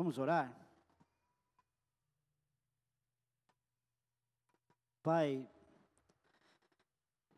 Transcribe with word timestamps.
Vamos 0.00 0.16
orar? 0.16 0.50
Pai, 5.02 5.46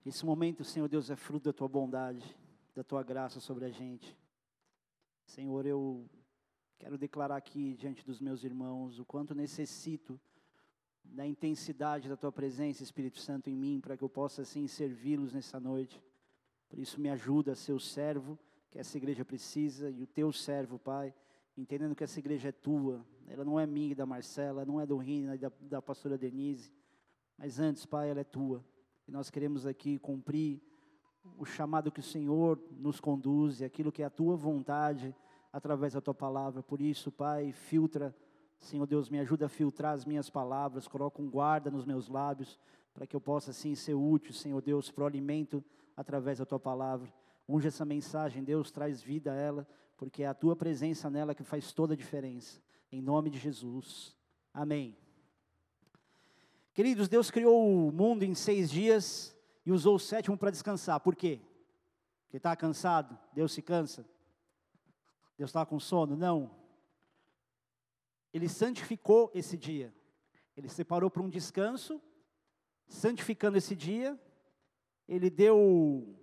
esse 0.06 0.24
momento, 0.24 0.62
Senhor 0.62 0.86
Deus, 0.86 1.10
é 1.10 1.16
fruto 1.16 1.46
da 1.46 1.52
tua 1.52 1.66
bondade, 1.66 2.24
da 2.72 2.84
tua 2.84 3.02
graça 3.02 3.40
sobre 3.40 3.64
a 3.64 3.68
gente. 3.68 4.16
Senhor, 5.26 5.66
eu 5.66 6.08
quero 6.78 6.96
declarar 6.96 7.34
aqui 7.34 7.74
diante 7.74 8.06
dos 8.06 8.20
meus 8.20 8.44
irmãos 8.44 9.00
o 9.00 9.04
quanto 9.04 9.34
necessito 9.34 10.20
da 11.02 11.26
intensidade 11.26 12.08
da 12.08 12.16
tua 12.16 12.30
presença, 12.30 12.84
Espírito 12.84 13.18
Santo, 13.18 13.50
em 13.50 13.56
mim, 13.56 13.80
para 13.80 13.96
que 13.96 14.04
eu 14.04 14.08
possa 14.08 14.42
assim 14.42 14.68
servi-los 14.68 15.32
nessa 15.32 15.58
noite. 15.58 16.00
Por 16.68 16.78
isso, 16.78 17.00
me 17.00 17.10
ajuda 17.10 17.54
a 17.54 17.56
ser 17.56 17.72
o 17.72 17.80
servo 17.80 18.38
que 18.70 18.78
essa 18.78 18.96
igreja 18.96 19.24
precisa 19.24 19.90
e 19.90 20.00
o 20.00 20.06
teu 20.06 20.32
servo, 20.32 20.78
Pai 20.78 21.12
entendendo 21.56 21.94
que 21.94 22.04
essa 22.04 22.18
igreja 22.18 22.48
é 22.48 22.52
tua, 22.52 23.04
ela 23.28 23.44
não 23.44 23.58
é 23.58 23.66
minha 23.66 23.92
e 23.92 23.94
da 23.94 24.06
Marcela, 24.06 24.64
não 24.64 24.80
é 24.80 24.86
do 24.86 24.96
Rina 24.96 25.34
e 25.34 25.38
da, 25.38 25.52
da 25.60 25.82
pastora 25.82 26.16
Denise, 26.16 26.72
mas 27.36 27.58
antes, 27.58 27.84
Pai, 27.84 28.10
ela 28.10 28.20
é 28.20 28.24
tua. 28.24 28.64
E 29.06 29.10
nós 29.10 29.30
queremos 29.30 29.66
aqui 29.66 29.98
cumprir 29.98 30.60
o 31.38 31.44
chamado 31.44 31.90
que 31.90 32.00
o 32.00 32.02
Senhor 32.02 32.60
nos 32.70 33.00
conduz, 33.00 33.62
aquilo 33.62 33.92
que 33.92 34.02
é 34.02 34.06
a 34.06 34.10
tua 34.10 34.36
vontade 34.36 35.14
através 35.52 35.92
da 35.92 36.00
tua 36.00 36.14
palavra. 36.14 36.62
Por 36.62 36.80
isso, 36.80 37.10
Pai, 37.10 37.52
filtra, 37.52 38.14
Senhor 38.58 38.86
Deus, 38.86 39.08
me 39.08 39.18
ajuda 39.18 39.46
a 39.46 39.48
filtrar 39.48 39.92
as 39.92 40.04
minhas 40.04 40.30
palavras, 40.30 40.88
coloca 40.88 41.20
um 41.20 41.28
guarda 41.28 41.70
nos 41.70 41.84
meus 41.84 42.08
lábios, 42.08 42.58
para 42.94 43.06
que 43.06 43.16
eu 43.16 43.20
possa 43.20 43.50
assim 43.50 43.74
ser 43.74 43.94
útil, 43.94 44.32
Senhor 44.32 44.60
Deus, 44.60 44.90
para 44.90 45.04
o 45.04 45.06
alimento 45.06 45.64
através 45.96 46.38
da 46.38 46.46
tua 46.46 46.60
palavra. 46.60 47.12
Unge 47.48 47.68
essa 47.68 47.84
mensagem, 47.84 48.44
Deus, 48.44 48.70
traz 48.70 49.02
vida 49.02 49.32
a 49.32 49.36
ela 49.36 49.66
porque 50.02 50.24
é 50.24 50.26
a 50.26 50.34
tua 50.34 50.56
presença 50.56 51.08
nela 51.08 51.32
que 51.32 51.44
faz 51.44 51.72
toda 51.72 51.94
a 51.94 51.96
diferença. 51.96 52.60
Em 52.90 53.00
nome 53.00 53.30
de 53.30 53.38
Jesus. 53.38 54.16
Amém. 54.52 54.96
Queridos, 56.74 57.08
Deus 57.08 57.30
criou 57.30 57.86
o 57.86 57.92
mundo 57.92 58.24
em 58.24 58.34
seis 58.34 58.68
dias 58.68 59.32
e 59.64 59.70
usou 59.70 59.94
o 59.94 60.00
sétimo 60.00 60.36
para 60.36 60.50
descansar. 60.50 60.98
Por 60.98 61.14
quê? 61.14 61.40
Porque 62.24 62.38
está 62.38 62.56
cansado? 62.56 63.16
Deus 63.32 63.52
se 63.52 63.62
cansa? 63.62 64.04
Deus 65.38 65.50
está 65.50 65.64
com 65.64 65.78
sono? 65.78 66.16
Não. 66.16 66.50
Ele 68.34 68.48
santificou 68.48 69.30
esse 69.32 69.56
dia. 69.56 69.94
Ele 70.56 70.68
separou 70.68 71.12
para 71.12 71.22
um 71.22 71.30
descanso, 71.30 72.02
santificando 72.88 73.56
esse 73.56 73.76
dia. 73.76 74.20
Ele 75.06 75.30
deu 75.30 76.18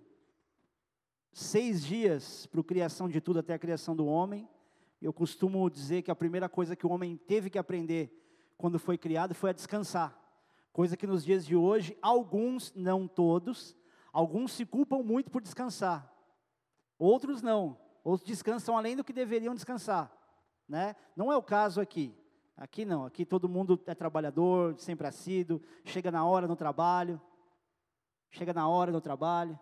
seis 1.32 1.84
dias 1.84 2.46
para 2.46 2.60
a 2.60 2.64
criação 2.64 3.08
de 3.08 3.20
tudo 3.20 3.38
até 3.38 3.54
a 3.54 3.58
criação 3.58 3.94
do 3.94 4.06
homem. 4.06 4.48
Eu 5.00 5.12
costumo 5.12 5.68
dizer 5.70 6.02
que 6.02 6.10
a 6.10 6.16
primeira 6.16 6.48
coisa 6.48 6.76
que 6.76 6.86
o 6.86 6.90
homem 6.90 7.16
teve 7.16 7.48
que 7.48 7.58
aprender 7.58 8.12
quando 8.56 8.78
foi 8.78 8.98
criado 8.98 9.34
foi 9.34 9.50
a 9.50 9.54
descansar. 9.54 10.18
Coisa 10.72 10.96
que 10.96 11.06
nos 11.06 11.24
dias 11.24 11.44
de 11.44 11.56
hoje, 11.56 11.96
alguns, 12.00 12.72
não 12.74 13.08
todos, 13.08 13.76
alguns 14.12 14.52
se 14.52 14.64
culpam 14.64 15.02
muito 15.02 15.30
por 15.30 15.42
descansar. 15.42 16.12
Outros 16.98 17.42
não. 17.42 17.78
Outros 18.04 18.28
descansam 18.28 18.76
além 18.76 18.96
do 18.96 19.04
que 19.04 19.12
deveriam 19.12 19.54
descansar. 19.54 20.12
Né? 20.68 20.94
Não 21.16 21.32
é 21.32 21.36
o 21.36 21.42
caso 21.42 21.80
aqui. 21.80 22.14
Aqui 22.56 22.84
não, 22.84 23.06
aqui 23.06 23.24
todo 23.24 23.48
mundo 23.48 23.82
é 23.86 23.94
trabalhador, 23.94 24.78
sempre 24.78 25.06
assíduo, 25.06 25.62
chega 25.82 26.10
na 26.10 26.26
hora 26.26 26.46
no 26.46 26.54
trabalho, 26.54 27.18
chega 28.28 28.52
na 28.52 28.68
hora 28.68 28.92
no 28.92 29.00
trabalho. 29.00 29.58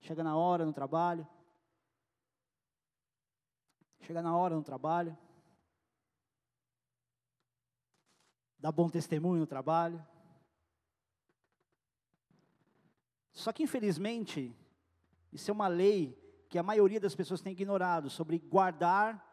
Chega 0.00 0.24
na 0.24 0.36
hora 0.36 0.64
no 0.64 0.72
trabalho. 0.72 1.26
Chega 4.00 4.22
na 4.22 4.36
hora 4.36 4.54
no 4.54 4.62
trabalho. 4.62 5.16
Dá 8.58 8.70
bom 8.72 8.88
testemunho 8.88 9.40
no 9.40 9.46
trabalho. 9.46 10.04
Só 13.32 13.52
que, 13.52 13.62
infelizmente, 13.62 14.54
isso 15.32 15.50
é 15.50 15.54
uma 15.54 15.68
lei 15.68 16.18
que 16.48 16.58
a 16.58 16.62
maioria 16.62 17.00
das 17.00 17.14
pessoas 17.14 17.40
tem 17.40 17.52
ignorado 17.52 18.10
sobre 18.10 18.38
guardar 18.38 19.26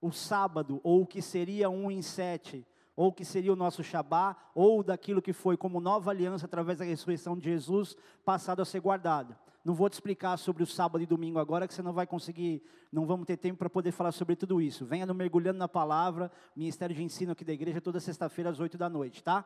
o 0.00 0.10
sábado, 0.10 0.80
ou 0.82 1.02
o 1.02 1.06
que 1.06 1.20
seria 1.20 1.68
um 1.68 1.90
em 1.90 2.00
sete, 2.00 2.66
ou 2.96 3.08
o 3.08 3.12
que 3.12 3.24
seria 3.24 3.52
o 3.52 3.56
nosso 3.56 3.82
Shabá, 3.82 4.36
ou 4.54 4.82
daquilo 4.82 5.20
que 5.20 5.32
foi 5.32 5.56
como 5.56 5.80
nova 5.80 6.10
aliança 6.10 6.46
através 6.46 6.78
da 6.78 6.84
ressurreição 6.84 7.36
de 7.36 7.44
Jesus, 7.44 7.96
passado 8.24 8.62
a 8.62 8.64
ser 8.64 8.80
guardado. 8.80 9.36
Não 9.64 9.74
vou 9.74 9.90
te 9.90 9.94
explicar 9.94 10.38
sobre 10.38 10.62
o 10.62 10.66
sábado 10.66 11.02
e 11.02 11.06
domingo 11.06 11.38
agora, 11.38 11.68
que 11.68 11.74
você 11.74 11.82
não 11.82 11.92
vai 11.92 12.06
conseguir, 12.06 12.62
não 12.90 13.04
vamos 13.04 13.26
ter 13.26 13.36
tempo 13.36 13.58
para 13.58 13.68
poder 13.68 13.92
falar 13.92 14.12
sobre 14.12 14.34
tudo 14.34 14.60
isso. 14.60 14.86
Venha 14.86 15.04
no 15.04 15.14
Mergulhando 15.14 15.58
na 15.58 15.68
Palavra, 15.68 16.32
Ministério 16.56 16.96
de 16.96 17.02
Ensino 17.02 17.32
aqui 17.32 17.44
da 17.44 17.52
igreja, 17.52 17.80
toda 17.80 18.00
sexta-feira 18.00 18.48
às 18.48 18.58
oito 18.58 18.78
da 18.78 18.88
noite, 18.88 19.22
tá? 19.22 19.44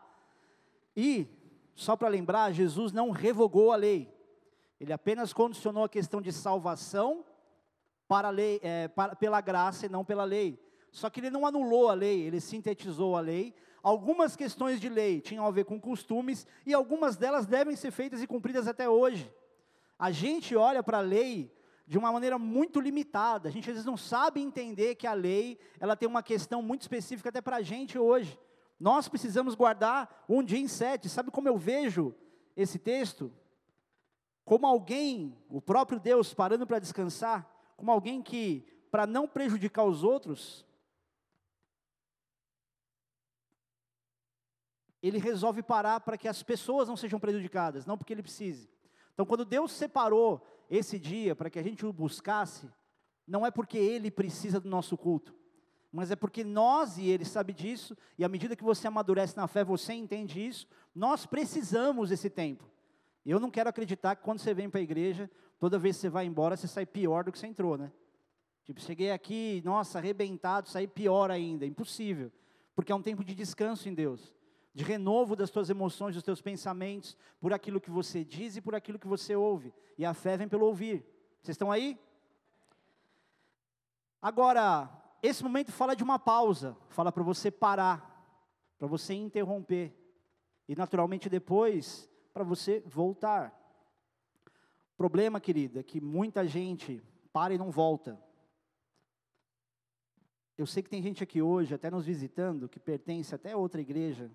E, 0.96 1.26
só 1.74 1.96
para 1.96 2.08
lembrar, 2.08 2.52
Jesus 2.52 2.92
não 2.92 3.10
revogou 3.10 3.72
a 3.72 3.76
lei. 3.76 4.08
Ele 4.78 4.92
apenas 4.92 5.32
condicionou 5.32 5.82
a 5.82 5.88
questão 5.88 6.20
de 6.20 6.32
salvação 6.32 7.24
para 8.06 8.28
a 8.28 8.30
lei, 8.30 8.60
é, 8.62 8.86
para, 8.86 9.16
pela 9.16 9.40
graça 9.40 9.86
e 9.86 9.88
não 9.88 10.04
pela 10.04 10.22
lei. 10.22 10.62
Só 10.92 11.10
que 11.10 11.18
ele 11.18 11.30
não 11.30 11.44
anulou 11.44 11.88
a 11.88 11.94
lei, 11.94 12.20
ele 12.20 12.40
sintetizou 12.40 13.16
a 13.16 13.20
lei. 13.20 13.52
Algumas 13.82 14.36
questões 14.36 14.80
de 14.80 14.88
lei 14.88 15.20
tinham 15.20 15.44
a 15.44 15.50
ver 15.50 15.64
com 15.64 15.80
costumes 15.80 16.46
e 16.64 16.72
algumas 16.72 17.16
delas 17.16 17.46
devem 17.46 17.74
ser 17.74 17.90
feitas 17.90 18.22
e 18.22 18.28
cumpridas 18.28 18.68
até 18.68 18.88
hoje. 18.88 19.28
A 19.98 20.10
gente 20.10 20.56
olha 20.56 20.82
para 20.82 20.98
a 20.98 21.02
lei 21.02 21.52
de 21.86 21.98
uma 21.98 22.10
maneira 22.10 22.38
muito 22.38 22.80
limitada. 22.80 23.48
A 23.48 23.52
gente 23.52 23.68
às 23.68 23.74
vezes 23.74 23.86
não 23.86 23.96
sabe 23.96 24.40
entender 24.40 24.94
que 24.94 25.06
a 25.06 25.12
lei 25.12 25.58
ela 25.78 25.96
tem 25.96 26.08
uma 26.08 26.22
questão 26.22 26.62
muito 26.62 26.82
específica 26.82 27.28
até 27.28 27.40
para 27.40 27.56
a 27.56 27.62
gente 27.62 27.98
hoje. 27.98 28.38
Nós 28.78 29.08
precisamos 29.08 29.54
guardar 29.54 30.24
um 30.28 30.42
dia 30.42 30.58
em 30.58 30.68
sete. 30.68 31.08
Sabe 31.08 31.30
como 31.30 31.48
eu 31.48 31.56
vejo 31.56 32.14
esse 32.56 32.78
texto? 32.78 33.32
Como 34.44 34.66
alguém, 34.66 35.36
o 35.48 35.60
próprio 35.60 35.98
Deus 35.98 36.34
parando 36.34 36.66
para 36.66 36.78
descansar, 36.78 37.48
como 37.76 37.90
alguém 37.90 38.22
que, 38.22 38.66
para 38.90 39.06
não 39.06 39.26
prejudicar 39.26 39.84
os 39.84 40.04
outros, 40.04 40.66
ele 45.02 45.18
resolve 45.18 45.62
parar 45.62 46.00
para 46.00 46.16
que 46.16 46.28
as 46.28 46.42
pessoas 46.42 46.88
não 46.88 46.96
sejam 46.96 47.20
prejudicadas, 47.20 47.86
não 47.86 47.96
porque 47.96 48.12
ele 48.12 48.22
precise. 48.22 48.70
Então, 49.14 49.24
quando 49.24 49.44
Deus 49.44 49.72
separou 49.72 50.44
esse 50.68 50.98
dia 50.98 51.34
para 51.34 51.48
que 51.48 51.58
a 51.58 51.62
gente 51.62 51.86
o 51.86 51.92
buscasse, 51.92 52.68
não 53.26 53.46
é 53.46 53.50
porque 53.50 53.78
Ele 53.78 54.10
precisa 54.10 54.60
do 54.60 54.68
nosso 54.68 54.98
culto, 54.98 55.34
mas 55.90 56.10
é 56.10 56.16
porque 56.16 56.42
nós 56.42 56.98
e 56.98 57.08
Ele 57.08 57.24
sabe 57.24 57.52
disso, 57.52 57.96
e 58.18 58.24
à 58.24 58.28
medida 58.28 58.56
que 58.56 58.64
você 58.64 58.88
amadurece 58.88 59.36
na 59.36 59.46
fé, 59.46 59.64
você 59.64 59.92
entende 59.92 60.44
isso, 60.44 60.66
nós 60.94 61.24
precisamos 61.24 62.10
desse 62.10 62.28
tempo. 62.28 62.68
Eu 63.24 63.38
não 63.40 63.50
quero 63.50 63.70
acreditar 63.70 64.16
que 64.16 64.22
quando 64.22 64.40
você 64.40 64.52
vem 64.52 64.68
para 64.68 64.80
a 64.80 64.82
igreja, 64.82 65.30
toda 65.58 65.78
vez 65.78 65.96
que 65.96 66.02
você 66.02 66.08
vai 66.10 66.26
embora, 66.26 66.56
você 66.56 66.66
sai 66.66 66.84
pior 66.84 67.24
do 67.24 67.32
que 67.32 67.38
você 67.38 67.46
entrou, 67.46 67.78
né? 67.78 67.90
Tipo, 68.64 68.80
cheguei 68.80 69.10
aqui, 69.12 69.62
nossa, 69.64 69.98
arrebentado, 69.98 70.68
saí 70.68 70.86
pior 70.86 71.30
ainda. 71.30 71.66
Impossível. 71.66 72.32
Porque 72.74 72.90
é 72.90 72.94
um 72.94 73.02
tempo 73.02 73.22
de 73.22 73.34
descanso 73.34 73.88
em 73.88 73.94
Deus 73.94 74.34
de 74.74 74.82
renovo 74.82 75.36
das 75.36 75.50
tuas 75.50 75.70
emoções, 75.70 76.16
dos 76.16 76.24
teus 76.24 76.42
pensamentos, 76.42 77.16
por 77.40 77.52
aquilo 77.52 77.80
que 77.80 77.90
você 77.90 78.24
diz 78.24 78.56
e 78.56 78.60
por 78.60 78.74
aquilo 78.74 78.98
que 78.98 79.06
você 79.06 79.36
ouve. 79.36 79.72
E 79.96 80.04
a 80.04 80.12
fé 80.12 80.36
vem 80.36 80.48
pelo 80.48 80.66
ouvir. 80.66 81.06
Vocês 81.40 81.54
estão 81.54 81.70
aí? 81.70 81.96
Agora, 84.20 84.90
esse 85.22 85.44
momento 85.44 85.70
fala 85.70 85.94
de 85.94 86.02
uma 86.02 86.18
pausa, 86.18 86.76
fala 86.88 87.12
para 87.12 87.22
você 87.22 87.52
parar, 87.52 88.10
para 88.76 88.88
você 88.88 89.14
interromper. 89.14 89.96
E 90.68 90.74
naturalmente 90.74 91.28
depois, 91.28 92.10
para 92.32 92.42
você 92.42 92.80
voltar. 92.80 93.54
O 94.94 94.96
problema, 94.96 95.40
querida, 95.40 95.80
é 95.80 95.82
que 95.84 96.00
muita 96.00 96.44
gente 96.46 97.00
para 97.32 97.54
e 97.54 97.58
não 97.58 97.70
volta. 97.70 98.20
Eu 100.58 100.66
sei 100.66 100.82
que 100.82 100.90
tem 100.90 101.02
gente 101.02 101.22
aqui 101.22 101.40
hoje, 101.40 101.74
até 101.74 101.90
nos 101.90 102.06
visitando, 102.06 102.68
que 102.68 102.80
pertence 102.80 103.34
até 103.34 103.52
a 103.52 103.56
outra 103.56 103.80
igreja, 103.80 104.30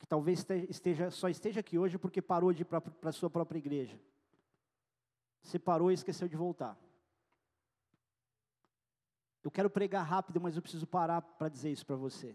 que 0.00 0.06
talvez 0.06 0.44
esteja, 0.68 1.10
só 1.10 1.28
esteja 1.28 1.60
aqui 1.60 1.78
hoje 1.78 1.98
porque 1.98 2.22
parou 2.22 2.54
de 2.54 2.62
ir 2.62 2.64
para 2.64 2.82
a 3.02 3.12
sua 3.12 3.28
própria 3.28 3.58
igreja. 3.58 4.00
Você 5.42 5.58
parou 5.58 5.90
e 5.90 5.94
esqueceu 5.94 6.26
de 6.26 6.36
voltar. 6.36 6.76
Eu 9.42 9.50
quero 9.50 9.68
pregar 9.68 10.02
rápido, 10.02 10.40
mas 10.40 10.56
eu 10.56 10.62
preciso 10.62 10.86
parar 10.86 11.20
para 11.20 11.50
dizer 11.50 11.70
isso 11.70 11.84
para 11.84 11.96
você. 11.96 12.34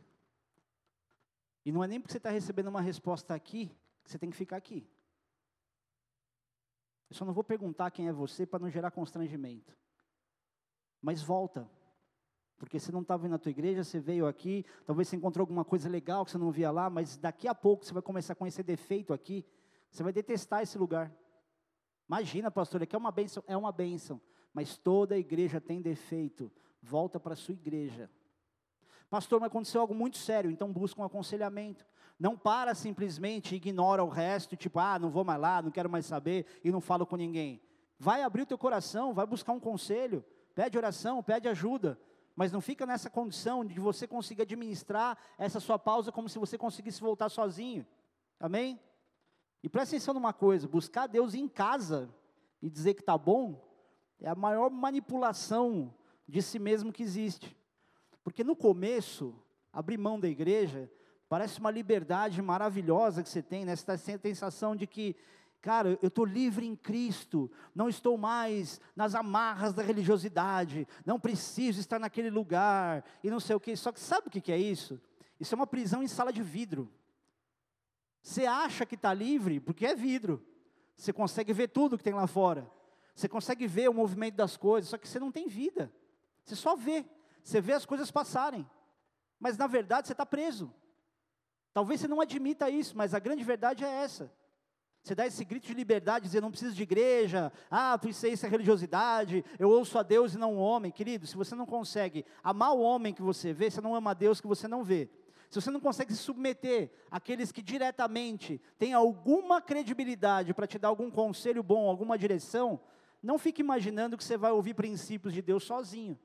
E 1.66 1.72
não 1.72 1.84
é 1.84 1.88
nem 1.88 2.00
porque 2.00 2.12
você 2.12 2.18
está 2.18 2.30
recebendo 2.30 2.68
uma 2.68 2.82
resposta 2.82 3.34
aqui 3.34 3.76
que 4.04 4.12
você 4.12 4.20
tem 4.20 4.30
que 4.30 4.38
ficar 4.38 4.58
aqui. 4.58 4.88
Eu 7.10 7.16
só 7.16 7.26
não 7.26 7.34
vou 7.34 7.44
perguntar 7.44 7.90
quem 7.90 8.08
é 8.08 8.14
você 8.14 8.46
para 8.46 8.60
não 8.60 8.70
gerar 8.70 8.92
constrangimento. 8.92 9.76
Mas 11.02 11.24
volta. 11.24 11.68
Porque 12.58 12.80
você 12.80 12.92
não 12.92 13.02
estava 13.02 13.28
na 13.28 13.38
tua 13.38 13.50
igreja, 13.50 13.84
você 13.84 14.00
veio 14.00 14.26
aqui, 14.26 14.66
talvez 14.86 15.08
você 15.08 15.16
encontrou 15.16 15.44
alguma 15.44 15.66
coisa 15.66 15.90
legal 15.90 16.24
que 16.24 16.32
você 16.32 16.38
não 16.38 16.52
via 16.52 16.72
lá, 16.72 16.90
mas 16.90 17.18
daqui 17.18 17.48
a 17.48 17.56
pouco 17.56 17.86
você 17.86 17.94
vai 17.94 18.02
começar 18.02 18.34
a 18.34 18.36
conhecer 18.36 18.64
defeito 18.64 19.14
aqui, 19.14 19.46
você 19.92 20.04
vai 20.04 20.14
detestar 20.14 20.62
esse 20.62 20.78
lugar. 20.78 21.12
Imagina, 22.08 22.50
pastor, 22.50 22.84
aqui 22.84 22.96
é 22.96 23.00
uma 23.00 23.12
bênção, 23.12 23.44
é 23.48 23.58
uma 23.58 23.72
bênção, 23.72 24.22
mas 24.54 24.78
toda 24.78 25.18
igreja 25.18 25.60
tem 25.60 25.82
defeito. 25.82 26.52
volta 26.82 27.20
para 27.20 27.34
a 27.34 27.36
sua 27.36 27.54
igreja. 27.54 28.12
Pastor, 29.10 29.40
mas 29.40 29.48
aconteceu 29.48 29.82
algo 29.82 29.96
muito 29.96 30.18
sério, 30.18 30.52
então 30.52 30.72
busca 30.72 31.02
um 31.02 31.04
aconselhamento. 31.04 31.86
Não 32.20 32.38
para 32.38 32.74
simplesmente, 32.76 33.56
ignora 33.56 34.04
o 34.04 34.10
resto, 34.10 34.56
tipo, 34.56 34.80
ah, 34.80 34.98
não 35.00 35.10
vou 35.10 35.24
mais 35.24 35.40
lá, 35.40 35.62
não 35.62 35.72
quero 35.72 35.90
mais 35.90 36.06
saber 36.06 36.46
e 36.64 36.72
não 36.72 36.80
falo 36.80 37.06
com 37.06 37.16
ninguém. 37.16 37.62
Vai 37.98 38.22
abrir 38.22 38.44
o 38.44 38.46
teu 38.46 38.58
coração, 38.58 39.14
vai 39.14 39.26
buscar 39.26 39.52
um 39.52 39.60
conselho, 39.60 40.24
pede 40.54 40.78
oração, 40.78 41.24
pede 41.24 41.48
ajuda, 41.48 42.00
mas 42.36 42.52
não 42.52 42.60
fica 42.60 42.86
nessa 42.86 43.10
condição 43.10 43.64
de 43.64 43.80
você 43.80 44.08
conseguir 44.08 44.42
administrar 44.42 45.18
essa 45.38 45.60
sua 45.60 45.80
pausa 45.80 46.12
como 46.12 46.28
se 46.28 46.38
você 46.38 46.58
conseguisse 46.58 47.00
voltar 47.00 47.30
sozinho. 47.30 47.86
Amém? 48.40 48.80
E 49.64 49.70
presta 49.70 49.96
atenção 49.96 50.14
numa 50.14 50.34
coisa: 50.34 50.68
buscar 50.68 51.08
Deus 51.08 51.34
em 51.34 51.48
casa 51.48 52.14
e 52.62 52.70
dizer 52.70 52.94
que 52.94 53.02
está 53.02 53.18
bom 53.18 53.64
é 54.20 54.30
a 54.30 54.36
maior 54.36 54.70
manipulação 54.70 55.94
de 56.28 56.42
si 56.42 56.60
mesmo 56.60 56.92
que 56.92 57.04
existe. 57.04 57.56
Porque 58.24 58.44
no 58.44 58.56
começo, 58.56 59.36
abrir 59.72 59.98
mão 59.98 60.20
da 60.20 60.28
igreja 60.28 60.92
parece 61.30 61.60
uma 61.60 61.72
liberdade 61.72 62.42
maravilhosa 62.42 63.24
que 63.24 63.30
você 63.30 63.42
tem, 63.42 63.66
né? 63.66 63.76
Você 63.76 63.82
está 63.82 63.94
a 63.94 63.98
sensação 63.98 64.76
de 64.76 64.88
que 64.88 65.16
Cara, 65.66 65.98
eu 66.00 66.10
estou 66.10 66.26
livre 66.26 66.68
em 66.68 66.76
Cristo, 66.76 67.52
não 67.74 67.90
estou 67.90 68.20
mais 68.20 68.80
nas 68.96 69.16
amarras 69.16 69.74
da 69.74 69.82
religiosidade, 69.82 70.88
não 71.04 71.20
preciso 71.20 71.80
estar 71.80 71.98
naquele 71.98 72.30
lugar, 72.30 73.04
e 73.24 73.32
não 73.32 73.40
sei 73.40 73.56
o 73.56 73.60
que. 73.60 73.76
Só 73.76 73.92
que 73.92 74.00
sabe 74.00 74.28
o 74.28 74.30
que 74.30 74.52
é 74.52 74.58
isso? 74.60 75.02
Isso 75.40 75.56
é 75.56 75.58
uma 75.58 75.66
prisão 75.66 76.04
em 76.04 76.08
sala 76.08 76.32
de 76.32 76.44
vidro. 76.44 76.88
Você 78.22 78.46
acha 78.46 78.86
que 78.86 78.94
está 78.94 79.12
livre 79.12 79.60
porque 79.60 79.88
é 79.88 79.96
vidro. 79.96 80.46
Você 80.96 81.12
consegue 81.12 81.52
ver 81.52 81.70
tudo 81.70 81.98
que 81.98 82.04
tem 82.04 82.14
lá 82.14 82.28
fora. 82.28 82.70
Você 83.16 83.28
consegue 83.28 83.66
ver 83.66 83.90
o 83.90 83.94
movimento 83.94 84.36
das 84.36 84.56
coisas, 84.56 84.88
só 84.92 85.00
que 85.00 85.08
você 85.08 85.20
não 85.20 85.32
tem 85.32 85.48
vida. 85.48 85.92
Você 86.44 86.56
só 86.56 86.76
vê. 86.76 87.04
Você 87.42 87.60
vê 87.60 87.74
as 87.74 87.88
coisas 87.88 88.12
passarem. 88.12 88.70
Mas 89.40 89.58
na 89.58 89.66
verdade 89.66 90.06
você 90.06 90.14
está 90.14 90.28
preso. 90.28 90.72
Talvez 91.74 92.02
você 92.02 92.08
não 92.08 92.22
admita 92.22 92.70
isso, 92.70 92.96
mas 92.96 93.16
a 93.16 93.20
grande 93.20 93.44
verdade 93.44 93.84
é 93.84 93.90
essa. 93.90 94.32
Você 95.06 95.14
dá 95.14 95.28
esse 95.28 95.46
grito 95.46 95.68
de 95.68 95.74
liberdade, 95.76 96.26
dizer, 96.26 96.42
não 96.42 96.50
preciso 96.50 96.74
de 96.74 96.82
igreja, 96.82 97.54
ah, 97.70 97.96
isso 98.06 98.26
é 98.26 98.50
religiosidade, 98.50 99.46
eu 99.60 99.70
ouço 99.70 100.00
a 100.00 100.02
Deus 100.02 100.34
e 100.34 100.38
não 100.40 100.56
o 100.56 100.60
homem. 100.60 100.92
Querido, 100.92 101.28
se 101.28 101.38
você 101.38 101.54
não 101.54 101.68
consegue 101.68 102.26
amar 102.44 102.74
o 102.74 102.82
homem 102.82 103.14
que 103.14 103.22
você 103.22 103.54
vê, 103.54 103.70
você 103.70 103.80
não 103.80 103.94
ama 103.94 104.12
a 104.12 104.14
Deus 104.16 104.42
que 104.42 104.48
você 104.48 104.68
não 104.68 104.84
vê. 104.84 105.08
Se 105.52 105.62
você 105.62 105.70
não 105.70 105.80
consegue 105.80 106.12
se 106.12 106.18
submeter 106.18 106.92
àqueles 107.12 107.52
que 107.52 107.62
diretamente 107.62 108.60
têm 108.80 108.94
alguma 108.94 109.62
credibilidade 109.62 110.56
para 110.56 110.66
te 110.66 110.80
dar 110.80 110.88
algum 110.88 111.12
conselho 111.12 111.62
bom, 111.62 111.88
alguma 111.88 112.18
direção, 112.18 112.82
não 113.22 113.38
fique 113.38 113.62
imaginando 113.62 114.18
que 114.18 114.24
você 114.24 114.38
vai 114.38 114.54
ouvir 114.54 114.74
princípios 114.74 115.36
de 115.36 115.42
Deus 115.44 115.66
sozinho. 115.66 116.18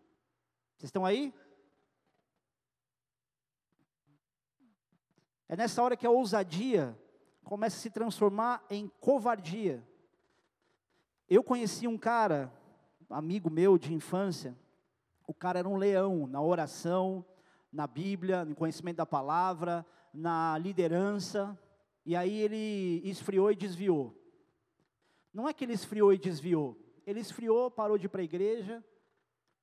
Vocês 0.78 0.88
estão 0.88 1.04
aí? 1.04 1.34
É 5.46 5.54
nessa 5.54 5.82
hora 5.82 5.98
que 5.98 6.06
a 6.06 6.10
ousadia 6.10 6.98
começa 7.50 7.76
a 7.76 7.81
se 7.81 7.91
transformar 7.91 8.64
em 8.70 8.87
covardia. 9.00 9.85
Eu 11.29 11.43
conheci 11.43 11.88
um 11.88 11.99
cara, 11.99 12.49
amigo 13.08 13.50
meu 13.50 13.76
de 13.76 13.93
infância, 13.93 14.56
o 15.26 15.35
cara 15.35 15.58
era 15.58 15.69
um 15.69 15.76
leão 15.76 16.29
na 16.29 16.41
oração, 16.41 17.26
na 17.73 17.88
Bíblia, 17.88 18.44
no 18.44 18.55
conhecimento 18.55 18.99
da 18.99 19.06
palavra, 19.06 19.85
na 20.14 20.56
liderança, 20.58 21.58
e 22.06 22.14
aí 22.14 22.38
ele 22.41 23.02
esfriou 23.05 23.50
e 23.50 23.56
desviou. 23.56 24.17
Não 25.35 25.49
é 25.49 25.52
que 25.52 25.64
ele 25.64 25.73
esfriou 25.73 26.12
e 26.12 26.19
desviou, 26.19 26.79
ele 27.05 27.19
esfriou, 27.19 27.69
parou 27.69 27.99
de 27.99 28.06
ir 28.06 28.11
para 28.11 28.20
a 28.20 28.25
igreja 28.25 28.81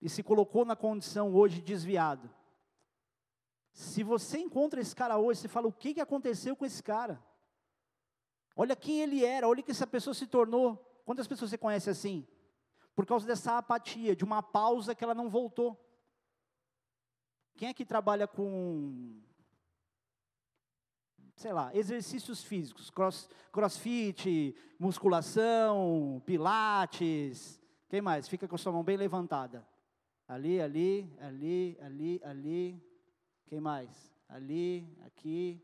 e 0.02 0.10
se 0.10 0.22
colocou 0.22 0.66
na 0.66 0.76
condição 0.76 1.34
hoje 1.34 1.62
desviado. 1.62 2.30
Se 3.72 4.04
você 4.04 4.40
encontra 4.40 4.82
esse 4.82 4.94
cara 4.94 5.18
hoje, 5.18 5.40
você 5.40 5.48
fala: 5.48 5.70
o 5.70 5.72
que, 5.72 5.94
que 5.94 6.02
aconteceu 6.02 6.54
com 6.54 6.66
esse 6.66 6.84
cara? 6.84 7.24
Olha 8.60 8.76
quem 8.76 9.02
ele 9.02 9.24
era, 9.24 9.48
olha 9.48 9.62
que 9.62 9.70
essa 9.70 9.86
pessoa 9.86 10.16
se 10.16 10.26
tornou. 10.26 10.76
Quantas 11.06 11.28
pessoas 11.28 11.52
você 11.52 11.58
conhece 11.60 11.92
assim? 11.92 12.28
Por 12.96 13.06
causa 13.06 13.28
dessa 13.28 13.60
apatia, 13.60 14.16
de 14.16 14.24
uma 14.24 14.42
pausa 14.42 14.96
que 14.96 15.04
ela 15.04 15.14
não 15.14 15.30
voltou. 15.30 15.80
Quem 17.56 17.70
é 17.70 17.74
que 17.74 17.86
trabalha 17.86 18.28
com, 18.28 19.22
sei 21.36 21.54
lá, 21.54 21.70
exercícios 21.76 22.44
físicos, 22.44 22.90
cross, 22.90 23.30
crossfit, 23.52 24.56
musculação, 24.80 26.20
pilates, 26.26 27.62
quem 27.88 28.02
mais? 28.02 28.28
Fica 28.28 28.48
com 28.48 28.56
a 28.56 28.58
sua 28.58 28.72
mão 28.72 28.84
bem 28.84 28.98
levantada. 28.98 29.66
Ali, 30.28 30.60
ali, 30.60 31.16
ali, 31.22 31.78
ali, 31.80 32.22
ali. 32.24 32.84
Quem 33.46 33.62
mais? 33.62 34.12
Ali, 34.28 34.98
aqui. 35.06 35.64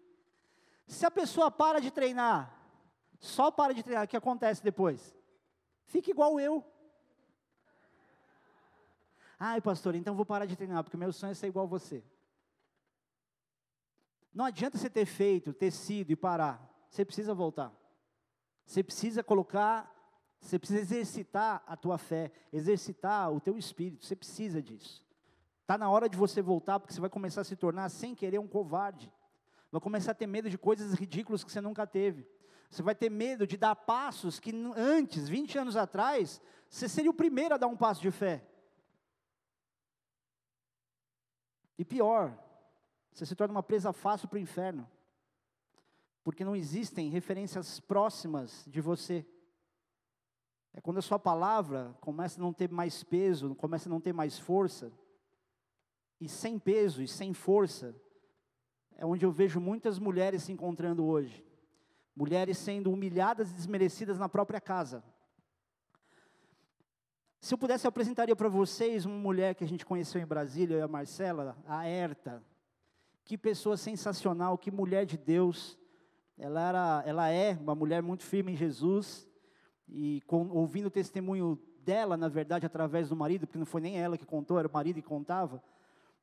Se 0.88 1.06
a 1.06 1.12
pessoa 1.12 1.52
para 1.52 1.82
de 1.82 1.92
treinar, 1.92 2.63
só 3.24 3.50
para 3.50 3.74
de 3.74 3.82
treinar, 3.82 4.04
o 4.04 4.08
que 4.08 4.18
acontece 4.18 4.62
depois? 4.62 5.16
Fica 5.86 6.12
igual 6.12 6.42
eu. 6.42 6.62
Ai, 9.40 9.62
pastor, 9.62 9.96
então 9.96 10.14
vou 10.14 10.26
parar 10.26 10.46
de 10.46 10.58
treinar, 10.58 10.84
porque 10.84 10.98
meu 10.98 11.14
sonho 11.14 11.32
é 11.32 11.34
ser 11.34 11.48
igual 11.48 11.66
você. 11.66 12.04
Não 14.34 14.44
adianta 14.44 14.78
você 14.78 14.90
ter 14.90 15.06
feito, 15.06 15.54
ter 15.54 15.72
sido 15.72 16.12
e 16.12 16.18
parar. 16.18 16.70
Você 16.90 17.06
precisa 17.06 17.34
voltar. 17.34 17.72
Você 18.66 18.84
precisa 18.84 19.24
colocar, 19.24 19.90
você 20.42 20.60
precisa 20.60 20.82
exercitar 20.82 21.64
a 21.66 21.78
tua 21.78 21.98
fé, 21.98 22.30
exercitar 22.52 23.32
o 23.32 23.40
teu 23.40 23.58
espírito. 23.58 24.06
Você 24.06 24.18
precisa 24.18 24.62
disso. 24.62 25.02
Está 25.62 25.78
na 25.78 25.90
hora 25.90 26.10
de 26.10 26.18
você 26.18 26.42
voltar, 26.42 26.78
porque 26.78 26.94
você 26.94 27.00
vai 27.00 27.10
começar 27.10 27.40
a 27.40 27.46
se 27.46 27.56
tornar, 27.56 27.88
sem 27.88 28.14
querer, 28.14 28.40
um 28.40 28.48
covarde. 28.50 29.10
Vai 29.72 29.80
começar 29.80 30.12
a 30.12 30.16
ter 30.16 30.28
medo 30.28 30.50
de 30.50 30.58
coisas 30.58 30.94
ridículas 30.94 31.42
que 31.42 31.50
você 31.50 31.62
nunca 31.62 31.88
teve. 31.88 32.28
Você 32.74 32.82
vai 32.82 32.96
ter 32.96 33.12
medo 33.12 33.46
de 33.46 33.56
dar 33.56 33.76
passos 33.76 34.40
que 34.40 34.52
antes, 34.76 35.30
20 35.30 35.60
anos 35.60 35.76
atrás, 35.76 36.42
você 36.68 36.90
seria 36.90 37.12
o 37.12 37.14
primeiro 37.14 37.54
a 37.54 37.58
dar 37.60 37.68
um 37.68 37.78
passo 37.78 38.02
de 38.02 38.10
fé. 38.10 38.44
E 41.78 41.86
pior, 41.86 42.36
você 43.12 43.28
se 43.28 43.36
torna 43.36 43.54
uma 43.54 43.62
presa 43.62 43.94
fácil 43.94 44.28
para 44.28 44.38
o 44.38 44.42
inferno. 44.42 44.90
Porque 46.24 46.44
não 46.44 46.56
existem 46.56 47.12
referências 47.12 47.80
próximas 47.80 48.66
de 48.66 48.82
você. 48.82 49.24
É 50.74 50.82
quando 50.82 50.98
a 50.98 51.04
sua 51.04 51.20
palavra 51.20 51.96
começa 52.02 52.40
a 52.40 52.44
não 52.44 52.52
ter 52.52 52.72
mais 52.72 53.04
peso, 53.04 53.54
começa 53.54 53.88
a 53.88 53.92
não 53.92 54.02
ter 54.02 54.14
mais 54.14 54.40
força. 54.40 54.92
E 56.20 56.28
sem 56.28 56.58
peso 56.58 57.04
e 57.04 57.08
sem 57.08 57.36
força, 57.36 57.96
é 58.96 59.06
onde 59.06 59.24
eu 59.24 59.32
vejo 59.32 59.60
muitas 59.60 60.00
mulheres 60.00 60.42
se 60.42 60.52
encontrando 60.52 61.06
hoje 61.06 61.53
mulheres 62.16 62.58
sendo 62.58 62.92
humilhadas 62.92 63.52
e 63.52 63.54
desmerecidas 63.54 64.18
na 64.18 64.30
própria 64.30 64.62
casa. 64.62 65.04
Se 67.40 67.54
eu 67.54 67.58
pudesse, 67.58 67.86
eu 67.86 67.90
apresentaria 67.90 68.36
para 68.36 68.48
vocês 68.48 69.06
uma 69.06 69.18
mulher 69.18 69.56
que 69.56 69.64
a 69.64 69.68
gente 69.68 69.86
conheceu 69.86 70.22
em 70.22 70.26
Brasília, 70.26 70.76
eu 70.76 70.80
e 70.80 70.82
a 70.84 70.88
Marcela, 70.88 71.58
a 71.68 71.88
Herta. 71.88 72.42
Que 73.26 73.38
pessoa 73.38 73.76
sensacional, 73.76 74.58
que 74.58 74.72
mulher 74.72 75.06
de 75.06 75.18
Deus. 75.18 75.78
Ela, 76.38 76.70
era, 76.70 77.04
ela 77.06 77.30
é 77.30 77.54
uma 77.54 77.76
mulher 77.76 78.02
muito 78.02 78.24
firme 78.24 78.54
em 78.54 78.56
Jesus. 78.56 79.28
E 79.90 80.22
com, 80.26 80.50
ouvindo 80.50 80.86
o 80.86 80.92
testemunho 80.92 81.60
dela, 81.80 82.16
na 82.16 82.30
verdade, 82.30 82.66
através 82.66 83.10
do 83.10 83.16
marido, 83.16 83.46
porque 83.46 83.60
não 83.60 83.66
foi 83.66 83.82
nem 83.82 84.00
ela 84.00 84.18
que 84.18 84.26
contou, 84.26 84.58
era 84.58 84.68
o 84.68 84.72
marido 84.72 84.96
que 84.96 85.08
contava 85.08 85.62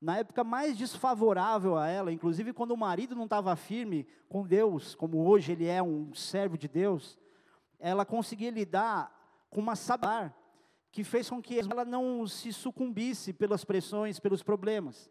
na 0.01 0.19
época 0.19 0.43
mais 0.43 0.77
desfavorável 0.77 1.77
a 1.77 1.87
ela, 1.89 2.13
inclusive 2.13 2.53
quando 2.53 2.71
o 2.71 2.77
marido 2.77 3.15
não 3.15 3.25
estava 3.25 3.55
firme 3.55 4.07
com 4.29 4.47
Deus, 4.47 4.95
como 4.95 5.27
hoje 5.29 5.53
ele 5.53 5.67
é 5.67 5.83
um 5.83 6.15
servo 6.15 6.57
de 6.57 6.67
Deus, 6.67 7.19
ela 7.79 8.05
conseguia 8.05 8.51
lidar 8.51 9.15
com 9.51 9.61
uma 9.61 9.77
sabar 9.77 10.35
que 10.91 11.05
fez 11.05 11.29
com 11.29 11.41
que 11.41 11.59
ela 11.59 11.85
não 11.85 12.27
se 12.27 12.53
sucumbisse 12.53 13.33
pelas 13.33 13.65
pressões, 13.65 14.19
pelos 14.19 14.43
problemas. 14.43 15.11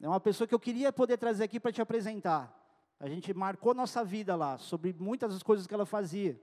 É 0.00 0.08
uma 0.08 0.20
pessoa 0.20 0.46
que 0.46 0.54
eu 0.54 0.60
queria 0.60 0.92
poder 0.92 1.16
trazer 1.16 1.44
aqui 1.44 1.58
para 1.58 1.72
te 1.72 1.80
apresentar. 1.80 2.58
A 3.00 3.08
gente 3.08 3.32
marcou 3.34 3.74
nossa 3.74 4.04
vida 4.04 4.36
lá, 4.36 4.58
sobre 4.58 4.94
muitas 4.98 5.32
das 5.32 5.42
coisas 5.42 5.66
que 5.66 5.74
ela 5.74 5.86
fazia. 5.86 6.40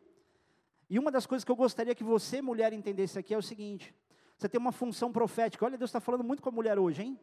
E 0.90 0.98
uma 0.98 1.12
das 1.12 1.26
coisas 1.26 1.46
que 1.46 1.52
eu 1.52 1.56
gostaria 1.56 1.94
que 1.94 2.04
você, 2.04 2.42
mulher, 2.42 2.74
entendesse 2.74 3.18
aqui 3.20 3.34
é 3.34 3.38
o 3.38 3.42
seguinte: 3.42 3.94
você 4.36 4.50
tem 4.50 4.60
uma 4.60 4.72
função 4.72 5.12
profética. 5.12 5.66
Olha, 5.66 5.78
Deus 5.78 5.90
está 5.90 6.00
falando 6.00 6.24
muito 6.24 6.42
com 6.42 6.50
a 6.50 6.52
mulher 6.52 6.80
hoje, 6.80 7.04
hein? 7.04 7.20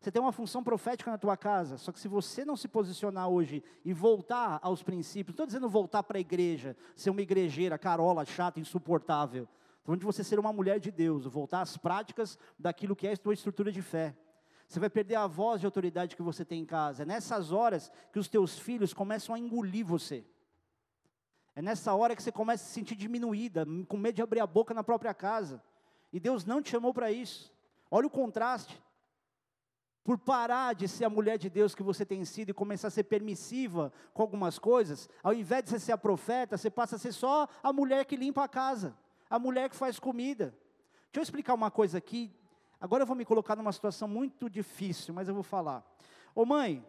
Você 0.00 0.12
tem 0.12 0.22
uma 0.22 0.30
função 0.30 0.62
profética 0.62 1.10
na 1.10 1.18
tua 1.18 1.36
casa, 1.36 1.76
só 1.76 1.90
que 1.90 1.98
se 1.98 2.06
você 2.06 2.44
não 2.44 2.56
se 2.56 2.68
posicionar 2.68 3.28
hoje 3.28 3.64
e 3.84 3.92
voltar 3.92 4.60
aos 4.62 4.82
princípios, 4.82 5.32
estou 5.32 5.46
dizendo 5.46 5.68
voltar 5.68 6.04
para 6.04 6.18
a 6.18 6.20
igreja, 6.20 6.76
ser 6.94 7.10
uma 7.10 7.20
igrejeira, 7.20 7.76
carola, 7.76 8.24
chata, 8.24 8.60
insuportável. 8.60 9.42
Estou 9.42 9.86
falando 9.86 10.00
de 10.00 10.06
você 10.06 10.22
ser 10.22 10.38
uma 10.38 10.52
mulher 10.52 10.78
de 10.78 10.92
Deus, 10.92 11.24
voltar 11.26 11.62
às 11.62 11.76
práticas 11.76 12.38
daquilo 12.56 12.94
que 12.94 13.08
é 13.08 13.12
a 13.12 13.16
tua 13.16 13.34
estrutura 13.34 13.72
de 13.72 13.82
fé. 13.82 14.14
Você 14.68 14.78
vai 14.78 14.90
perder 14.90 15.16
a 15.16 15.26
voz 15.26 15.60
de 15.60 15.66
autoridade 15.66 16.14
que 16.14 16.22
você 16.22 16.44
tem 16.44 16.60
em 16.60 16.66
casa. 16.66 17.02
É 17.02 17.06
nessas 17.06 17.50
horas 17.50 17.90
que 18.12 18.18
os 18.18 18.28
teus 18.28 18.58
filhos 18.58 18.92
começam 18.92 19.34
a 19.34 19.38
engolir 19.38 19.84
você. 19.84 20.24
É 21.56 21.62
nessa 21.62 21.92
hora 21.94 22.14
que 22.14 22.22
você 22.22 22.30
começa 22.30 22.62
a 22.62 22.66
se 22.66 22.72
sentir 22.74 22.94
diminuída, 22.94 23.66
com 23.88 23.96
medo 23.96 24.14
de 24.14 24.22
abrir 24.22 24.40
a 24.40 24.46
boca 24.46 24.72
na 24.72 24.84
própria 24.84 25.12
casa. 25.12 25.60
E 26.12 26.20
Deus 26.20 26.44
não 26.44 26.62
te 26.62 26.70
chamou 26.70 26.94
para 26.94 27.10
isso. 27.10 27.52
Olha 27.90 28.06
o 28.06 28.10
contraste. 28.10 28.80
Por 30.04 30.18
parar 30.18 30.74
de 30.74 30.88
ser 30.88 31.04
a 31.04 31.10
mulher 31.10 31.36
de 31.36 31.50
Deus 31.50 31.74
que 31.74 31.82
você 31.82 32.04
tem 32.04 32.24
sido 32.24 32.50
e 32.50 32.54
começar 32.54 32.88
a 32.88 32.90
ser 32.90 33.04
permissiva 33.04 33.92
com 34.14 34.22
algumas 34.22 34.58
coisas, 34.58 35.08
ao 35.22 35.34
invés 35.34 35.64
de 35.64 35.70
você 35.70 35.78
ser 35.78 35.92
a 35.92 35.98
profeta, 35.98 36.56
você 36.56 36.70
passa 36.70 36.96
a 36.96 36.98
ser 36.98 37.12
só 37.12 37.46
a 37.62 37.72
mulher 37.72 38.04
que 38.04 38.16
limpa 38.16 38.44
a 38.44 38.48
casa, 38.48 38.96
a 39.28 39.38
mulher 39.38 39.68
que 39.68 39.76
faz 39.76 39.98
comida. 39.98 40.54
Deixa 41.12 41.20
eu 41.20 41.22
explicar 41.22 41.54
uma 41.54 41.70
coisa 41.70 41.98
aqui. 41.98 42.32
Agora 42.80 43.02
eu 43.02 43.06
vou 43.06 43.16
me 43.16 43.24
colocar 43.24 43.56
numa 43.56 43.72
situação 43.72 44.08
muito 44.08 44.48
difícil, 44.48 45.12
mas 45.12 45.28
eu 45.28 45.34
vou 45.34 45.42
falar. 45.42 45.84
Ô 46.34 46.44
mãe, 46.44 46.84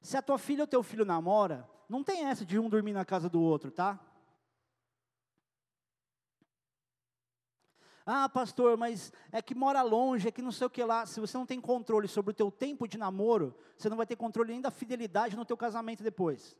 se 0.00 0.16
a 0.16 0.22
tua 0.22 0.38
filha 0.38 0.62
ou 0.62 0.66
teu 0.66 0.82
filho 0.82 1.04
namora, 1.04 1.68
não 1.88 2.04
tem 2.04 2.24
essa 2.26 2.44
de 2.44 2.58
um 2.58 2.68
dormir 2.68 2.92
na 2.92 3.04
casa 3.04 3.28
do 3.28 3.40
outro, 3.40 3.70
tá? 3.70 3.98
Ah, 8.10 8.26
pastor, 8.26 8.74
mas 8.78 9.12
é 9.30 9.42
que 9.42 9.54
mora 9.54 9.82
longe, 9.82 10.28
é 10.28 10.30
que 10.30 10.40
não 10.40 10.50
sei 10.50 10.66
o 10.66 10.70
que 10.70 10.82
lá. 10.82 11.04
Se 11.04 11.20
você 11.20 11.36
não 11.36 11.44
tem 11.44 11.60
controle 11.60 12.08
sobre 12.08 12.30
o 12.30 12.34
teu 12.34 12.50
tempo 12.50 12.88
de 12.88 12.96
namoro, 12.96 13.54
você 13.76 13.90
não 13.90 13.98
vai 13.98 14.06
ter 14.06 14.16
controle 14.16 14.50
nem 14.50 14.62
da 14.62 14.70
fidelidade 14.70 15.36
no 15.36 15.44
teu 15.44 15.58
casamento 15.58 16.02
depois. 16.02 16.56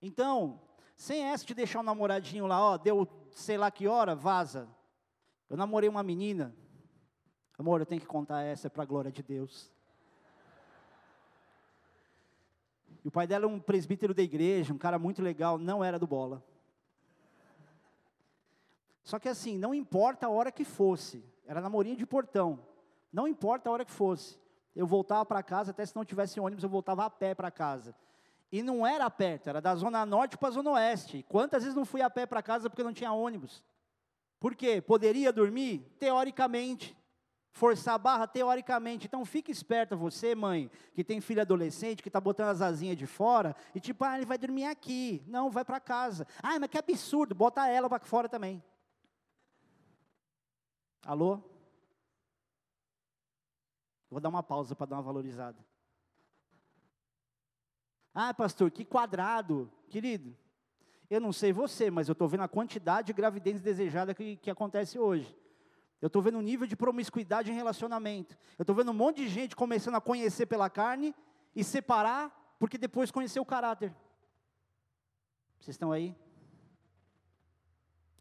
Então, 0.00 0.62
sem 0.94 1.24
essa 1.24 1.44
de 1.44 1.54
deixar 1.54 1.80
o 1.80 1.82
namoradinho 1.82 2.46
lá, 2.46 2.64
ó, 2.64 2.78
deu 2.78 3.04
sei 3.32 3.58
lá 3.58 3.68
que 3.68 3.88
hora, 3.88 4.14
vaza. 4.14 4.68
Eu 5.50 5.56
namorei 5.56 5.88
uma 5.88 6.04
menina. 6.04 6.54
Amor, 7.58 7.80
eu 7.80 7.86
tenho 7.86 8.00
que 8.00 8.06
contar 8.06 8.42
essa, 8.42 8.68
é 8.68 8.70
para 8.70 8.84
a 8.84 8.86
glória 8.86 9.10
de 9.10 9.24
Deus. 9.24 9.72
E 13.04 13.08
o 13.08 13.10
pai 13.10 13.26
dela 13.26 13.46
é 13.46 13.48
um 13.48 13.58
presbítero 13.58 14.14
da 14.14 14.22
igreja, 14.22 14.72
um 14.72 14.78
cara 14.78 15.00
muito 15.00 15.20
legal, 15.20 15.58
não 15.58 15.82
era 15.82 15.98
do 15.98 16.06
bola. 16.06 16.44
Só 19.02 19.18
que 19.18 19.28
assim, 19.28 19.58
não 19.58 19.74
importa 19.74 20.26
a 20.26 20.30
hora 20.30 20.52
que 20.52 20.64
fosse, 20.64 21.24
era 21.46 21.60
namorinho 21.60 21.96
de 21.96 22.06
portão, 22.06 22.60
não 23.12 23.26
importa 23.26 23.68
a 23.68 23.72
hora 23.72 23.84
que 23.84 23.90
fosse. 23.90 24.40
Eu 24.74 24.86
voltava 24.86 25.24
para 25.24 25.42
casa, 25.42 25.70
até 25.70 25.84
se 25.84 25.94
não 25.94 26.04
tivesse 26.04 26.40
ônibus, 26.40 26.64
eu 26.64 26.70
voltava 26.70 27.04
a 27.04 27.10
pé 27.10 27.34
para 27.34 27.50
casa. 27.50 27.94
E 28.50 28.62
não 28.62 28.86
era 28.86 29.08
perto, 29.10 29.48
era 29.48 29.60
da 29.60 29.74
zona 29.74 30.04
norte 30.04 30.36
para 30.36 30.48
a 30.48 30.52
zona 30.52 30.70
oeste. 30.72 31.24
Quantas 31.28 31.62
vezes 31.62 31.76
não 31.76 31.84
fui 31.84 32.00
a 32.02 32.10
pé 32.10 32.26
para 32.26 32.42
casa 32.42 32.68
porque 32.68 32.82
não 32.82 32.92
tinha 32.92 33.12
ônibus? 33.12 33.64
Por 34.38 34.54
quê? 34.54 34.80
Poderia 34.80 35.32
dormir? 35.32 35.90
Teoricamente. 35.98 36.96
Forçar 37.50 37.94
a 37.94 37.98
barra? 37.98 38.26
Teoricamente. 38.26 39.06
Então 39.06 39.24
fique 39.24 39.50
esperta 39.50 39.94
você, 39.94 40.34
mãe, 40.34 40.70
que 40.94 41.04
tem 41.04 41.20
filho 41.20 41.40
adolescente, 41.40 42.02
que 42.02 42.08
está 42.08 42.20
botando 42.20 42.48
as 42.48 42.60
asinhas 42.60 42.96
de 42.96 43.06
fora, 43.06 43.54
e 43.74 43.80
tipo, 43.80 44.04
ah, 44.04 44.16
ele 44.16 44.26
vai 44.26 44.36
dormir 44.36 44.64
aqui. 44.64 45.22
Não, 45.26 45.50
vai 45.50 45.64
para 45.64 45.80
casa. 45.80 46.26
Ah, 46.42 46.58
mas 46.58 46.68
que 46.68 46.78
absurdo, 46.78 47.34
bota 47.34 47.68
ela 47.68 47.88
para 47.88 48.04
fora 48.04 48.28
também. 48.28 48.62
Alô? 51.04 51.42
Vou 54.10 54.20
dar 54.20 54.28
uma 54.28 54.42
pausa 54.42 54.76
para 54.76 54.86
dar 54.86 54.96
uma 54.96 55.02
valorizada. 55.02 55.58
Ah, 58.14 58.32
pastor, 58.32 58.70
que 58.70 58.84
quadrado. 58.84 59.70
Querido, 59.88 60.36
eu 61.10 61.20
não 61.20 61.32
sei 61.32 61.52
você, 61.52 61.90
mas 61.90 62.08
eu 62.08 62.12
estou 62.12 62.28
vendo 62.28 62.42
a 62.42 62.48
quantidade 62.48 63.08
de 63.08 63.12
gravidez 63.12 63.60
desejada 63.60 64.14
que, 64.14 64.36
que 64.36 64.50
acontece 64.50 64.98
hoje. 64.98 65.36
Eu 66.00 66.08
estou 66.08 66.20
vendo 66.20 66.38
o 66.38 66.42
nível 66.42 66.66
de 66.66 66.76
promiscuidade 66.76 67.50
em 67.50 67.54
relacionamento. 67.54 68.36
Eu 68.58 68.62
estou 68.62 68.74
vendo 68.74 68.90
um 68.90 68.94
monte 68.94 69.18
de 69.18 69.28
gente 69.28 69.56
começando 69.56 69.94
a 69.94 70.00
conhecer 70.00 70.46
pela 70.46 70.68
carne 70.68 71.14
e 71.54 71.62
separar, 71.62 72.56
porque 72.58 72.76
depois 72.76 73.10
conheceu 73.10 73.42
o 73.42 73.46
caráter. 73.46 73.94
Vocês 75.60 75.74
estão 75.74 75.92
aí? 75.92 76.14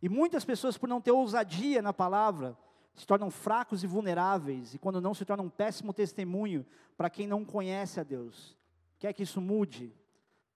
E 0.01 0.09
muitas 0.09 0.45
pessoas, 0.45 0.77
por 0.77 0.87
não 0.87 1.01
ter 1.01 1.11
ousadia 1.11 1.81
na 1.81 1.93
palavra, 1.93 2.57
se 2.93 3.05
tornam 3.07 3.31
fracos 3.31 3.83
e 3.83 3.87
vulneráveis, 3.87 4.73
e 4.73 4.79
quando 4.79 5.01
não, 5.01 5.13
se 5.13 5.25
tornam 5.25 5.45
um 5.45 5.49
péssimo 5.49 5.93
testemunho 5.93 6.65
para 6.97 7.09
quem 7.09 7.25
não 7.25 7.45
conhece 7.45 7.99
a 7.99 8.03
Deus. 8.03 8.57
Quer 8.99 9.13
que 9.13 9.23
isso 9.23 9.41
mude? 9.41 9.93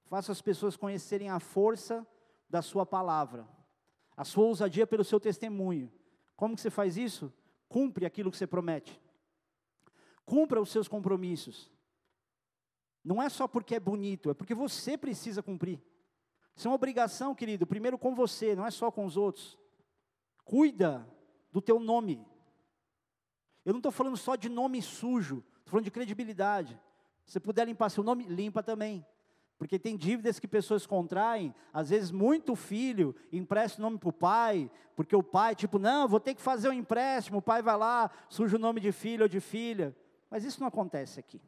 Faça 0.06 0.32
as 0.32 0.42
pessoas 0.42 0.78
conhecerem 0.78 1.30
a 1.30 1.40
força 1.40 2.06
da 2.50 2.62
sua 2.62 2.86
palavra, 2.86 3.48
a 4.16 4.24
sua 4.24 4.46
ousadia 4.46 4.86
pelo 4.86 5.04
seu 5.04 5.20
testemunho. 5.20 5.92
Como 6.36 6.56
que 6.56 6.62
você 6.62 6.70
faz 6.70 6.98
isso? 6.98 7.34
Cumpre 7.68 8.06
aquilo 8.06 8.30
que 8.30 8.38
você 8.38 8.46
promete. 8.46 9.02
Cumpra 10.26 10.62
os 10.62 10.70
seus 10.70 10.88
compromissos. 10.88 11.72
Não 13.04 13.22
é 13.22 13.30
só 13.30 13.48
porque 13.48 13.76
é 13.76 13.80
bonito, 13.80 14.30
é 14.30 14.34
porque 14.34 14.54
você 14.54 14.98
precisa 14.98 15.42
cumprir. 15.42 15.82
Isso 16.56 16.68
é 16.68 16.70
uma 16.70 16.76
obrigação, 16.76 17.36
querido, 17.36 17.68
primeiro 17.68 17.98
com 17.98 18.16
você, 18.16 18.56
não 18.56 18.66
é 18.66 18.72
só 18.72 18.90
com 18.92 19.06
os 19.06 19.18
outros. 19.18 19.58
Cuida 20.44 21.08
do 21.56 21.62
teu 21.62 21.80
nome. 21.80 22.28
Eu 23.64 23.72
não 23.72 23.80
estou 23.80 23.90
falando 23.90 24.18
só 24.18 24.36
de 24.36 24.50
nome 24.50 24.82
sujo, 24.82 25.38
estou 25.38 25.72
falando 25.72 25.86
de 25.86 25.92
credibilidade. 25.92 26.78
Se 27.26 27.40
puder 27.40 27.66
limpar 27.66 27.88
seu 27.88 28.04
nome, 28.04 28.26
limpa 28.26 28.62
também. 28.62 29.06
Porque 29.58 29.80
tem 29.80 29.96
dívidas 29.96 30.38
que 30.38 30.50
pessoas 30.50 30.86
contraem, 30.86 31.56
às 31.72 31.92
vezes 31.92 32.12
muito 32.12 32.58
filho 32.58 33.16
empresta 33.32 33.80
o 33.80 33.84
nome 33.84 33.98
para 33.98 34.10
o 34.10 34.12
pai, 34.12 34.70
porque 34.98 35.16
o 35.16 35.24
pai, 35.24 35.56
tipo, 35.56 35.80
não, 35.80 36.10
vou 36.10 36.20
ter 36.20 36.36
que 36.36 36.42
fazer 36.42 36.68
um 36.68 36.74
empréstimo, 36.74 37.38
o 37.38 37.42
pai 37.42 37.62
vai 37.62 37.78
lá, 37.78 38.12
suja 38.28 38.58
o 38.58 38.60
nome 38.60 38.82
de 38.82 38.92
filho 38.92 39.24
ou 39.24 39.30
de 39.30 39.40
filha. 39.40 39.96
Mas 40.30 40.44
isso 40.44 40.60
não 40.60 40.68
acontece 40.68 41.22
aqui. 41.22 41.42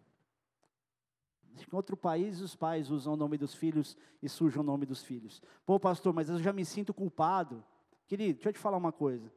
Em 1.53 1.75
outro 1.75 1.97
país, 1.97 2.39
os 2.39 2.55
pais 2.55 2.89
usam 2.89 3.15
o 3.15 3.17
nome 3.17 3.37
dos 3.37 3.53
filhos 3.53 3.97
e 4.23 4.29
sujam 4.29 4.63
o 4.63 4.65
nome 4.65 4.85
dos 4.85 5.03
filhos. 5.03 5.41
Pô, 5.65 5.77
pastor, 5.77 6.13
mas 6.13 6.29
eu 6.29 6.39
já 6.39 6.53
me 6.53 6.63
sinto 6.63 6.93
culpado. 6.93 7.61
Querido, 8.07 8.35
deixa 8.35 8.47
eu 8.47 8.53
te 8.53 8.59
falar 8.59 8.77
uma 8.77 8.93
coisa. 8.93 9.29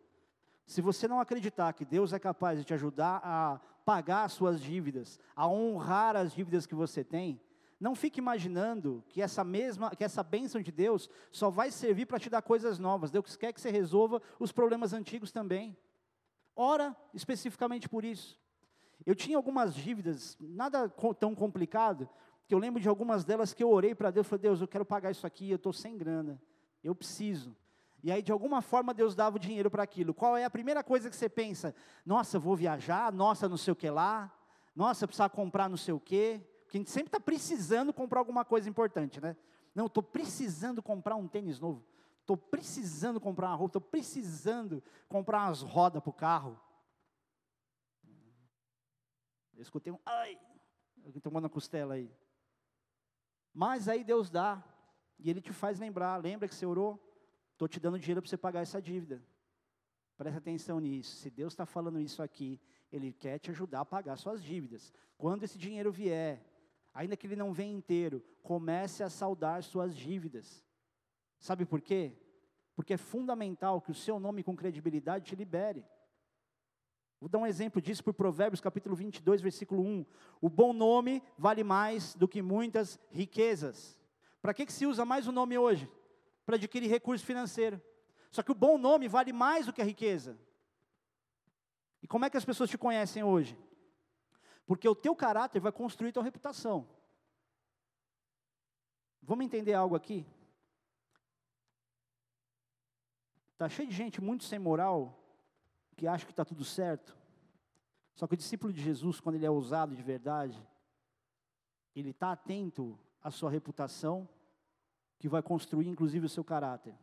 Se 0.66 0.80
você 0.80 1.08
não 1.08 1.20
acreditar 1.20 1.72
que 1.72 1.84
Deus 1.84 2.12
é 2.12 2.18
capaz 2.18 2.58
de 2.58 2.64
te 2.64 2.74
ajudar 2.74 3.20
a 3.24 3.60
pagar 3.84 4.24
as 4.24 4.32
suas 4.32 4.60
dívidas, 4.60 5.18
a 5.34 5.48
honrar 5.48 6.16
as 6.16 6.32
dívidas 6.32 6.66
que 6.66 6.74
você 6.74 7.02
tem, 7.02 7.40
não 7.80 7.94
fique 7.94 8.20
imaginando 8.20 9.02
que 9.08 9.22
essa 9.22 9.42
mesma, 9.42 9.90
que 9.90 10.04
essa 10.04 10.22
bênção 10.22 10.60
de 10.60 10.70
Deus 10.70 11.08
só 11.32 11.48
vai 11.48 11.70
servir 11.70 12.06
para 12.06 12.18
te 12.18 12.28
dar 12.28 12.42
coisas 12.42 12.78
novas. 12.78 13.10
Deus 13.10 13.36
quer 13.36 13.52
que 13.52 13.60
você 13.60 13.70
resolva 13.70 14.20
os 14.38 14.52
problemas 14.52 14.92
antigos 14.92 15.32
também. 15.32 15.76
Ora 16.54 16.94
especificamente 17.14 17.88
por 17.88 18.04
isso. 18.04 18.38
Eu 19.06 19.14
tinha 19.14 19.36
algumas 19.36 19.74
dívidas, 19.74 20.36
nada 20.38 20.88
tão 21.18 21.34
complicado, 21.34 22.06
que 22.46 22.54
eu 22.54 22.58
lembro 22.58 22.82
de 22.82 22.88
algumas 22.88 23.24
delas 23.24 23.54
que 23.54 23.62
eu 23.64 23.70
orei 23.70 23.94
para 23.94 24.10
Deus, 24.10 24.26
falei, 24.26 24.42
Deus, 24.42 24.60
eu 24.60 24.68
quero 24.68 24.84
pagar 24.84 25.10
isso 25.10 25.26
aqui, 25.26 25.48
eu 25.48 25.56
estou 25.56 25.72
sem 25.72 25.96
grana, 25.96 26.40
eu 26.84 26.94
preciso. 26.94 27.56
E 28.02 28.10
aí, 28.10 28.22
de 28.22 28.32
alguma 28.32 28.62
forma, 28.62 28.94
Deus 28.94 29.14
dava 29.14 29.36
o 29.36 29.38
dinheiro 29.38 29.70
para 29.70 29.82
aquilo. 29.82 30.14
Qual 30.14 30.36
é 30.36 30.44
a 30.44 30.50
primeira 30.50 30.82
coisa 30.82 31.10
que 31.10 31.16
você 31.16 31.28
pensa? 31.28 31.74
Nossa, 32.04 32.38
vou 32.38 32.56
viajar, 32.56 33.12
nossa, 33.12 33.48
não 33.48 33.56
sei 33.56 33.72
o 33.72 33.76
que 33.76 33.90
lá, 33.90 34.32
nossa, 34.74 35.06
precisar 35.06 35.28
comprar 35.28 35.68
não 35.68 35.76
sei 35.76 35.92
o 35.92 36.00
quê. 36.00 36.40
Porque 36.62 36.78
a 36.78 36.80
gente 36.80 36.90
sempre 36.90 37.08
está 37.08 37.20
precisando 37.20 37.92
comprar 37.92 38.20
alguma 38.20 38.44
coisa 38.44 38.68
importante, 38.68 39.20
né? 39.20 39.36
Não, 39.74 39.86
estou 39.86 40.02
precisando 40.02 40.82
comprar 40.82 41.16
um 41.16 41.28
tênis 41.28 41.60
novo. 41.60 41.84
Estou 42.20 42.36
precisando 42.36 43.20
comprar 43.20 43.48
uma 43.48 43.56
roupa, 43.56 43.78
estou 43.78 43.90
precisando 43.90 44.82
comprar 45.08 45.48
umas 45.48 45.62
rodas 45.62 46.00
para 46.00 46.10
o 46.10 46.12
carro. 46.12 46.60
Eu 49.54 49.62
escutei 49.62 49.92
um, 49.92 49.98
ai, 50.06 50.38
alguém 51.04 51.20
tomando 51.20 51.46
a 51.46 51.50
costela 51.50 51.94
aí. 51.94 52.10
Mas 53.52 53.88
aí 53.88 54.04
Deus 54.04 54.30
dá, 54.30 54.62
e 55.18 55.28
Ele 55.28 55.40
te 55.40 55.52
faz 55.52 55.78
lembrar, 55.78 56.16
lembra 56.16 56.48
que 56.48 56.54
você 56.54 56.64
orou? 56.64 57.09
Estou 57.60 57.68
te 57.68 57.78
dando 57.78 57.98
dinheiro 57.98 58.22
para 58.22 58.30
você 58.30 58.38
pagar 58.38 58.62
essa 58.62 58.80
dívida. 58.80 59.22
Preste 60.16 60.38
atenção 60.38 60.80
nisso. 60.80 61.16
Se 61.16 61.28
Deus 61.28 61.52
está 61.52 61.66
falando 61.66 62.00
isso 62.00 62.22
aqui, 62.22 62.58
Ele 62.90 63.12
quer 63.12 63.38
te 63.38 63.50
ajudar 63.50 63.80
a 63.80 63.84
pagar 63.84 64.16
suas 64.16 64.42
dívidas. 64.42 64.94
Quando 65.18 65.42
esse 65.42 65.58
dinheiro 65.58 65.92
vier, 65.92 66.42
ainda 66.94 67.18
que 67.18 67.26
ele 67.26 67.36
não 67.36 67.52
venha 67.52 67.76
inteiro, 67.76 68.24
comece 68.42 69.02
a 69.02 69.10
saldar 69.10 69.62
suas 69.62 69.94
dívidas. 69.94 70.64
Sabe 71.38 71.66
por 71.66 71.82
quê? 71.82 72.16
Porque 72.74 72.94
é 72.94 72.96
fundamental 72.96 73.82
que 73.82 73.90
o 73.90 73.94
seu 73.94 74.18
nome 74.18 74.42
com 74.42 74.56
credibilidade 74.56 75.26
te 75.26 75.36
libere. 75.36 75.84
Vou 77.20 77.28
dar 77.28 77.40
um 77.40 77.46
exemplo 77.46 77.78
disso 77.82 78.02
por 78.02 78.14
Provérbios 78.14 78.62
capítulo 78.62 78.96
22, 78.96 79.42
versículo 79.42 79.82
1. 79.82 80.06
O 80.40 80.48
bom 80.48 80.72
nome 80.72 81.22
vale 81.36 81.62
mais 81.62 82.14
do 82.14 82.26
que 82.26 82.40
muitas 82.40 82.98
riquezas. 83.10 84.00
Para 84.40 84.54
que, 84.54 84.64
que 84.64 84.72
se 84.72 84.86
usa 84.86 85.04
mais 85.04 85.28
o 85.28 85.32
nome 85.32 85.58
hoje? 85.58 85.86
Para 86.50 86.56
adquirir 86.56 86.90
recurso 86.90 87.24
financeiro. 87.24 87.80
Só 88.28 88.42
que 88.42 88.50
o 88.50 88.56
bom 88.56 88.76
nome 88.76 89.06
vale 89.06 89.32
mais 89.32 89.66
do 89.66 89.72
que 89.72 89.80
a 89.80 89.84
riqueza. 89.84 90.36
E 92.02 92.08
como 92.08 92.24
é 92.24 92.30
que 92.30 92.36
as 92.36 92.44
pessoas 92.44 92.68
te 92.68 92.76
conhecem 92.76 93.22
hoje? 93.22 93.56
Porque 94.66 94.88
o 94.88 94.94
teu 94.96 95.14
caráter 95.14 95.60
vai 95.60 95.70
construir 95.70 96.10
tua 96.10 96.24
reputação. 96.24 96.88
Vamos 99.22 99.44
entender 99.44 99.74
algo 99.74 99.94
aqui? 99.94 100.26
Está 103.52 103.68
cheio 103.68 103.88
de 103.88 103.94
gente 103.94 104.20
muito 104.20 104.42
sem 104.42 104.58
moral, 104.58 105.22
que 105.96 106.08
acha 106.08 106.26
que 106.26 106.32
está 106.32 106.44
tudo 106.44 106.64
certo. 106.64 107.16
Só 108.16 108.26
que 108.26 108.34
o 108.34 108.36
discípulo 108.36 108.72
de 108.72 108.82
Jesus, 108.82 109.20
quando 109.20 109.36
ele 109.36 109.46
é 109.46 109.50
ousado 109.50 109.94
de 109.94 110.02
verdade, 110.02 110.60
ele 111.94 112.10
está 112.10 112.32
atento 112.32 112.98
à 113.22 113.30
sua 113.30 113.52
reputação 113.52 114.28
que 115.20 115.28
vai 115.28 115.42
construir 115.42 115.86
inclusive 115.86 116.26
o 116.26 116.28
seu 116.28 116.42
caráter. 116.42 116.94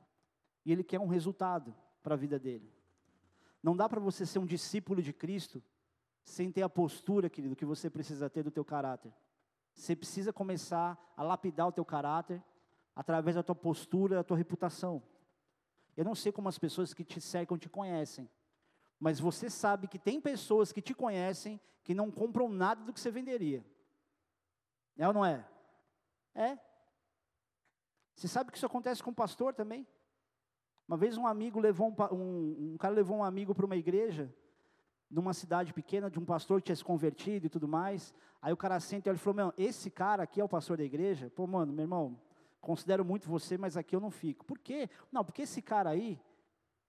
E 0.65 0.71
ele 0.71 0.83
quer 0.83 0.99
um 0.99 1.07
resultado 1.07 1.73
para 2.03 2.15
a 2.15 2.17
vida 2.17 2.37
dele. 2.37 2.73
Não 3.61 3.77
dá 3.77 3.87
para 3.87 4.01
você 4.01 4.25
ser 4.25 4.39
um 4.39 4.45
discípulo 4.45 5.01
de 5.01 5.13
Cristo 5.13 5.63
sem 6.23 6.51
ter 6.51 6.63
a 6.63 6.67
postura, 6.67 7.29
querido, 7.29 7.55
que 7.55 7.63
você 7.63 7.89
precisa 7.89 8.29
ter 8.29 8.43
do 8.43 8.51
teu 8.51 8.65
caráter. 8.65 9.13
Você 9.73 9.95
precisa 9.95 10.33
começar 10.33 10.99
a 11.15 11.21
lapidar 11.21 11.67
o 11.67 11.71
teu 11.71 11.85
caráter 11.85 12.43
através 12.95 13.35
da 13.35 13.43
tua 13.43 13.55
postura, 13.55 14.15
da 14.15 14.23
tua 14.23 14.35
reputação. 14.35 15.01
Eu 15.95 16.03
não 16.03 16.15
sei 16.15 16.31
como 16.31 16.49
as 16.49 16.57
pessoas 16.57 16.93
que 16.93 17.03
te 17.03 17.21
cercam 17.21 17.57
te 17.57 17.69
conhecem, 17.69 18.27
mas 18.99 19.19
você 19.19 19.47
sabe 19.47 19.87
que 19.87 19.99
tem 19.99 20.19
pessoas 20.19 20.71
que 20.71 20.81
te 20.81 20.93
conhecem 20.93 21.61
que 21.83 21.93
não 21.93 22.09
compram 22.09 22.49
nada 22.49 22.83
do 22.83 22.91
que 22.91 22.99
você 22.99 23.11
venderia. 23.11 23.63
É 24.97 25.07
ou 25.07 25.13
não 25.13 25.23
é? 25.23 25.47
É. 26.33 26.66
Você 28.17 28.27
sabe 28.27 28.51
que 28.51 28.57
isso 28.57 28.65
acontece 28.65 29.03
com 29.03 29.11
o 29.11 29.15
pastor 29.15 29.53
também? 29.53 29.85
Uma 30.87 30.97
vez 30.97 31.17
um 31.17 31.27
amigo 31.27 31.59
levou 31.59 31.89
um, 31.89 32.15
um, 32.15 32.73
um 32.73 32.77
cara 32.77 32.95
levou 32.95 33.17
um 33.17 33.23
amigo 33.23 33.53
para 33.53 33.65
uma 33.65 33.75
igreja, 33.75 34.33
numa 35.07 35.35
cidade 35.35 35.71
pequena, 35.71 36.09
de 36.09 36.17
um 36.17 36.25
pastor 36.25 36.59
que 36.59 36.65
tinha 36.65 36.75
se 36.75 36.83
convertido 36.83 37.45
e 37.45 37.49
tudo 37.49 37.67
mais. 37.67 38.15
Aí 38.41 38.51
o 38.51 38.57
cara 38.57 38.79
senta 38.79 39.07
e 39.07 39.11
ele 39.11 39.19
falou: 39.19 39.35
Meu, 39.35 39.53
esse 39.55 39.91
cara 39.91 40.23
aqui 40.23 40.41
é 40.41 40.43
o 40.43 40.49
pastor 40.49 40.77
da 40.77 40.83
igreja? 40.83 41.31
Pô, 41.35 41.45
mano, 41.45 41.71
meu 41.71 41.83
irmão, 41.83 42.19
considero 42.59 43.05
muito 43.05 43.29
você, 43.29 43.55
mas 43.55 43.77
aqui 43.77 43.95
eu 43.95 43.99
não 43.99 44.09
fico. 44.09 44.43
Por 44.45 44.57
quê? 44.57 44.89
Não, 45.11 45.23
porque 45.23 45.43
esse 45.43 45.61
cara 45.61 45.91
aí, 45.91 46.19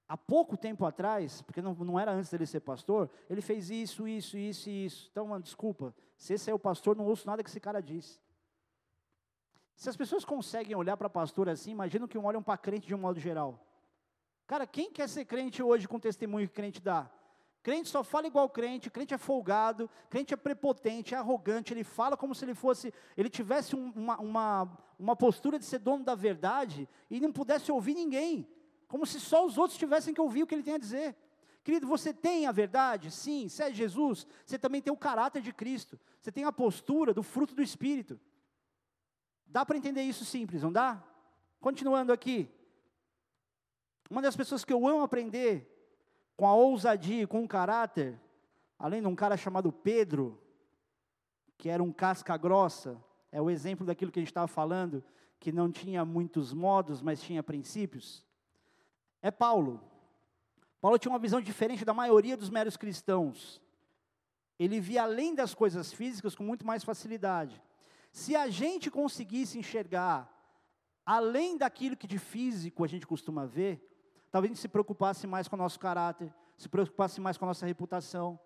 há 0.09 0.17
pouco 0.17 0.57
tempo 0.57 0.87
atrás, 0.87 1.43
porque 1.43 1.61
não, 1.61 1.75
não 1.75 2.01
era 2.01 2.11
antes 2.11 2.31
dele 2.31 2.47
ser 2.47 2.61
pastor, 2.61 3.11
ele 3.29 3.43
fez 3.43 3.69
isso, 3.69 4.09
isso, 4.09 4.39
isso 4.39 4.71
e 4.71 4.87
isso. 4.87 5.09
Então, 5.11 5.27
mano, 5.27 5.43
desculpa, 5.43 5.95
se 6.17 6.33
esse 6.33 6.51
é 6.51 6.55
o 6.55 6.59
pastor, 6.59 6.97
não 6.97 7.05
ouço 7.05 7.27
nada 7.27 7.43
que 7.43 7.51
esse 7.51 7.61
cara 7.61 7.83
disse. 7.83 8.19
Se 9.79 9.89
as 9.89 9.97
pessoas 9.97 10.25
conseguem 10.25 10.75
olhar 10.75 10.97
para 10.97 11.09
pastor 11.09 11.49
assim, 11.49 11.71
imagina 11.71 12.09
que 12.09 12.19
olham 12.19 12.43
para 12.43 12.59
crente 12.59 12.89
de 12.89 12.97
um 12.97 12.99
modo 12.99 13.21
geral. 13.21 13.65
Cara, 14.45 14.67
quem 14.67 14.91
quer 14.91 15.09
ser 15.09 15.25
crente 15.25 15.63
hoje 15.63 15.87
com 15.87 15.99
o 15.99 16.01
testemunho 16.01 16.49
que 16.49 16.55
crente 16.55 16.83
dá? 16.83 17.09
Crente 17.63 17.89
só 17.89 18.03
fala 18.03 18.27
igual 18.27 18.51
crente, 18.51 18.91
crente 18.91 19.15
é 19.15 19.19
folgado, 19.19 19.89
crente 20.11 20.35
é 20.35 20.37
prepotente, 20.37 21.15
é 21.15 21.19
arrogante, 21.19 21.73
ele 21.73 21.85
fala 21.85 22.17
como 22.17 22.35
se 22.35 22.45
ele 22.45 22.57
fosse, 22.57 22.93
ele 23.17 23.31
tivesse 23.31 23.77
um, 23.77 23.93
uma, 23.95 24.19
uma, 24.19 24.79
uma 24.99 25.15
postura 25.15 25.61
de 25.61 25.65
ser 25.65 25.79
dono 25.79 26.03
da 26.03 26.17
verdade 26.17 26.89
e 27.09 27.21
não 27.21 27.31
pudesse 27.31 27.71
ouvir 27.71 27.95
ninguém, 27.95 28.49
como 28.89 29.07
se 29.07 29.21
só 29.21 29.47
os 29.47 29.57
outros 29.57 29.79
tivessem 29.79 30.13
que 30.13 30.21
ouvir 30.21 30.43
o 30.43 30.47
que 30.49 30.57
ele 30.57 30.65
tem 30.65 30.75
a 30.75 30.79
dizer. 30.79 31.15
Querido, 31.63 31.87
você 31.87 32.13
tem 32.13 32.49
a 32.49 32.53
verdade? 32.53 33.13
Sim, 33.13 33.49
você 33.49 33.63
é 33.63 33.73
Jesus, 33.73 34.27
você 34.45 34.59
também 34.59 34.83
tem 34.83 34.93
o 34.93 34.97
caráter 34.97 35.41
de 35.41 35.53
Cristo, 35.53 36.01
você 36.21 36.33
tem 36.33 36.43
a 36.43 36.51
postura 36.51 37.15
do 37.15 37.23
fruto 37.23 37.55
do 37.55 37.63
Espírito. 37.63 38.19
Dá 39.49 39.64
para 39.64 39.76
entender 39.76 40.02
isso 40.02 40.25
simples, 40.25 40.62
não 40.62 40.71
dá? 40.71 41.02
Continuando 41.61 42.12
aqui. 42.12 42.49
Uma 44.11 44.23
das 44.23 44.37
pessoas 44.37 44.64
que 44.64 44.73
eu 44.73 44.87
amo 44.87 45.02
aprender 45.02 45.67
com 46.37 46.47
a 46.47 46.55
ousadia 46.55 47.23
e 47.23 47.26
com 47.26 47.43
o 47.43 47.49
caráter, 47.49 48.21
além 48.78 49.00
de 49.00 49.09
um 49.09 49.17
cara 49.17 49.37
chamado 49.37 49.73
Pedro, 49.73 50.40
que 51.57 51.69
era 51.69 51.83
um 51.83 51.93
casca 51.93 52.37
grossa, 52.37 53.02
é 53.33 53.40
o 53.43 53.50
exemplo 53.50 53.85
daquilo 53.85 54.12
que 54.12 54.19
a 54.19 54.23
gente 54.23 54.31
estava 54.31 54.47
falando, 54.47 55.02
que 55.40 55.50
não 55.50 55.71
tinha 55.71 56.05
muitos 56.05 56.52
modos, 56.52 57.02
mas 57.02 57.21
tinha 57.21 57.43
princípios, 57.43 58.25
é 59.21 59.31
Paulo. 59.31 59.83
Paulo 60.81 60.99
tinha 60.99 61.11
uma 61.11 61.19
visão 61.19 61.40
diferente 61.40 61.85
da 61.85 61.93
maioria 61.93 62.37
dos 62.37 62.50
meros 62.50 62.76
cristãos. 62.76 63.61
Ele 64.59 64.81
via 64.81 65.02
além 65.02 65.35
das 65.35 65.55
coisas 65.55 65.93
físicas 65.93 66.35
com 66.35 66.45
muito 66.45 66.67
mais 66.67 66.85
facilidade. 66.85 67.61
Se 68.11 68.35
a 68.35 68.49
gente 68.49 68.91
conseguisse 68.91 69.59
enxergar 69.59 70.35
além 71.05 71.57
daquilo 71.57 71.97
que 71.97 72.07
de 72.07 72.19
físico 72.19 72.85
a 72.85 72.87
gente 72.87 73.07
costuma 73.07 73.47
ver, 73.47 73.88
Talvez 74.31 74.50
a 74.50 74.55
gente 74.55 74.61
se 74.61 74.69
preocupasse 74.69 75.27
mais 75.27 75.49
com 75.49 75.57
o 75.57 75.59
nosso 75.59 75.79
caráter, 75.81 76.33
se 76.57 76.69
preocupasse 76.69 77.21
mais 77.21 77.38
com 77.38 77.45
a 77.45 77.49
nossa 77.49 77.67
reputação. 77.67 78.38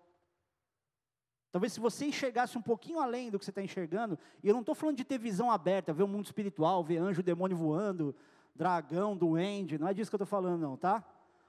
Talvez 1.51 1.73
se 1.73 1.79
você 1.79 2.05
enxergasse 2.05 2.57
um 2.57 2.61
pouquinho 2.61 2.99
além 2.99 3.29
do 3.29 3.37
que 3.37 3.45
você 3.45 3.51
está 3.51 3.61
enxergando, 3.61 4.17
e 4.41 4.47
eu 4.47 4.53
não 4.53 4.61
estou 4.61 4.73
falando 4.73 4.97
de 4.97 5.03
ter 5.03 5.17
visão 5.17 5.51
aberta, 5.51 5.93
ver 5.93 6.03
o 6.03 6.07
mundo 6.07 6.25
espiritual, 6.25 6.83
ver 6.83 6.97
anjo, 6.97 7.21
demônio 7.21 7.55
voando, 7.55 8.15
dragão, 8.55 9.15
duende, 9.15 9.77
não 9.77 9.87
é 9.87 9.93
disso 9.93 10.09
que 10.09 10.15
eu 10.15 10.17
estou 10.17 10.27
falando 10.27 10.61
não, 10.61 10.77
tá? 10.77 11.03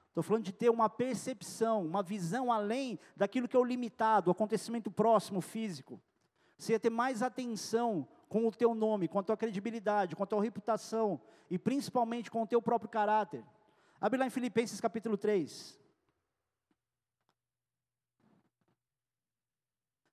Estou 0.08 0.22
falando 0.22 0.44
de 0.44 0.52
ter 0.52 0.68
uma 0.68 0.88
percepção, 0.88 1.84
uma 1.84 2.02
visão 2.02 2.52
além 2.52 2.98
daquilo 3.16 3.48
que 3.48 3.56
é 3.56 3.58
o 3.58 3.64
limitado, 3.64 4.30
o 4.30 4.32
acontecimento 4.32 4.90
próximo, 4.90 5.40
físico. 5.40 6.00
Você 6.64 6.72
ia 6.72 6.80
ter 6.80 6.88
mais 6.88 7.20
atenção 7.20 8.08
com 8.26 8.46
o 8.48 8.50
teu 8.50 8.74
nome, 8.74 9.06
com 9.06 9.18
a 9.18 9.22
tua 9.22 9.36
credibilidade, 9.36 10.16
com 10.16 10.22
a 10.22 10.26
tua 10.26 10.42
reputação, 10.42 11.20
e 11.50 11.58
principalmente 11.58 12.30
com 12.30 12.42
o 12.42 12.46
teu 12.46 12.62
próprio 12.62 12.88
caráter. 12.88 13.44
Abre 14.00 14.18
lá 14.18 14.26
em 14.26 14.30
Filipenses 14.30 14.80
capítulo 14.80 15.18
3. 15.18 15.78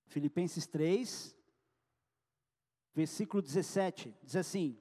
Filipenses 0.08 0.68
3, 0.68 1.34
versículo 2.94 3.42
17, 3.42 4.14
diz 4.22 4.36
assim: 4.36 4.78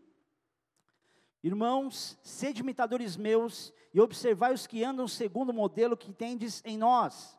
Irmãos, 1.40 2.18
sede 2.20 2.62
imitadores 2.62 3.16
meus 3.16 3.72
e 3.94 4.00
observai 4.00 4.52
os 4.52 4.66
que 4.66 4.82
andam 4.82 5.06
segundo 5.06 5.50
o 5.50 5.54
modelo 5.54 5.96
que 5.96 6.12
tendes 6.12 6.64
em 6.64 6.76
nós. 6.76 7.38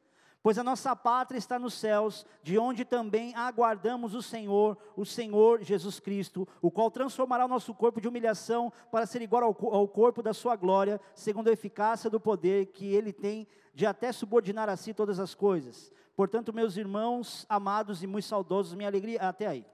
Pois 0.43 0.57
a 0.57 0.63
nossa 0.63 0.95
pátria 0.95 1.37
está 1.37 1.59
nos 1.59 1.75
céus, 1.75 2.25
de 2.41 2.57
onde 2.57 2.83
também 2.83 3.35
aguardamos 3.35 4.15
o 4.15 4.23
Senhor, 4.23 4.75
o 4.97 5.05
Senhor 5.05 5.61
Jesus 5.61 5.99
Cristo, 5.99 6.47
o 6.59 6.71
qual 6.71 6.89
transformará 6.89 7.45
o 7.45 7.49
nosso 7.49 7.75
corpo 7.75 8.01
de 8.01 8.07
humilhação 8.07 8.73
para 8.91 9.05
ser 9.05 9.21
igual 9.21 9.43
ao, 9.43 9.75
ao 9.75 9.87
corpo 9.87 10.23
da 10.23 10.33
sua 10.33 10.55
glória, 10.55 10.99
segundo 11.13 11.49
a 11.49 11.53
eficácia 11.53 12.09
do 12.09 12.19
poder 12.19 12.67
que 12.67 12.87
ele 12.87 13.13
tem 13.13 13.47
de 13.71 13.85
até 13.85 14.11
subordinar 14.11 14.67
a 14.67 14.75
si 14.75 14.95
todas 14.95 15.19
as 15.19 15.35
coisas. 15.35 15.91
Portanto, 16.15 16.51
meus 16.51 16.75
irmãos 16.75 17.45
amados 17.47 18.01
e 18.01 18.07
muito 18.07 18.25
saudosos, 18.25 18.73
minha 18.73 18.89
alegria, 18.89 19.21
até 19.21 19.45
aí. 19.45 19.65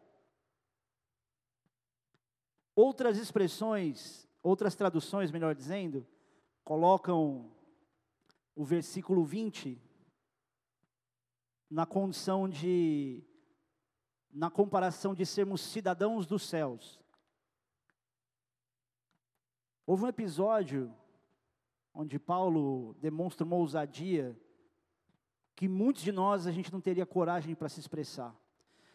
Outras 2.76 3.18
expressões, 3.18 4.28
outras 4.44 4.76
traduções, 4.76 5.32
melhor 5.32 5.56
dizendo, 5.56 6.06
colocam 6.66 7.50
o 8.54 8.66
versículo 8.66 9.24
20 9.24 9.87
na 11.70 11.86
condição 11.86 12.48
de, 12.48 13.24
na 14.32 14.50
comparação 14.50 15.14
de 15.14 15.26
sermos 15.26 15.62
cidadãos 15.62 16.26
dos 16.26 16.44
céus. 16.44 17.00
Houve 19.86 20.04
um 20.04 20.08
episódio 20.08 20.94
onde 21.94 22.20
Paulo 22.20 22.94
demonstra 23.00 23.46
uma 23.46 23.56
ousadia 23.56 24.40
que 25.56 25.68
muitos 25.68 26.04
de 26.04 26.12
nós 26.12 26.46
a 26.46 26.52
gente 26.52 26.72
não 26.72 26.80
teria 26.80 27.06
coragem 27.06 27.56
para 27.56 27.70
se 27.70 27.80
expressar. 27.80 28.36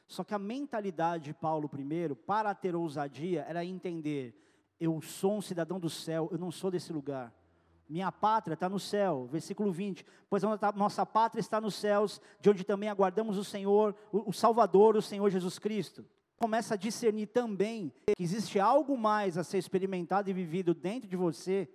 Só 0.07 0.23
que 0.23 0.35
a 0.35 0.39
mentalidade 0.39 1.25
de 1.25 1.35
Paulo, 1.35 1.69
primeiro, 1.69 2.15
para 2.15 2.55
ter 2.55 2.77
ousadia, 2.77 3.45
era 3.49 3.65
entender: 3.65 4.35
eu 4.79 5.01
sou 5.01 5.39
um 5.39 5.43
cidadão 5.43 5.81
do 5.81 5.91
céu, 5.91 6.29
eu 6.31 6.39
não 6.39 6.51
sou 6.51 6.71
desse 6.71 6.93
lugar. 6.93 7.35
Minha 7.89 8.11
pátria 8.11 8.55
está 8.55 8.69
no 8.69 8.79
céu, 8.79 9.29
versículo 9.31 9.71
20. 9.71 10.05
Pois 10.29 10.43
a 10.45 10.73
nossa 10.75 11.05
pátria 11.05 11.41
está 11.41 11.61
nos 11.61 11.75
céus, 11.75 12.21
de 12.41 12.51
onde 12.51 12.65
também 12.65 12.89
aguardamos 12.89 13.37
o 13.37 13.45
Senhor, 13.45 13.95
o 14.11 14.33
Salvador, 14.33 14.97
o 14.97 15.03
Senhor 15.03 15.29
Jesus 15.31 15.59
Cristo. 15.59 16.05
Começa 16.39 16.75
a 16.75 16.77
discernir 16.77 17.27
também 17.27 17.93
que 18.17 18.23
existe 18.23 18.59
algo 18.59 18.97
mais 18.97 19.39
a 19.39 19.45
ser 19.45 19.59
experimentado 19.59 20.29
e 20.29 20.33
vivido 20.33 20.75
dentro 20.75 21.09
de 21.09 21.17
você, 21.17 21.69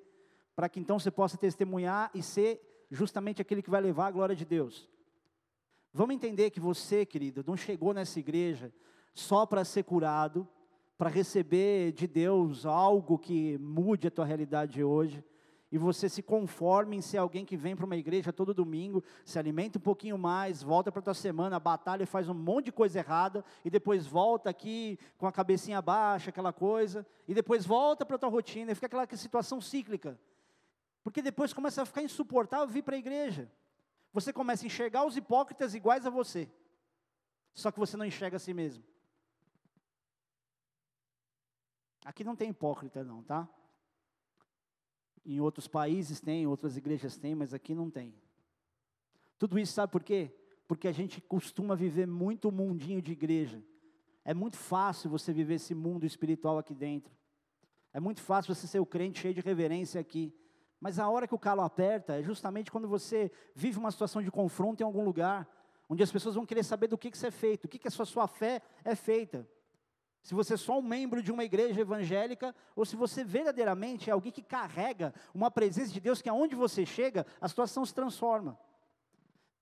para 0.56 0.68
que 0.68 0.80
então 0.80 1.00
você 1.00 1.12
possa 1.12 1.38
testemunhar 1.38 2.10
e 2.14 2.22
ser 2.22 2.86
justamente 2.90 3.42
aquele 3.42 3.62
que 3.62 3.70
vai 3.70 3.80
levar 3.80 4.08
a 4.08 4.12
glória 4.12 4.36
de 4.36 4.44
Deus. 4.44 4.90
Vamos 5.94 6.16
entender 6.16 6.50
que 6.50 6.60
você, 6.60 7.06
querido, 7.06 7.44
não 7.48 7.56
chegou 7.56 7.94
nessa 7.94 8.20
igreja 8.20 8.74
só 9.14 9.46
para 9.46 9.64
ser 9.64 9.84
curado, 9.84 10.48
para 10.98 11.10
receber 11.10 11.92
de 11.92 12.08
Deus 12.08 12.66
algo 12.66 13.18
que 13.18 13.58
mude 13.60 14.08
a 14.08 14.12
tua 14.12 14.26
realidade 14.26 14.74
de 14.74 14.84
hoje, 14.84 15.24
e 15.72 15.78
você 15.78 16.08
se 16.08 16.22
conforme 16.22 16.96
em 16.96 17.02
ser 17.02 17.18
alguém 17.18 17.46
que 17.46 17.58
vem 17.58 17.76
para 17.76 17.86
uma 17.86 17.96
igreja 17.96 18.32
todo 18.32 18.54
domingo, 18.54 19.04
se 19.26 19.38
alimenta 19.38 19.78
um 19.78 19.82
pouquinho 19.82 20.18
mais, 20.18 20.64
volta 20.64 20.92
para 20.92 21.00
a 21.00 21.04
tua 21.04 21.14
semana, 21.14 21.60
batalha 21.60 22.04
e 22.04 22.08
faz 22.08 22.30
um 22.30 22.34
monte 22.34 22.66
de 22.66 22.72
coisa 22.72 23.00
errada, 23.00 23.44
e 23.66 23.70
depois 23.70 24.08
volta 24.08 24.50
aqui 24.50 24.98
com 25.18 25.28
a 25.28 25.32
cabecinha 25.32 25.82
baixa, 25.82 26.30
aquela 26.30 26.54
coisa, 26.54 27.06
e 27.28 27.34
depois 27.34 27.66
volta 27.66 28.06
para 28.06 28.16
a 28.16 28.20
tua 28.20 28.30
rotina, 28.30 28.72
e 28.72 28.76
fica 28.76 28.88
aquela 28.88 29.08
situação 29.18 29.60
cíclica. 29.60 30.20
Porque 31.04 31.22
depois 31.22 31.54
começa 31.54 31.82
a 31.82 31.86
ficar 31.86 32.02
insuportável 32.02 32.68
vir 32.68 32.84
para 32.84 32.96
a 32.96 33.00
igreja 33.00 33.52
você 34.14 34.34
começa 34.34 34.66
a 34.66 34.68
enxergar 34.68 35.06
os 35.06 35.16
hipócritas 35.16 35.76
iguais 35.76 36.04
a 36.04 36.10
você, 36.10 36.50
só 37.54 37.72
que 37.72 37.80
você 37.80 37.96
não 37.96 38.04
enxerga 38.04 38.38
a 38.38 38.40
si 38.40 38.52
mesmo. 38.52 38.84
Aqui 42.04 42.24
não 42.24 42.36
tem 42.36 42.50
hipócrita, 42.50 43.04
não, 43.04 43.22
tá? 43.22 43.48
Em 45.28 45.42
outros 45.42 45.68
países 45.68 46.22
tem, 46.22 46.48
outras 46.48 46.78
igrejas 46.78 47.18
têm, 47.18 47.36
mas 47.36 47.54
aqui 47.54 47.76
não 47.76 47.90
tem. 47.90 48.16
Tudo 49.38 49.60
isso 49.60 49.74
sabe 49.74 49.92
por 49.92 50.02
quê? 50.02 50.34
Porque 50.66 50.88
a 50.88 50.92
gente 50.94 51.20
costuma 51.20 51.76
viver 51.76 52.08
muito 52.08 52.50
mundinho 52.50 53.02
de 53.02 53.12
igreja. 53.12 53.62
É 54.24 54.34
muito 54.34 54.56
fácil 54.56 55.10
você 55.10 55.34
viver 55.34 55.56
esse 55.56 55.76
mundo 55.76 56.06
espiritual 56.06 56.58
aqui 56.58 56.74
dentro. 56.74 57.14
É 57.92 58.00
muito 58.00 58.22
fácil 58.22 58.56
você 58.56 58.68
ser 58.68 58.80
o 58.80 58.86
crente 58.86 59.20
cheio 59.20 59.34
de 59.34 59.42
reverência 59.42 60.00
aqui. 60.00 60.34
Mas 60.80 60.98
a 60.98 61.10
hora 61.10 61.28
que 61.28 61.36
o 61.36 61.40
calo 61.40 61.62
aperta 61.62 62.18
é 62.18 62.24
justamente 62.24 62.72
quando 62.72 62.88
você 62.88 63.30
vive 63.54 63.78
uma 63.78 63.92
situação 63.92 64.22
de 64.22 64.32
confronto 64.32 64.82
em 64.82 64.86
algum 64.86 65.04
lugar, 65.04 65.46
onde 65.90 66.04
as 66.04 66.12
pessoas 66.12 66.36
vão 66.36 66.46
querer 66.46 66.64
saber 66.64 66.88
do 66.88 66.98
que, 66.98 67.12
que 67.12 67.18
você 67.18 67.28
é 67.28 67.32
feito, 67.32 67.66
o 67.66 67.68
que, 67.68 67.80
que 67.80 67.88
a 67.90 67.92
sua, 67.92 68.06
sua 68.06 68.28
fé 68.28 68.62
é 68.86 68.96
feita. 68.96 69.46
Se 70.28 70.36
você 70.36 70.56
é 70.56 70.58
só 70.58 70.78
um 70.78 70.82
membro 70.82 71.24
de 71.24 71.32
uma 71.32 71.46
igreja 71.46 71.80
evangélica, 71.80 72.54
ou 72.76 72.84
se 72.84 72.98
você 72.98 73.24
verdadeiramente 73.24 74.10
é 74.10 74.12
alguém 74.12 74.30
que 74.30 74.42
carrega 74.42 75.14
uma 75.34 75.50
presença 75.50 75.94
de 75.94 76.02
Deus, 76.02 76.22
que 76.22 76.28
aonde 76.28 76.54
você 76.54 76.86
chega, 76.86 77.26
a 77.40 77.48
situação 77.48 77.86
se 77.86 77.94
transforma. 77.94 78.60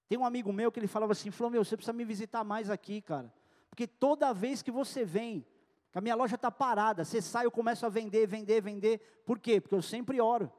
Tem 0.10 0.18
um 0.18 0.26
amigo 0.26 0.52
meu 0.52 0.72
que 0.72 0.80
ele 0.80 0.88
falava 0.88 1.12
assim, 1.12 1.30
falou, 1.30 1.52
meu, 1.52 1.64
você 1.64 1.78
precisa 1.78 1.94
me 1.94 2.04
visitar 2.04 2.44
mais 2.44 2.72
aqui, 2.72 3.00
cara. 3.00 3.32
Porque 3.70 3.86
toda 3.86 4.34
vez 4.34 4.64
que 4.64 4.72
você 4.72 5.06
vem, 5.06 5.46
a 5.94 6.02
minha 6.02 6.16
loja 6.16 6.34
está 6.34 6.50
parada, 6.50 7.06
você 7.06 7.22
sai, 7.22 7.46
eu 7.46 7.52
começo 7.52 7.86
a 7.86 7.90
vender, 7.90 8.26
vender, 8.26 8.60
vender. 8.60 9.22
Por 9.24 9.38
quê? 9.38 9.62
Porque 9.62 9.76
eu 9.76 9.84
sempre 9.84 10.20
oro. 10.20 10.52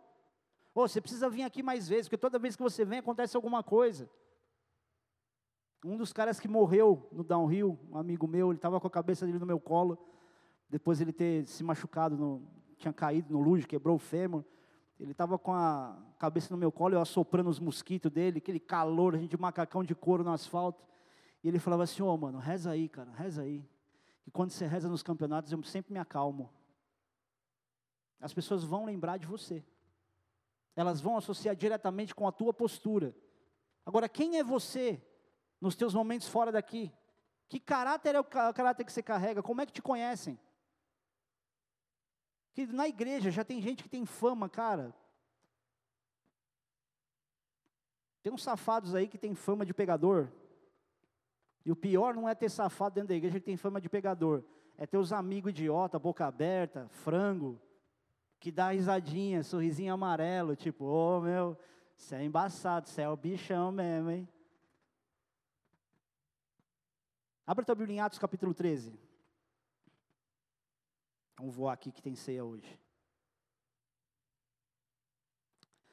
Oh, 0.73 0.87
você 0.87 1.01
precisa 1.01 1.29
vir 1.29 1.43
aqui 1.43 1.65
mais 1.65 1.89
vezes, 1.89 2.07
porque 2.07 2.17
toda 2.17 2.39
vez 2.39 2.55
que 2.55 2.63
você 2.63 2.85
vem 2.85 3.01
acontece 3.01 3.35
alguma 3.35 3.61
coisa. 3.61 4.09
Um 5.87 5.97
dos 5.97 6.13
caras 6.13 6.41
que 6.41 6.49
morreu 6.49 7.09
no 7.13 7.23
downhill, 7.23 7.79
um 7.91 7.97
amigo 7.97 8.27
meu, 8.27 8.51
ele 8.51 8.59
estava 8.59 8.81
com 8.81 8.87
a 8.87 8.91
cabeça 8.91 9.25
dele 9.25 9.39
no 9.39 9.47
meu 9.47 9.61
colo, 9.61 9.99
depois 10.69 11.01
ele 11.01 11.13
ter 11.13 11.47
se 11.47 11.63
machucado, 11.63 12.17
no, 12.17 12.43
tinha 12.77 12.93
caído 12.93 13.33
no 13.33 13.41
luge, 13.41 13.67
quebrou 13.67 13.97
o 13.97 13.99
fêmur. 13.99 14.45
Ele 14.99 15.13
estava 15.13 15.39
com 15.39 15.53
a 15.53 15.97
cabeça 16.19 16.53
no 16.53 16.59
meu 16.59 16.73
colo, 16.73 16.95
eu 16.95 17.01
assoprando 17.01 17.49
os 17.49 17.61
mosquitos 17.61 18.11
dele, 18.11 18.39
aquele 18.39 18.59
calor, 18.59 19.15
a 19.15 19.19
gente 19.19 19.31
de 19.31 19.37
macacão 19.37 19.85
de 19.85 19.95
couro 19.95 20.25
no 20.25 20.33
asfalto. 20.33 20.85
E 21.45 21.49
ele 21.49 21.59
falava 21.59 21.85
assim: 21.85 22.03
Ô 22.03 22.09
oh, 22.09 22.17
mano, 22.17 22.39
reza 22.39 22.71
aí, 22.71 22.89
cara, 22.89 23.13
reza 23.13 23.43
aí. 23.43 23.65
E 24.27 24.31
quando 24.31 24.51
você 24.51 24.67
reza 24.67 24.89
nos 24.89 25.03
campeonatos, 25.03 25.53
eu 25.53 25.63
sempre 25.63 25.93
me 25.93 25.99
acalmo. 25.99 26.51
As 28.21 28.35
pessoas 28.35 28.65
vão 28.65 28.85
lembrar 28.85 29.19
de 29.19 29.27
você 29.27 29.65
elas 30.77 31.01
vão 31.01 31.17
associar 31.17 31.57
diretamente 31.57 32.15
com 32.15 32.29
a 32.29 32.33
tua 32.33 32.53
postura. 32.53 33.17
Agora, 33.85 34.09
quem 34.11 34.39
é 34.39 34.45
você 34.45 35.03
nos 35.67 35.75
teus 35.75 35.93
momentos 35.93 36.29
fora 36.29 36.53
daqui? 36.53 36.93
Que 37.49 37.61
caráter 37.61 38.15
é 38.15 38.21
o 38.21 38.25
caráter 38.25 38.85
que 38.85 38.93
você 38.93 39.03
carrega? 39.03 39.43
Como 39.43 39.61
é 39.61 39.67
que 39.67 39.73
te 39.73 39.83
conhecem? 39.83 40.39
Que 42.55 42.67
na 42.67 42.89
igreja 42.89 43.31
já 43.31 43.45
tem 43.45 43.61
gente 43.61 43.83
que 43.83 43.89
tem 43.89 44.07
fama, 44.07 44.49
cara. 44.49 44.95
Tem 48.23 48.33
uns 48.33 48.43
safados 48.43 48.95
aí 48.95 49.07
que 49.07 49.19
tem 49.19 49.35
fama 49.35 49.67
de 49.67 49.75
pegador. 49.75 50.29
E 51.65 51.71
o 51.71 51.77
pior 51.77 52.15
não 52.15 52.29
é 52.29 52.35
ter 52.35 52.49
safado 52.49 52.95
dentro 52.95 53.09
da 53.09 53.15
igreja 53.15 53.41
que 53.41 53.47
tem 53.47 53.57
fama 53.57 53.81
de 53.81 53.89
pegador. 53.89 54.45
É 54.79 54.87
ter 54.87 54.99
os 54.99 55.13
amigos 55.13 55.51
idiota, 55.51 55.99
boca 55.99 56.27
aberta, 56.27 56.89
frango, 56.91 57.61
que 58.39 58.53
dá 58.53 58.71
risadinha, 58.71 59.43
sorrisinho 59.43 59.93
amarelo, 59.93 60.55
tipo, 60.55 60.85
ô 60.85 61.19
oh, 61.19 61.21
meu, 61.21 61.59
você 61.97 62.17
é 62.17 62.25
embaçado, 62.25 62.89
você 62.89 63.03
é 63.03 63.09
o 63.09 63.17
bichão 63.17 63.73
mesmo, 63.73 64.11
hein? 64.11 64.29
Abra 67.47 67.65
tua 67.65 67.77
Bíblia 67.77 67.97
em 67.97 68.01
Atos 68.01 68.19
capítulo 68.19 68.53
13. 68.53 68.93
Vamos 71.39 71.55
voar 71.55 71.75
aqui 71.75 71.93
que 71.93 72.03
tem 72.03 72.17
ceia 72.17 72.45
hoje. 72.45 72.81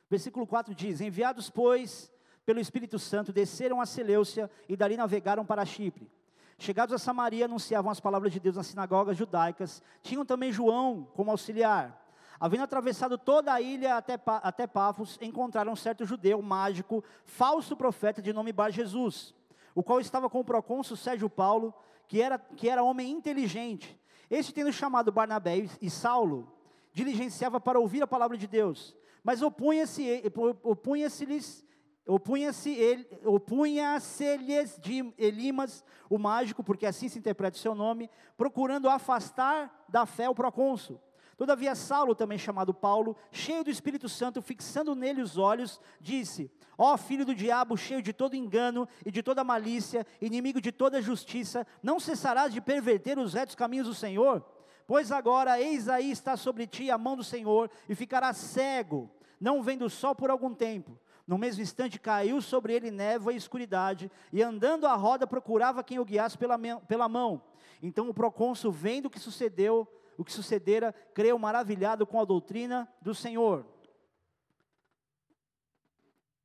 Versículo 0.10 0.48
4 0.48 0.74
diz: 0.74 1.00
Enviados, 1.00 1.52
pois, 1.52 2.12
pelo 2.44 2.60
Espírito 2.60 2.98
Santo, 2.98 3.32
desceram 3.32 3.80
a 3.80 3.86
Seleucia 3.86 4.50
e 4.68 4.76
dali 4.76 4.98
navegaram 4.98 5.46
para 5.46 5.64
Chipre. 5.64 6.12
Chegados 6.58 6.96
a 6.96 6.98
Samaria, 6.98 7.46
anunciavam 7.46 7.92
as 7.92 8.00
palavras 8.00 8.34
de 8.34 8.40
Deus 8.40 8.56
nas 8.56 8.68
sinagogas 8.68 9.16
judaicas. 9.16 9.80
Tinham 10.02 10.26
também 10.26 10.52
João 10.52 11.04
como 11.14 11.30
auxiliar. 11.30 12.00
Havendo 12.40 12.64
atravessado 12.64 13.16
toda 13.16 13.54
a 13.54 13.62
ilha 13.62 13.96
até, 13.96 14.20
até 14.26 14.66
Pafos, 14.66 15.20
encontraram 15.22 15.72
um 15.72 15.76
certo 15.76 16.04
judeu 16.04 16.42
mágico, 16.42 17.04
falso 17.26 17.78
profeta 17.78 18.24
de 18.24 18.34
nome 18.34 18.52
Bar 18.52 18.72
Jesus, 18.72 19.36
o 19.76 19.84
qual 19.84 20.00
estava 20.00 20.30
com 20.30 20.40
o 20.40 20.46
procônsul 20.46 20.98
Sérgio 20.98 21.30
Paulo, 21.30 21.74
que 22.08 22.22
era, 22.22 22.38
que 22.38 22.70
era 22.70 22.84
homem 22.84 23.12
inteligente. 23.12 24.00
Este, 24.30 24.54
tendo 24.54 24.72
chamado 24.72 25.12
Barnabé 25.12 25.68
e 25.82 25.90
Saulo, 25.90 26.52
diligenciava 26.92 27.60
para 27.60 27.80
ouvir 27.80 28.04
a 28.04 28.08
palavra 28.08 28.38
de 28.38 28.48
Deus, 28.48 28.96
mas 29.24 29.42
opunha-se 29.42 30.24
opunha-se-lhes 30.64 31.66
opunha-se 32.06 33.08
opunha-se-lhes 33.26 34.78
de 34.80 35.14
Elimas, 35.18 35.84
o 36.10 36.18
mágico, 36.18 36.64
porque 36.64 36.86
assim 36.86 37.08
se 37.08 37.18
interpreta 37.18 37.58
o 37.58 37.60
seu 37.60 37.74
nome, 37.74 38.10
procurando 38.38 38.90
afastar 38.90 39.86
da 39.88 40.06
fé 40.06 40.30
o 40.30 40.36
procônsul. 40.36 41.02
Todavia, 41.44 41.76
Saulo, 41.76 42.16
também 42.16 42.38
chamado 42.38 42.74
Paulo, 42.74 43.18
cheio 43.30 43.66
do 43.66 43.70
Espírito 43.70 44.08
Santo, 44.08 44.42
fixando 44.42 44.96
nele 44.96 45.22
os 45.22 45.38
olhos, 45.38 45.78
disse: 46.00 46.50
Ó 46.78 46.94
oh, 46.94 46.98
filho 46.98 47.26
do 47.26 47.36
diabo, 47.36 47.76
cheio 47.76 48.02
de 48.02 48.14
todo 48.14 48.34
engano 48.34 48.88
e 49.06 49.12
de 49.12 49.22
toda 49.22 49.44
malícia, 49.44 50.08
inimigo 50.22 50.62
de 50.62 50.72
toda 50.72 51.02
justiça, 51.02 51.68
não 51.84 52.00
cessarás 52.00 52.54
de 52.54 52.62
perverter 52.62 53.20
os 53.20 53.34
retos 53.34 53.56
caminhos 53.56 53.88
do 53.88 53.94
Senhor? 53.94 54.42
Pois 54.88 55.12
agora, 55.12 55.60
eis 55.60 55.90
aí 55.90 56.12
está 56.12 56.38
sobre 56.38 56.66
ti 56.66 56.90
a 56.90 56.98
mão 56.98 57.18
do 57.18 57.26
Senhor, 57.26 57.70
e 57.90 57.94
ficarás 57.94 58.38
cego, 58.38 59.12
não 59.38 59.62
vendo 59.62 59.84
o 59.84 59.90
sol 59.90 60.16
por 60.16 60.30
algum 60.30 60.54
tempo. 60.54 60.98
No 61.28 61.38
mesmo 61.38 61.62
instante 61.62 62.00
caiu 62.00 62.42
sobre 62.42 62.74
ele 62.74 62.90
névoa 62.90 63.34
e 63.34 63.36
escuridade, 63.36 64.10
e 64.32 64.42
andando 64.42 64.88
à 64.88 64.96
roda 64.96 65.28
procurava 65.28 65.84
quem 65.84 66.00
o 66.00 66.06
guiasse 66.06 66.38
pela, 66.38 66.58
pela 66.88 67.10
mão. 67.10 67.44
Então 67.82 68.08
o 68.08 68.14
procônsul, 68.14 68.72
vendo 68.72 69.08
o 69.08 69.10
que 69.10 69.20
sucedeu, 69.20 69.86
o 70.18 70.24
que 70.24 70.32
sucedera, 70.32 70.94
creu 71.14 71.38
maravilhado 71.38 72.06
com 72.06 72.20
a 72.20 72.26
doutrina 72.26 72.88
do 73.02 73.14
Senhor. 73.14 73.66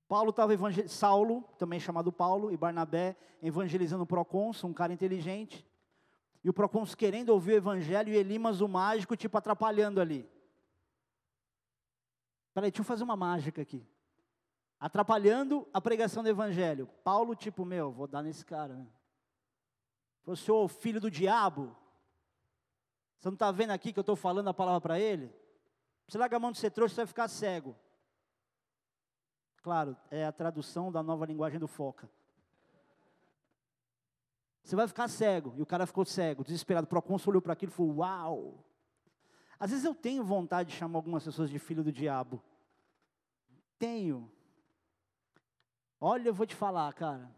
Paulo 0.08 0.30
estava 0.30 0.52
Saulo, 0.88 1.42
também 1.58 1.78
chamado 1.78 2.10
Paulo, 2.10 2.50
e 2.50 2.56
Barnabé 2.56 3.16
evangelizando 3.42 4.04
o 4.04 4.06
procônsul, 4.06 4.70
um 4.70 4.74
cara 4.74 4.92
inteligente. 4.92 5.66
E 6.42 6.48
o 6.48 6.52
procônsul 6.52 6.96
querendo 6.96 7.28
ouvir 7.28 7.52
o 7.52 7.56
evangelho 7.56 8.12
e 8.12 8.16
Elimas, 8.16 8.60
o 8.60 8.68
mágico, 8.68 9.16
tipo 9.16 9.36
atrapalhando 9.36 10.00
ali. 10.00 10.28
Peraí, 12.54 12.70
deixa 12.70 12.80
eu 12.80 12.86
fazer 12.86 13.04
uma 13.04 13.16
mágica 13.16 13.60
aqui. 13.60 13.86
Atrapalhando 14.80 15.68
a 15.72 15.80
pregação 15.80 16.22
do 16.22 16.28
evangelho. 16.28 16.88
Paulo, 17.04 17.34
tipo, 17.34 17.64
meu, 17.64 17.92
vou 17.92 18.06
dar 18.06 18.22
nesse 18.22 18.44
cara. 18.44 18.74
Né? 18.74 18.86
Senhor, 20.36 20.66
filho 20.68 21.00
do 21.00 21.10
diabo, 21.10 21.76
você 23.18 23.28
não 23.28 23.34
está 23.34 23.50
vendo 23.50 23.70
aqui 23.70 23.92
que 23.92 23.98
eu 23.98 24.02
estou 24.02 24.16
falando 24.16 24.48
a 24.48 24.54
palavra 24.54 24.80
para 24.80 25.00
ele? 25.00 25.32
Você 26.06 26.16
larga 26.16 26.36
a 26.36 26.40
mão 26.40 26.52
de 26.52 26.58
ser 26.58 26.70
trouxa, 26.70 26.94
você 26.94 27.00
vai 27.00 27.06
ficar 27.06 27.28
cego. 27.28 27.76
Claro, 29.62 29.96
é 30.10 30.24
a 30.24 30.32
tradução 30.32 30.90
da 30.90 31.02
nova 31.02 31.26
linguagem 31.26 31.58
do 31.58 31.66
Foca. 31.66 32.08
Você 34.62 34.76
vai 34.76 34.86
ficar 34.86 35.08
cego. 35.08 35.54
E 35.56 35.62
o 35.62 35.66
cara 35.66 35.86
ficou 35.86 36.04
cego, 36.04 36.44
desesperado. 36.44 36.84
O 36.84 36.88
procônsul 36.88 37.30
olhou 37.30 37.42
para 37.42 37.54
aquilo 37.54 37.72
e 37.72 37.74
falou: 37.74 37.96
Uau! 37.96 38.64
Às 39.58 39.70
vezes 39.70 39.84
eu 39.84 39.94
tenho 39.94 40.22
vontade 40.22 40.70
de 40.70 40.76
chamar 40.76 40.98
algumas 40.98 41.24
pessoas 41.24 41.50
de 41.50 41.58
filho 41.58 41.82
do 41.82 41.90
diabo. 41.90 42.42
Tenho. 43.78 44.30
Olha, 46.00 46.28
eu 46.28 46.34
vou 46.34 46.46
te 46.46 46.54
falar, 46.54 46.92
cara. 46.92 47.34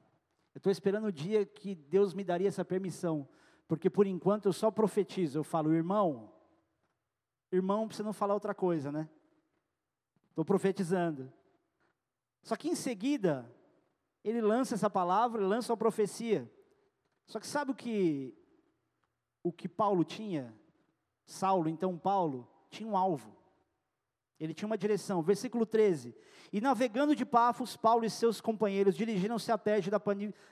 Eu 0.55 0.59
estou 0.59 0.71
esperando 0.71 1.07
o 1.07 1.13
dia 1.13 1.47
que 1.47 1.75
Deus 1.75 2.13
me 2.13 2.25
daria 2.25 2.49
essa 2.49 2.65
permissão. 2.65 3.29
Porque 3.71 3.89
por 3.89 4.05
enquanto 4.05 4.47
eu 4.47 4.53
só 4.53 4.69
profetizo, 4.69 5.39
eu 5.39 5.45
falo, 5.45 5.73
irmão, 5.73 6.33
irmão, 7.53 7.87
para 7.87 7.97
você 7.97 8.03
não 8.03 8.13
falar 8.13 8.35
outra 8.35 8.53
coisa, 8.53 8.91
né? 8.91 9.09
Estou 10.29 10.45
profetizando. 10.45 11.33
Só 12.43 12.57
que 12.57 12.69
em 12.69 12.75
seguida, 12.75 13.49
ele 14.25 14.41
lança 14.41 14.75
essa 14.75 14.91
palavra, 14.91 15.47
lança 15.47 15.73
a 15.73 15.77
profecia. 15.77 16.51
Só 17.29 17.39
que 17.39 17.47
sabe 17.47 17.71
o 17.71 17.75
que 17.77 18.37
o 19.41 19.53
que 19.53 19.69
Paulo 19.69 20.03
tinha? 20.03 20.53
Saulo, 21.25 21.69
então 21.69 21.97
Paulo, 21.97 22.49
tinha 22.71 22.89
um 22.89 22.97
alvo. 22.97 23.37
Ele 24.41 24.53
tinha 24.53 24.67
uma 24.67 24.77
direção. 24.77 25.23
Versículo 25.23 25.65
13. 25.65 26.13
E 26.53 26.61
navegando 26.61 27.15
de 27.15 27.25
Pafos, 27.25 27.77
Paulo 27.77 28.05
e 28.05 28.11
seus 28.11 28.41
companheiros 28.41 28.97
dirigiram-se 28.97 29.53
a 29.53 29.57
Perge 29.57 29.93
da, 29.93 30.03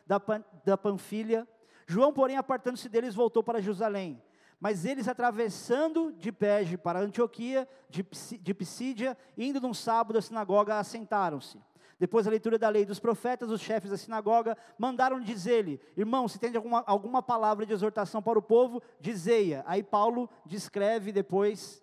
da, 0.07 0.23
da 0.65 0.79
Panfilha, 0.79 1.49
João, 1.91 2.13
porém, 2.13 2.37
apartando-se 2.37 2.87
deles, 2.87 3.15
voltou 3.15 3.43
para 3.43 3.63
Jerusalém. 3.63 4.23
Mas 4.61 4.85
eles, 4.85 5.09
atravessando 5.09 6.13
de 6.13 6.31
Pege 6.31 6.77
para 6.77 7.01
Antioquia, 7.01 7.67
de, 7.89 8.07
de 8.43 8.53
Pisídia, 8.53 9.17
indo 9.39 9.59
num 9.59 9.73
sábado 9.73 10.19
à 10.19 10.23
sinagoga, 10.23 10.79
assentaram-se. 10.79 11.59
Depois 11.99 12.27
da 12.27 12.31
leitura 12.31 12.59
da 12.59 12.69
lei 12.69 12.85
dos 12.85 13.01
profetas, 13.01 13.51
os 13.51 13.63
chefes 13.63 13.91
da 13.91 13.97
sinagoga 13.97 14.55
mandaram 14.77 15.19
dizer-lhe: 15.19 15.81
Irmão, 15.97 16.29
se 16.29 16.39
tem 16.39 16.55
alguma, 16.55 16.85
alguma 16.87 17.23
palavra 17.23 17.65
de 17.65 17.73
exortação 17.73 18.23
para 18.23 18.39
o 18.39 18.43
povo, 18.43 18.83
dizei-a. 19.01 19.65
Aí 19.67 19.83
Paulo 19.83 20.29
descreve 20.45 21.11
depois 21.11 21.83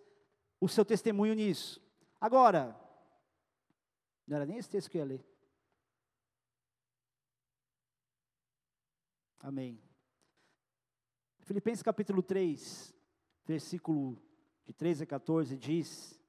o 0.61 0.69
seu 0.69 0.85
testemunho 0.85 1.33
nisso. 1.33 1.81
Agora, 2.21 2.79
não 4.27 4.37
era 4.37 4.45
nem 4.45 4.57
esse 4.57 4.69
texto 4.69 4.91
que 4.91 4.97
eu 4.97 5.01
ia 5.01 5.07
ler. 5.07 5.25
Amém. 9.39 9.84
Filipenses 11.45 11.83
capítulo 11.83 12.23
3, 12.23 12.91
versículo 13.45 14.17
de 14.65 14.73
13 14.73 15.03
a 15.03 15.05
14 15.05 15.55
diz: 15.55 16.19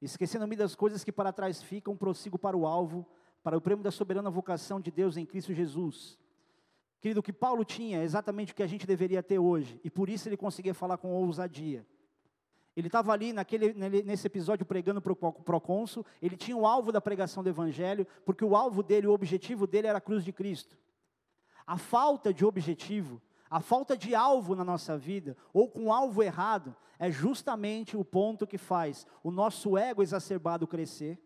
Esquecendo-me 0.00 0.56
das 0.56 0.74
coisas 0.74 1.04
que 1.04 1.12
para 1.12 1.32
trás 1.32 1.62
ficam, 1.62 1.96
prossigo 1.96 2.36
para 2.36 2.56
o 2.56 2.66
alvo, 2.66 3.06
para 3.40 3.56
o 3.56 3.60
prêmio 3.60 3.84
da 3.84 3.92
soberana 3.92 4.28
vocação 4.30 4.80
de 4.80 4.90
Deus 4.90 5.16
em 5.16 5.24
Cristo 5.24 5.54
Jesus. 5.54 6.18
Querido, 7.00 7.20
o 7.20 7.22
que 7.22 7.32
Paulo 7.32 7.64
tinha 7.64 8.00
é 8.00 8.02
exatamente 8.02 8.52
o 8.52 8.56
que 8.56 8.64
a 8.64 8.66
gente 8.66 8.84
deveria 8.84 9.22
ter 9.22 9.38
hoje, 9.38 9.80
e 9.84 9.88
por 9.88 10.08
isso 10.08 10.28
ele 10.28 10.36
conseguia 10.36 10.74
falar 10.74 10.96
com 10.96 11.12
ousadia. 11.12 11.86
Ele 12.76 12.88
estava 12.88 13.12
ali 13.12 13.32
naquele, 13.32 13.72
nesse 14.02 14.26
episódio 14.26 14.66
pregando 14.66 15.00
para 15.00 15.12
o 15.12 15.16
procônsul, 15.16 16.04
ele 16.20 16.36
tinha 16.36 16.56
o 16.56 16.66
alvo 16.66 16.90
da 16.90 17.00
pregação 17.00 17.44
do 17.44 17.48
evangelho, 17.48 18.04
porque 18.24 18.44
o 18.44 18.56
alvo 18.56 18.82
dele, 18.82 19.06
o 19.06 19.12
objetivo 19.12 19.68
dele 19.68 19.86
era 19.86 19.98
a 19.98 20.00
cruz 20.00 20.24
de 20.24 20.32
Cristo. 20.32 20.76
A 21.64 21.78
falta 21.78 22.34
de 22.34 22.44
objetivo, 22.44 23.22
a 23.52 23.60
falta 23.60 23.98
de 23.98 24.14
alvo 24.14 24.56
na 24.56 24.64
nossa 24.64 24.96
vida, 24.96 25.36
ou 25.52 25.68
com 25.68 25.92
alvo 25.92 26.22
errado, 26.22 26.74
é 26.98 27.10
justamente 27.10 27.98
o 27.98 28.02
ponto 28.02 28.46
que 28.46 28.56
faz 28.56 29.06
o 29.22 29.30
nosso 29.30 29.76
ego 29.76 30.02
exacerbado 30.02 30.66
crescer 30.66 31.22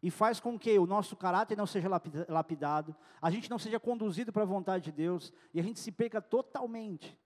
e 0.00 0.08
faz 0.08 0.38
com 0.38 0.56
que 0.56 0.78
o 0.78 0.86
nosso 0.86 1.16
caráter 1.16 1.58
não 1.58 1.66
seja 1.66 1.88
lapidado, 2.28 2.94
a 3.20 3.28
gente 3.28 3.50
não 3.50 3.58
seja 3.58 3.80
conduzido 3.80 4.32
para 4.32 4.44
a 4.44 4.46
vontade 4.46 4.84
de 4.84 4.92
Deus 4.92 5.32
e 5.52 5.58
a 5.58 5.64
gente 5.64 5.80
se 5.80 5.90
perca 5.90 6.22
totalmente. 6.22 7.18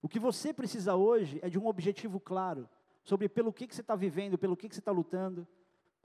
O 0.00 0.08
que 0.08 0.18
você 0.18 0.50
precisa 0.50 0.94
hoje 0.94 1.38
é 1.42 1.50
de 1.50 1.58
um 1.58 1.66
objetivo 1.66 2.18
claro 2.18 2.66
sobre 3.04 3.28
pelo 3.28 3.52
que, 3.52 3.66
que 3.66 3.74
você 3.74 3.82
está 3.82 3.94
vivendo, 3.94 4.38
pelo 4.38 4.56
que, 4.56 4.70
que 4.70 4.74
você 4.74 4.80
está 4.80 4.90
lutando. 4.90 5.46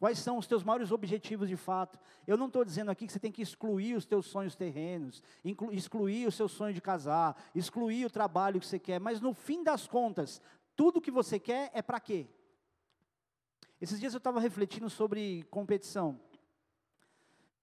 Quais 0.04 0.20
são 0.20 0.38
os 0.38 0.46
teus 0.46 0.66
maiores 0.66 0.92
objetivos 0.92 1.48
de 1.48 1.56
fato? 1.56 1.98
Eu 2.28 2.36
não 2.36 2.48
estou 2.48 2.66
dizendo 2.66 2.92
aqui 2.92 3.08
que 3.08 3.14
você 3.14 3.20
tem 3.20 3.32
que 3.32 3.42
excluir 3.42 3.96
os 3.96 4.06
teus 4.06 4.26
sonhos 4.26 4.54
terrenos, 4.54 5.24
excluir 5.72 6.28
o 6.28 6.32
seu 6.32 6.50
sonho 6.50 6.74
de 6.74 6.82
casar, 6.82 7.42
excluir 7.56 8.06
o 8.06 8.10
trabalho 8.10 8.60
que 8.60 8.68
você 8.68 8.78
quer, 8.78 9.00
mas 9.00 9.22
no 9.22 9.34
fim 9.34 9.64
das 9.64 9.88
contas, 9.88 10.42
tudo 10.76 11.00
que 11.00 11.10
você 11.10 11.40
quer 11.40 11.72
é 11.74 11.82
para 11.82 12.02
quê? 12.02 12.28
Esses 13.80 13.98
dias 13.98 14.14
eu 14.14 14.18
estava 14.18 14.42
refletindo 14.42 14.90
sobre 14.90 15.44
competição. 15.44 16.20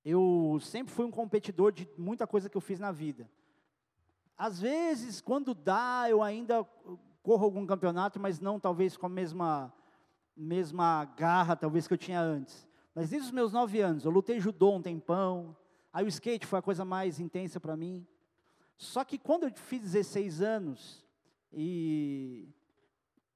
Eu 0.03 0.59
sempre 0.63 0.95
fui 0.95 1.05
um 1.05 1.11
competidor 1.11 1.73
de 1.73 1.87
muita 1.99 2.27
coisa 2.27 2.49
que 2.49 2.57
eu 2.57 2.63
fiz 2.63 2.81
na 2.81 2.91
vida. 2.91 3.31
Às 4.35 4.59
vezes, 4.59 5.21
quando 5.21 5.53
dá, 5.53 6.07
eu 6.09 6.23
ainda 6.23 6.65
corro 7.23 7.45
algum 7.45 7.67
campeonato, 7.67 8.19
mas 8.19 8.41
não 8.41 8.59
talvez 8.59 8.97
com 8.97 9.05
a 9.05 9.11
mesma 9.11 9.71
mesma 10.41 11.05
garra, 11.17 11.55
talvez, 11.55 11.87
que 11.87 11.95
eu 11.95 11.99
tinha 11.99 12.21
antes. 12.21 12.67
Mas 12.95 13.11
desde 13.11 13.29
os 13.29 13.33
meus 13.33 13.53
nove 13.53 13.81
anos, 13.81 14.05
eu 14.05 14.11
lutei 14.11 14.41
judô 14.41 14.75
um 14.75 14.83
tempão, 14.83 15.57
aí 15.93 16.05
o 16.05 16.09
skate 16.09 16.47
foi 16.47 16.59
a 16.59 16.63
coisa 16.63 16.85
mais 16.85 17.21
intensa 17.21 17.61
para 17.61 17.77
mim. 17.77 18.07
Só 18.77 19.05
que 19.05 19.19
quando 19.19 19.45
eu 19.45 19.53
fiz 19.55 19.81
16 19.81 20.41
anos, 20.41 21.07
e, 21.53 22.49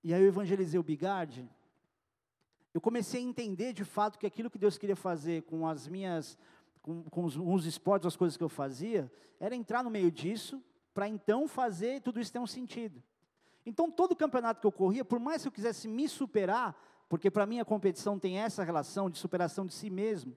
e 0.02 0.14
aí 0.14 0.22
eu 0.22 0.28
evangelizei 0.28 0.80
o 0.80 0.82
Bigard, 0.82 1.48
eu 2.72 2.80
comecei 2.80 3.20
a 3.20 3.24
entender 3.24 3.72
de 3.72 3.84
fato 3.84 4.18
que 4.18 4.26
aquilo 4.26 4.50
que 4.50 4.58
Deus 4.58 4.78
queria 4.78 4.96
fazer 4.96 5.42
com 5.42 5.68
as 5.68 5.86
minhas, 5.86 6.38
com, 6.82 7.04
com 7.04 7.24
os, 7.24 7.36
os 7.36 7.66
esportes, 7.66 8.06
as 8.06 8.16
coisas 8.16 8.36
que 8.36 8.42
eu 8.42 8.48
fazia, 8.48 9.12
era 9.38 9.54
entrar 9.54 9.84
no 9.84 9.90
meio 9.90 10.10
disso, 10.10 10.62
para 10.92 11.08
então 11.08 11.46
fazer 11.46 12.00
tudo 12.00 12.18
isso 12.20 12.32
ter 12.32 12.38
um 12.38 12.46
sentido. 12.46 13.02
Então, 13.66 13.90
todo 13.90 14.14
campeonato 14.14 14.60
que 14.60 14.66
eu 14.66 14.72
corria, 14.72 15.04
por 15.04 15.18
mais 15.18 15.42
que 15.42 15.48
eu 15.48 15.52
quisesse 15.52 15.88
me 15.88 16.08
superar, 16.08 16.76
porque 17.08 17.30
para 17.30 17.46
mim 17.46 17.60
a 17.60 17.64
competição 17.64 18.18
tem 18.18 18.38
essa 18.38 18.62
relação 18.62 19.08
de 19.10 19.18
superação 19.18 19.66
de 19.66 19.74
si 19.74 19.90
mesmo, 19.90 20.36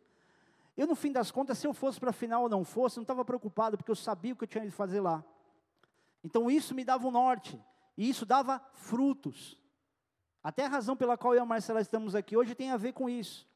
eu, 0.77 0.85
no 0.85 0.93
fim 0.95 1.11
das 1.11 1.31
contas, 1.31 1.57
se 1.57 1.65
eu 1.65 1.73
fosse 1.73 1.99
para 1.99 2.11
a 2.11 2.13
final 2.13 2.43
ou 2.43 2.49
não 2.49 2.63
fosse, 2.63 2.97
não 2.97 3.01
estava 3.01 3.25
preocupado, 3.25 3.77
porque 3.77 3.89
eu 3.89 3.95
sabia 3.95 4.33
o 4.33 4.35
que 4.35 4.43
eu 4.43 4.47
tinha 4.47 4.63
de 4.63 4.69
fazer 4.69 5.01
lá. 5.01 5.25
Então, 6.23 6.51
isso 6.51 6.75
me 6.75 6.85
dava 6.85 7.07
um 7.07 7.11
norte, 7.11 7.59
e 7.97 8.07
isso 8.07 8.27
dava 8.27 8.61
frutos. 8.73 9.59
Até 10.43 10.65
a 10.65 10.69
razão 10.69 10.95
pela 10.95 11.17
qual 11.17 11.33
eu 11.33 11.39
e 11.39 11.41
a 11.41 11.45
Marcela 11.45 11.81
estamos 11.81 12.13
aqui 12.13 12.37
hoje 12.37 12.53
tem 12.53 12.69
a 12.69 12.77
ver 12.77 12.93
com 12.93 13.09
isso. 13.09 13.47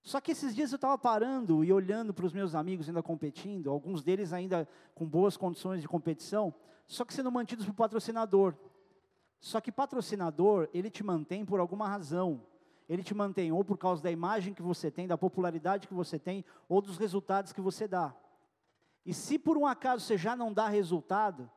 Só 0.00 0.20
que 0.20 0.30
esses 0.30 0.54
dias 0.54 0.70
eu 0.70 0.76
estava 0.76 0.96
parando 0.96 1.64
e 1.64 1.72
olhando 1.72 2.14
para 2.14 2.24
os 2.24 2.32
meus 2.32 2.54
amigos 2.54 2.88
ainda 2.88 3.02
competindo, 3.02 3.68
alguns 3.68 4.02
deles 4.02 4.32
ainda 4.32 4.66
com 4.94 5.04
boas 5.04 5.36
condições 5.36 5.82
de 5.82 5.88
competição, 5.88 6.54
só 6.86 7.04
que 7.04 7.12
sendo 7.12 7.32
mantidos 7.32 7.66
por 7.66 7.74
patrocinador. 7.74 8.54
Só 9.40 9.60
que 9.60 9.70
patrocinador, 9.70 10.68
ele 10.74 10.90
te 10.90 11.04
mantém 11.04 11.44
por 11.44 11.60
alguma 11.60 11.88
razão. 11.88 12.42
Ele 12.88 13.02
te 13.02 13.14
mantém 13.14 13.52
ou 13.52 13.62
por 13.62 13.76
causa 13.76 14.02
da 14.02 14.10
imagem 14.10 14.54
que 14.54 14.62
você 14.62 14.90
tem, 14.90 15.06
da 15.06 15.18
popularidade 15.18 15.86
que 15.86 15.94
você 15.94 16.18
tem, 16.18 16.44
ou 16.68 16.80
dos 16.80 16.96
resultados 16.96 17.52
que 17.52 17.60
você 17.60 17.86
dá. 17.86 18.14
E 19.04 19.12
se 19.12 19.38
por 19.38 19.56
um 19.56 19.66
acaso 19.66 20.04
você 20.04 20.16
já 20.16 20.34
não 20.34 20.52
dá 20.52 20.68
resultado, 20.68 21.50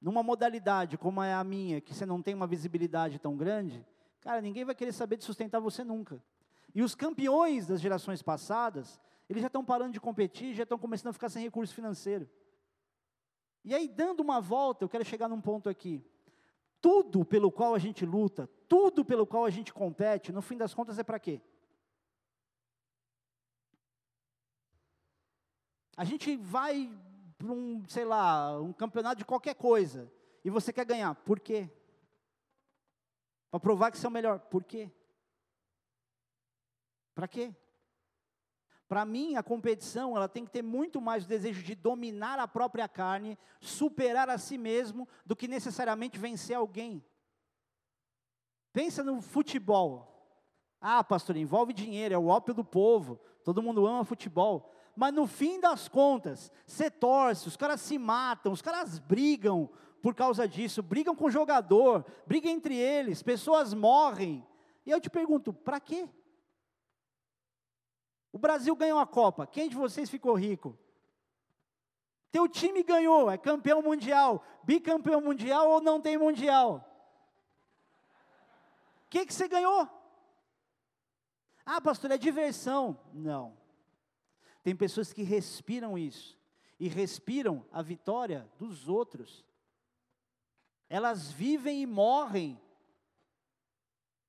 numa 0.00 0.22
modalidade 0.22 0.96
como 0.96 1.22
é 1.22 1.34
a 1.34 1.42
minha, 1.42 1.80
que 1.80 1.94
você 1.94 2.06
não 2.06 2.22
tem 2.22 2.34
uma 2.34 2.46
visibilidade 2.46 3.18
tão 3.18 3.36
grande, 3.36 3.84
cara, 4.20 4.40
ninguém 4.40 4.64
vai 4.64 4.74
querer 4.74 4.92
saber 4.92 5.16
de 5.16 5.24
sustentar 5.24 5.60
você 5.60 5.82
nunca. 5.82 6.22
E 6.74 6.82
os 6.82 6.94
campeões 6.94 7.66
das 7.66 7.80
gerações 7.80 8.22
passadas, 8.22 9.00
eles 9.28 9.42
já 9.42 9.48
estão 9.48 9.64
parando 9.64 9.92
de 9.92 10.00
competir, 10.00 10.54
já 10.54 10.62
estão 10.62 10.78
começando 10.78 11.08
a 11.08 11.12
ficar 11.12 11.28
sem 11.28 11.42
recurso 11.42 11.74
financeiro. 11.74 12.28
E 13.64 13.74
aí, 13.74 13.88
dando 13.88 14.20
uma 14.20 14.40
volta, 14.40 14.84
eu 14.84 14.88
quero 14.88 15.04
chegar 15.04 15.28
num 15.28 15.40
ponto 15.40 15.68
aqui. 15.68 16.04
Tudo 16.80 17.24
pelo 17.24 17.50
qual 17.50 17.74
a 17.74 17.78
gente 17.78 18.06
luta, 18.06 18.48
tudo 18.68 19.04
pelo 19.04 19.26
qual 19.26 19.44
a 19.44 19.50
gente 19.50 19.72
compete, 19.72 20.32
no 20.32 20.40
fim 20.40 20.56
das 20.56 20.72
contas 20.72 20.98
é 20.98 21.02
para 21.02 21.18
quê? 21.18 21.40
A 25.96 26.04
gente 26.04 26.36
vai 26.36 26.90
para 27.36 27.52
um, 27.52 27.84
sei 27.88 28.04
lá, 28.04 28.60
um 28.60 28.72
campeonato 28.72 29.16
de 29.16 29.24
qualquer 29.24 29.54
coisa, 29.54 30.10
e 30.44 30.50
você 30.50 30.72
quer 30.72 30.84
ganhar, 30.84 31.14
por 31.14 31.40
quê? 31.40 31.68
Para 33.50 33.60
provar 33.60 33.90
que 33.90 33.98
você 33.98 34.06
é 34.06 34.08
o 34.08 34.12
melhor, 34.12 34.38
por 34.40 34.62
quê? 34.62 34.90
Para 37.14 37.26
quê? 37.26 37.54
Para 38.88 39.04
mim, 39.04 39.36
a 39.36 39.42
competição 39.42 40.16
ela 40.16 40.26
tem 40.26 40.46
que 40.46 40.50
ter 40.50 40.62
muito 40.62 40.98
mais 40.98 41.24
o 41.24 41.28
desejo 41.28 41.62
de 41.62 41.74
dominar 41.74 42.38
a 42.38 42.48
própria 42.48 42.88
carne, 42.88 43.38
superar 43.60 44.30
a 44.30 44.38
si 44.38 44.56
mesmo, 44.56 45.06
do 45.26 45.36
que 45.36 45.46
necessariamente 45.46 46.18
vencer 46.18 46.56
alguém. 46.56 47.04
Pensa 48.72 49.04
no 49.04 49.20
futebol. 49.20 50.14
Ah, 50.80 51.04
pastor, 51.04 51.36
envolve 51.36 51.74
dinheiro, 51.74 52.14
é 52.14 52.18
o 52.18 52.28
ópio 52.28 52.54
do 52.54 52.64
povo, 52.64 53.20
todo 53.44 53.62
mundo 53.62 53.86
ama 53.86 54.04
futebol. 54.04 54.72
Mas 54.96 55.12
no 55.12 55.26
fim 55.26 55.60
das 55.60 55.86
contas, 55.86 56.50
você 56.66 56.90
torce, 56.90 57.46
os 57.46 57.56
caras 57.56 57.82
se 57.82 57.98
matam, 57.98 58.52
os 58.52 58.62
caras 58.62 58.98
brigam 58.98 59.68
por 60.00 60.14
causa 60.14 60.48
disso, 60.48 60.82
brigam 60.82 61.14
com 61.14 61.26
o 61.26 61.30
jogador, 61.30 62.06
brigam 62.26 62.50
entre 62.50 62.74
eles, 62.74 63.22
pessoas 63.22 63.74
morrem. 63.74 64.46
E 64.86 64.90
eu 64.90 65.00
te 65.00 65.10
pergunto, 65.10 65.52
para 65.52 65.78
quê? 65.78 66.08
O 68.32 68.38
Brasil 68.38 68.74
ganhou 68.76 68.98
a 68.98 69.06
Copa. 69.06 69.46
Quem 69.46 69.68
de 69.68 69.76
vocês 69.76 70.10
ficou 70.10 70.34
rico? 70.34 70.78
Teu 72.30 72.46
time 72.46 72.82
ganhou, 72.82 73.30
é 73.30 73.38
campeão 73.38 73.80
mundial, 73.80 74.44
bicampeão 74.62 75.20
mundial 75.20 75.70
ou 75.70 75.80
não 75.80 76.00
tem 76.00 76.18
mundial? 76.18 76.84
O 79.06 79.08
que, 79.08 79.24
que 79.24 79.32
você 79.32 79.48
ganhou? 79.48 79.88
Ah, 81.64 81.80
pastor, 81.80 82.10
é 82.10 82.18
diversão. 82.18 82.98
Não. 83.12 83.56
Tem 84.62 84.76
pessoas 84.76 85.12
que 85.12 85.22
respiram 85.22 85.96
isso 85.96 86.38
e 86.78 86.88
respiram 86.88 87.64
a 87.72 87.80
vitória 87.80 88.46
dos 88.58 88.88
outros. 88.88 89.44
Elas 90.90 91.30
vivem 91.30 91.82
e 91.82 91.86
morrem 91.86 92.60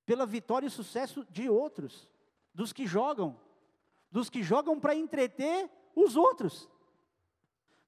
pela 0.06 0.24
vitória 0.26 0.66
e 0.66 0.70
sucesso 0.70 1.26
de 1.30 1.48
outros, 1.48 2.08
dos 2.54 2.72
que 2.72 2.86
jogam 2.86 3.38
dos 4.10 4.28
que 4.28 4.42
jogam 4.42 4.78
para 4.78 4.94
entreter 4.94 5.70
os 5.94 6.16
outros. 6.16 6.68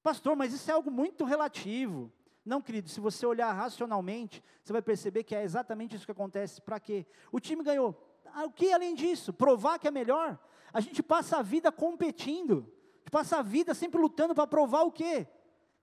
Pastor, 0.03 0.37
mas 0.37 0.53
isso 0.53 0.71
é 0.71 0.75
algo 0.75 0.91
muito 0.91 1.25
relativo. 1.25 2.13
Não, 2.45 2.61
querido, 2.61 2.89
se 2.89 3.01
você 3.01 3.25
olhar 3.25 3.53
racionalmente, 3.53 4.43
você 4.63 4.73
vai 4.73 4.83
perceber 4.83 5.23
que 5.23 5.35
é 5.35 5.45
exatamente 5.45 5.95
isso 5.95 6.05
que 6.05 6.13
acontece. 6.13 6.61
Para 6.61 6.81
quê? 6.81 7.07
O 7.31 7.39
time 7.39 7.63
ganhou. 7.63 7.97
Ah, 8.35 8.45
o 8.45 8.51
que 8.51 8.73
além 8.73 8.95
disso? 8.95 9.33
Provar 9.33 9.79
que 9.79 9.87
é 9.87 9.91
melhor? 9.91 10.39
A 10.73 10.81
gente 10.81 11.03
passa 11.03 11.39
a 11.39 11.43
vida 11.43 11.71
competindo. 11.71 12.67
A 12.95 12.99
gente 12.99 13.11
passa 13.11 13.39
a 13.39 13.43
vida 13.43 13.75
sempre 13.75 14.01
lutando 14.01 14.35
para 14.35 14.47
provar 14.47 14.83
o 14.83 14.91
quê? 14.91 15.29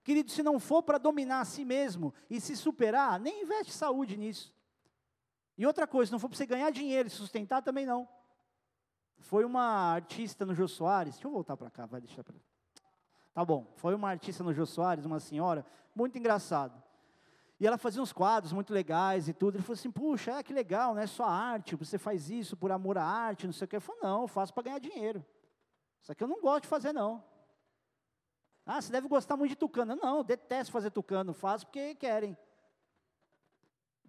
Querido, 0.02 0.30
se 0.30 0.42
não 0.42 0.58
for 0.58 0.82
para 0.82 0.98
dominar 0.98 1.40
a 1.40 1.44
si 1.44 1.64
mesmo 1.64 2.12
e 2.28 2.40
se 2.40 2.56
superar, 2.56 3.18
nem 3.20 3.42
investe 3.42 3.72
saúde 3.72 4.16
nisso. 4.16 4.54
E 5.56 5.66
outra 5.66 5.86
coisa, 5.86 6.08
se 6.08 6.12
não 6.12 6.18
for 6.18 6.28
para 6.28 6.36
você 6.36 6.46
ganhar 6.46 6.70
dinheiro 6.70 7.06
e 7.06 7.10
sustentar, 7.10 7.62
também 7.62 7.86
não. 7.86 8.08
Foi 9.20 9.44
uma 9.44 9.92
artista 9.92 10.44
no 10.44 10.54
Jô 10.54 10.66
Soares, 10.66 11.14
deixa 11.14 11.28
eu 11.28 11.32
voltar 11.32 11.56
para 11.56 11.70
cá, 11.70 11.86
vai 11.86 12.00
deixar 12.00 12.24
para 12.24 12.34
Tá 13.32 13.44
bom, 13.44 13.72
foi 13.76 13.94
uma 13.94 14.08
artista 14.08 14.42
no 14.42 14.52
Jô 14.52 14.66
Soares, 14.66 15.04
uma 15.04 15.20
senhora, 15.20 15.64
muito 15.94 16.18
engraçado. 16.18 16.82
E 17.60 17.66
ela 17.66 17.76
fazia 17.76 18.02
uns 18.02 18.12
quadros 18.12 18.52
muito 18.52 18.72
legais 18.72 19.28
e 19.28 19.34
tudo. 19.34 19.56
Ele 19.56 19.62
falou 19.62 19.78
assim: 19.78 19.90
puxa, 19.90 20.32
é, 20.32 20.42
que 20.42 20.52
legal, 20.52 20.94
não 20.94 21.02
é 21.02 21.06
só 21.06 21.24
arte, 21.24 21.76
você 21.76 21.98
faz 21.98 22.30
isso 22.30 22.56
por 22.56 22.72
amor 22.72 22.96
à 22.96 23.04
arte, 23.04 23.46
não 23.46 23.52
sei 23.52 23.66
o 23.66 23.68
que. 23.68 23.76
Eu 23.76 23.80
falei: 23.82 24.00
não, 24.02 24.22
eu 24.22 24.28
faço 24.28 24.52
para 24.52 24.64
ganhar 24.64 24.78
dinheiro. 24.78 25.24
Isso 26.00 26.10
aqui 26.10 26.24
eu 26.24 26.28
não 26.28 26.40
gosto 26.40 26.62
de 26.62 26.68
fazer, 26.68 26.92
não. 26.92 27.22
Ah, 28.64 28.80
você 28.80 28.90
deve 28.90 29.08
gostar 29.08 29.36
muito 29.36 29.50
de 29.50 29.56
tucano. 29.56 29.94
Não, 29.94 30.24
detesto 30.24 30.72
fazer 30.72 30.90
tucano, 30.90 31.34
faço 31.34 31.66
porque 31.66 31.94
querem. 31.94 32.36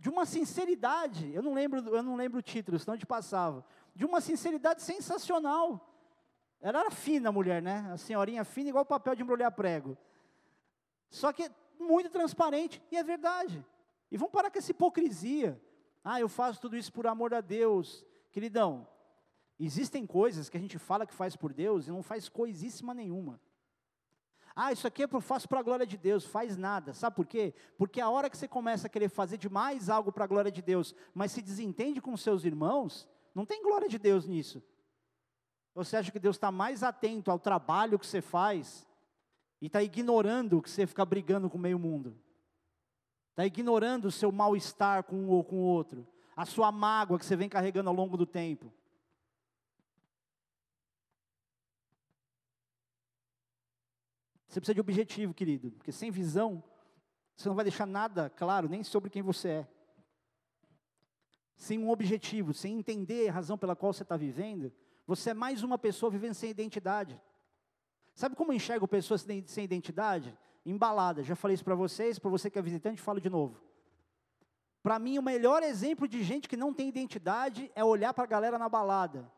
De 0.02 0.10
uma 0.10 0.26
sinceridade, 0.26 1.32
eu 1.32 1.44
não 1.44 1.54
lembro, 1.54 1.78
eu 1.96 2.02
não 2.02 2.16
lembro 2.16 2.40
o 2.40 2.42
título, 2.42 2.80
senão 2.80 2.98
te 2.98 3.06
passava. 3.06 3.64
De 3.94 4.04
uma 4.04 4.20
sinceridade 4.20 4.82
sensacional. 4.82 5.88
Ela 6.60 6.80
era 6.80 6.90
fina 6.90 7.30
a 7.30 7.32
mulher, 7.32 7.62
né? 7.62 7.88
A 7.94 7.98
senhorinha 7.98 8.44
fina, 8.44 8.70
igual 8.70 8.84
papel 8.84 9.14
de 9.14 9.22
embrulhar 9.22 9.52
prego. 9.52 9.96
Só 11.08 11.32
que 11.32 11.52
muito 11.80 12.10
transparente, 12.10 12.82
e 12.90 12.98
é 12.98 13.04
verdade. 13.04 13.64
E 14.10 14.18
vamos 14.18 14.34
parar 14.34 14.50
com 14.50 14.58
essa 14.58 14.72
hipocrisia. 14.72 15.62
Ah, 16.04 16.20
eu 16.20 16.28
faço 16.28 16.60
tudo 16.60 16.76
isso 16.76 16.92
por 16.92 17.06
amor 17.06 17.32
a 17.36 17.40
Deus. 17.40 18.04
Queridão, 18.32 18.88
existem 19.60 20.08
coisas 20.08 20.50
que 20.50 20.58
a 20.58 20.60
gente 20.60 20.80
fala 20.80 21.06
que 21.06 21.14
faz 21.14 21.36
por 21.36 21.54
Deus 21.54 21.88
e 21.88 21.92
não 21.92 22.02
faz 22.02 22.28
coisíssima 22.28 22.96
nenhuma. 22.96 23.40
Ah, 24.56 24.72
isso 24.72 24.86
aqui 24.86 25.04
eu 25.04 25.22
faço 25.22 25.48
para 25.48 25.60
a 25.60 25.64
glória 25.64 25.86
de 25.86 25.98
Deus, 25.98 26.26
faz 26.26 26.58
nada. 26.58 26.94
Sabe 26.94 27.16
por 27.16 27.26
quê? 27.26 27.54
Porque 27.78 28.02
a 28.02 28.10
hora 28.10 28.30
que 28.30 28.38
você 28.38 28.48
começa 28.48 28.88
a 28.88 28.90
querer 28.90 29.10
fazer 29.10 29.38
demais 29.38 29.90
algo 29.90 30.12
para 30.12 30.26
a 30.26 30.28
glória 30.28 30.52
de 30.52 30.62
Deus, 30.62 30.94
mas 31.14 31.32
se 31.32 31.42
desentende 31.42 32.02
com 32.02 32.16
seus 32.18 32.44
irmãos, 32.44 33.08
não 33.34 33.46
tem 33.46 33.64
glória 33.64 33.88
de 33.88 33.98
Deus 33.98 34.26
nisso. 34.26 34.62
Você 35.74 35.96
acha 35.96 36.12
que 36.12 36.20
Deus 36.20 36.36
está 36.36 36.52
mais 36.52 36.84
atento 36.84 37.32
ao 37.32 37.40
trabalho 37.40 37.98
que 37.98 38.06
você 38.06 38.22
faz 38.22 38.86
e 39.62 39.68
está 39.68 39.82
ignorando 39.82 40.62
que 40.62 40.70
você 40.70 40.86
fica 40.86 41.06
brigando 41.06 41.50
com 41.50 41.58
o 41.58 41.62
meio 41.62 41.80
mundo? 41.80 42.18
Está 43.30 43.46
ignorando 43.46 44.06
o 44.06 44.12
seu 44.12 44.32
mal-estar 44.32 45.04
com 45.04 45.16
um 45.16 45.30
ou 45.30 45.44
com 45.44 45.56
o 45.56 45.64
outro, 45.64 46.06
a 46.36 46.46
sua 46.46 46.72
mágoa 46.72 47.18
que 47.18 47.26
você 47.26 47.38
vem 47.38 47.48
carregando 47.48 47.90
ao 47.90 47.96
longo 47.96 48.18
do 48.18 48.26
tempo. 48.26 48.72
Você 54.52 54.60
precisa 54.60 54.74
de 54.74 54.82
objetivo, 54.82 55.34
querido, 55.34 55.72
porque 55.72 55.94
sem 55.94 56.12
visão, 56.12 56.62
você 57.38 57.48
não 57.48 57.56
vai 57.56 57.64
deixar 57.64 57.86
nada 57.86 58.30
claro, 58.30 58.68
nem 58.68 58.84
sobre 58.84 59.10
quem 59.10 59.22
você 59.22 59.48
é. 59.48 59.68
Sem 61.56 61.80
um 61.80 61.90
objetivo, 61.90 62.54
sem 62.54 62.78
entender 62.78 63.30
a 63.30 63.32
razão 63.32 63.58
pela 63.58 63.78
qual 63.78 63.94
você 63.94 64.04
está 64.04 64.18
vivendo, 64.18 64.70
você 65.08 65.30
é 65.30 65.34
mais 65.34 65.64
uma 65.64 65.78
pessoa 65.78 66.12
vivendo 66.12 66.34
sem 66.34 66.50
identidade. 66.50 67.18
Sabe 68.14 68.36
como 68.36 68.52
eu 68.52 68.58
enxergo 68.58 68.86
pessoas 68.90 69.26
sem 69.46 69.64
identidade? 69.64 70.38
Embalada. 70.66 71.24
Já 71.24 71.34
falei 71.34 71.56
isso 71.56 71.64
para 71.64 71.74
vocês, 71.74 72.20
para 72.20 72.30
você 72.30 72.50
que 72.50 72.60
é 72.60 72.62
visitante, 72.62 73.02
falo 73.02 73.22
de 73.22 73.30
novo. 73.30 73.64
Para 74.84 75.00
mim, 75.00 75.18
o 75.18 75.24
melhor 75.24 75.64
exemplo 75.64 76.10
de 76.10 76.22
gente 76.24 76.50
que 76.50 76.58
não 76.58 76.74
tem 76.74 76.90
identidade 76.90 77.72
é 77.74 77.86
olhar 77.86 78.14
para 78.14 78.26
a 78.26 78.28
galera 78.28 78.58
na 78.58 78.68
balada. 78.68 79.32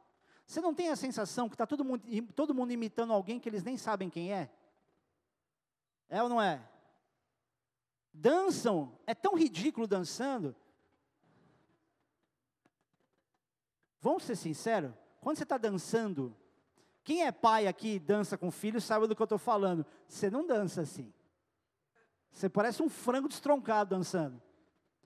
Você 0.48 0.60
não 0.60 0.74
tem 0.74 0.90
a 0.90 0.96
sensação 0.96 1.48
que 1.48 1.54
está 1.54 1.68
todo 1.68 1.86
mundo, 1.86 2.04
todo 2.34 2.56
mundo 2.56 2.74
imitando 2.74 3.14
alguém 3.14 3.40
que 3.40 3.48
eles 3.48 3.64
nem 3.64 3.78
sabem 3.78 4.10
quem 4.10 4.34
é? 4.34 4.50
É 6.14 6.22
ou 6.22 6.30
não 6.30 6.40
é? 6.40 6.64
Dançam, 8.14 8.96
é 9.08 9.16
tão 9.16 9.36
ridículo 9.36 9.88
dançando. 9.88 10.56
Vamos 14.00 14.24
ser 14.24 14.36
sinceros? 14.36 14.94
Quando 15.20 15.38
você 15.38 15.44
está 15.44 15.58
dançando, 15.58 16.38
quem 17.04 17.26
é 17.26 17.32
pai 17.32 17.66
aqui 17.66 17.98
dança 17.98 18.38
com 18.38 18.52
filho 18.52 18.80
sabe 18.80 19.08
do 19.08 19.16
que 19.16 19.24
eu 19.24 19.26
estou 19.26 19.40
falando. 19.40 19.84
Você 20.08 20.30
não 20.30 20.46
dança 20.46 20.82
assim. 20.82 21.12
Você 22.32 22.48
parece 22.48 22.84
um 22.84 22.90
frango 22.90 23.28
destroncado 23.28 23.96
dançando. 23.96 24.40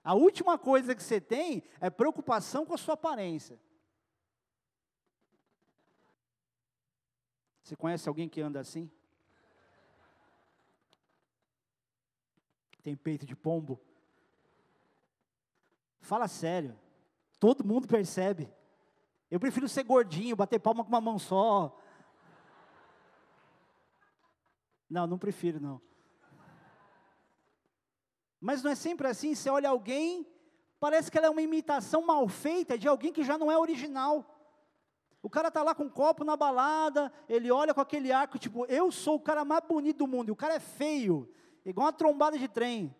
A 0.03 0.13
última 0.13 0.57
coisa 0.57 0.93
que 0.93 1.01
você 1.01 1.21
tem 1.21 1.63
é 1.79 1.89
preocupação 1.89 2.65
com 2.65 2.73
a 2.73 2.77
sua 2.77 2.95
aparência. 2.95 3.57
Você 7.63 7.77
conhece 7.77 8.09
alguém 8.09 8.27
que 8.27 8.41
anda 8.41 8.59
assim? 8.59 8.91
Tem 12.87 12.95
peito 12.95 13.25
de 13.25 13.35
pombo. 13.35 13.77
Fala 15.99 16.25
sério. 16.25 16.73
Todo 17.37 17.67
mundo 17.67 17.85
percebe. 17.85 18.49
Eu 19.29 19.41
prefiro 19.41 19.67
ser 19.67 19.83
gordinho, 19.83 20.37
bater 20.37 20.57
palma 20.57 20.85
com 20.85 20.89
uma 20.89 21.01
mão 21.01 21.19
só. 21.19 21.77
Não, 24.89 25.05
não 25.05 25.17
prefiro 25.17 25.59
não. 25.59 25.81
Mas 28.39 28.63
não 28.63 28.71
é 28.71 28.75
sempre 28.75 29.05
assim, 29.09 29.35
você 29.35 29.49
olha 29.49 29.67
alguém, 29.67 30.25
parece 30.79 31.11
que 31.11 31.17
ela 31.17 31.27
é 31.27 31.29
uma 31.29 31.41
imitação 31.41 32.05
mal 32.05 32.25
feita 32.29 32.77
de 32.77 32.87
alguém 32.87 33.11
que 33.11 33.25
já 33.25 33.37
não 33.37 33.51
é 33.51 33.57
original. 33.57 34.33
O 35.21 35.29
cara 35.29 35.51
tá 35.51 35.61
lá 35.61 35.75
com 35.75 35.83
um 35.83 35.89
copo 35.89 36.23
na 36.23 36.37
balada, 36.37 37.11
ele 37.27 37.51
olha 37.51 37.73
com 37.73 37.81
aquele 37.81 38.13
arco, 38.13 38.39
tipo, 38.39 38.65
eu 38.67 38.89
sou 38.93 39.15
o 39.15 39.19
cara 39.19 39.43
mais 39.43 39.65
bonito 39.67 39.97
do 39.97 40.07
mundo, 40.07 40.29
e 40.29 40.31
o 40.31 40.37
cara 40.37 40.53
é 40.53 40.59
feio 40.61 41.29
igual 41.69 41.87
uma 41.87 41.93
trombada 41.93 42.37
de 42.37 42.47
trem. 42.47 42.95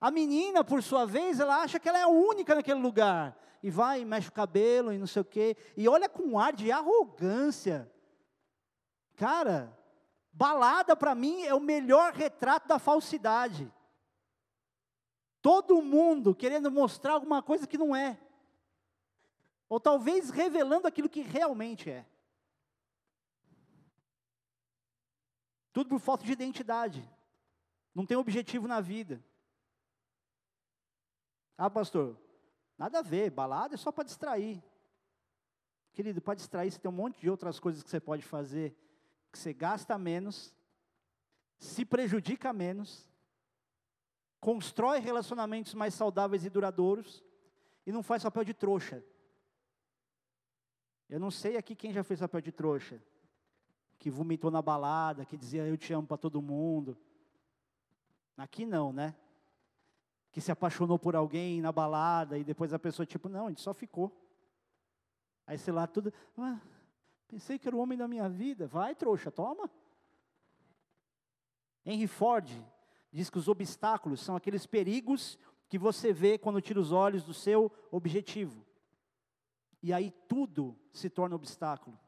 A 0.00 0.10
menina, 0.10 0.64
por 0.64 0.82
sua 0.82 1.04
vez, 1.04 1.40
ela 1.40 1.62
acha 1.62 1.78
que 1.78 1.88
ela 1.88 1.98
é 1.98 2.02
a 2.02 2.08
única 2.08 2.54
naquele 2.54 2.80
lugar. 2.80 3.36
E 3.62 3.70
vai, 3.70 4.00
e 4.00 4.04
mexe 4.04 4.28
o 4.28 4.32
cabelo 4.32 4.92
e 4.92 4.98
não 4.98 5.06
sei 5.06 5.22
o 5.22 5.24
quê. 5.24 5.56
E 5.76 5.88
olha 5.88 6.08
com 6.08 6.22
um 6.22 6.38
ar 6.38 6.52
de 6.52 6.70
arrogância. 6.72 7.90
Cara, 9.14 9.76
balada 10.32 10.96
para 10.96 11.14
mim 11.14 11.42
é 11.42 11.54
o 11.54 11.60
melhor 11.60 12.12
retrato 12.12 12.66
da 12.66 12.78
falsidade. 12.78 13.72
Todo 15.40 15.82
mundo 15.82 16.34
querendo 16.34 16.70
mostrar 16.70 17.12
alguma 17.14 17.42
coisa 17.42 17.66
que 17.66 17.78
não 17.78 17.94
é. 17.94 18.18
Ou 19.68 19.80
talvez 19.80 20.30
revelando 20.30 20.86
aquilo 20.86 21.08
que 21.08 21.20
realmente 21.20 21.90
é. 21.90 22.06
Tudo 25.72 25.90
por 25.90 26.00
falta 26.00 26.24
de 26.24 26.32
identidade 26.32 27.08
não 27.94 28.06
tem 28.06 28.16
objetivo 28.16 28.66
na 28.66 28.80
vida. 28.80 29.22
Ah, 31.56 31.70
pastor, 31.70 32.18
nada 32.78 33.00
a 33.00 33.02
ver, 33.02 33.30
balada 33.30 33.74
é 33.74 33.76
só 33.76 33.92
para 33.92 34.04
distrair. 34.04 34.62
Querido, 35.92 36.20
para 36.20 36.34
distrair, 36.34 36.70
você 36.70 36.78
tem 36.78 36.90
um 36.90 36.94
monte 36.94 37.20
de 37.20 37.28
outras 37.28 37.60
coisas 37.60 37.82
que 37.82 37.90
você 37.90 38.00
pode 38.00 38.22
fazer, 38.22 38.74
que 39.30 39.38
você 39.38 39.52
gasta 39.52 39.98
menos, 39.98 40.54
se 41.58 41.84
prejudica 41.84 42.52
menos, 42.52 43.10
constrói 44.40 44.98
relacionamentos 44.98 45.74
mais 45.74 45.94
saudáveis 45.94 46.44
e 46.44 46.50
duradouros, 46.50 47.22
e 47.86 47.92
não 47.92 48.02
faz 48.02 48.22
papel 48.22 48.44
de 48.44 48.54
trouxa. 48.54 49.04
Eu 51.08 51.20
não 51.20 51.30
sei 51.30 51.58
aqui 51.58 51.76
quem 51.76 51.92
já 51.92 52.02
fez 52.02 52.20
papel 52.20 52.40
de 52.40 52.50
trouxa, 52.50 53.00
que 53.98 54.10
vomitou 54.10 54.50
na 54.50 54.62
balada, 54.62 55.26
que 55.26 55.36
dizia 55.36 55.66
eu 55.66 55.76
te 55.76 55.92
amo 55.92 56.06
para 56.06 56.16
todo 56.16 56.40
mundo. 56.40 56.96
Aqui 58.36 58.64
não, 58.64 58.92
né? 58.92 59.14
Que 60.30 60.40
se 60.40 60.50
apaixonou 60.50 60.98
por 60.98 61.14
alguém 61.14 61.60
na 61.60 61.70
balada 61.70 62.38
e 62.38 62.44
depois 62.44 62.72
a 62.72 62.78
pessoa, 62.78 63.06
tipo, 63.06 63.28
não, 63.28 63.46
a 63.46 63.48
gente 63.50 63.60
só 63.60 63.74
ficou. 63.74 64.10
Aí, 65.46 65.58
sei 65.58 65.72
lá, 65.72 65.86
tudo. 65.86 66.12
Ah, 66.36 66.60
pensei 67.28 67.58
que 67.58 67.68
era 67.68 67.76
o 67.76 67.80
homem 67.80 67.98
da 67.98 68.08
minha 68.08 68.28
vida. 68.28 68.66
Vai, 68.66 68.94
trouxa, 68.94 69.30
toma. 69.30 69.70
Henry 71.84 72.06
Ford 72.06 72.48
diz 73.12 73.28
que 73.28 73.38
os 73.38 73.48
obstáculos 73.48 74.20
são 74.20 74.36
aqueles 74.36 74.66
perigos 74.66 75.38
que 75.68 75.78
você 75.78 76.12
vê 76.12 76.38
quando 76.38 76.60
tira 76.60 76.80
os 76.80 76.92
olhos 76.92 77.24
do 77.24 77.34
seu 77.34 77.70
objetivo. 77.90 78.64
E 79.82 79.92
aí 79.92 80.10
tudo 80.28 80.78
se 80.92 81.10
torna 81.10 81.34
obstáculo. 81.34 81.98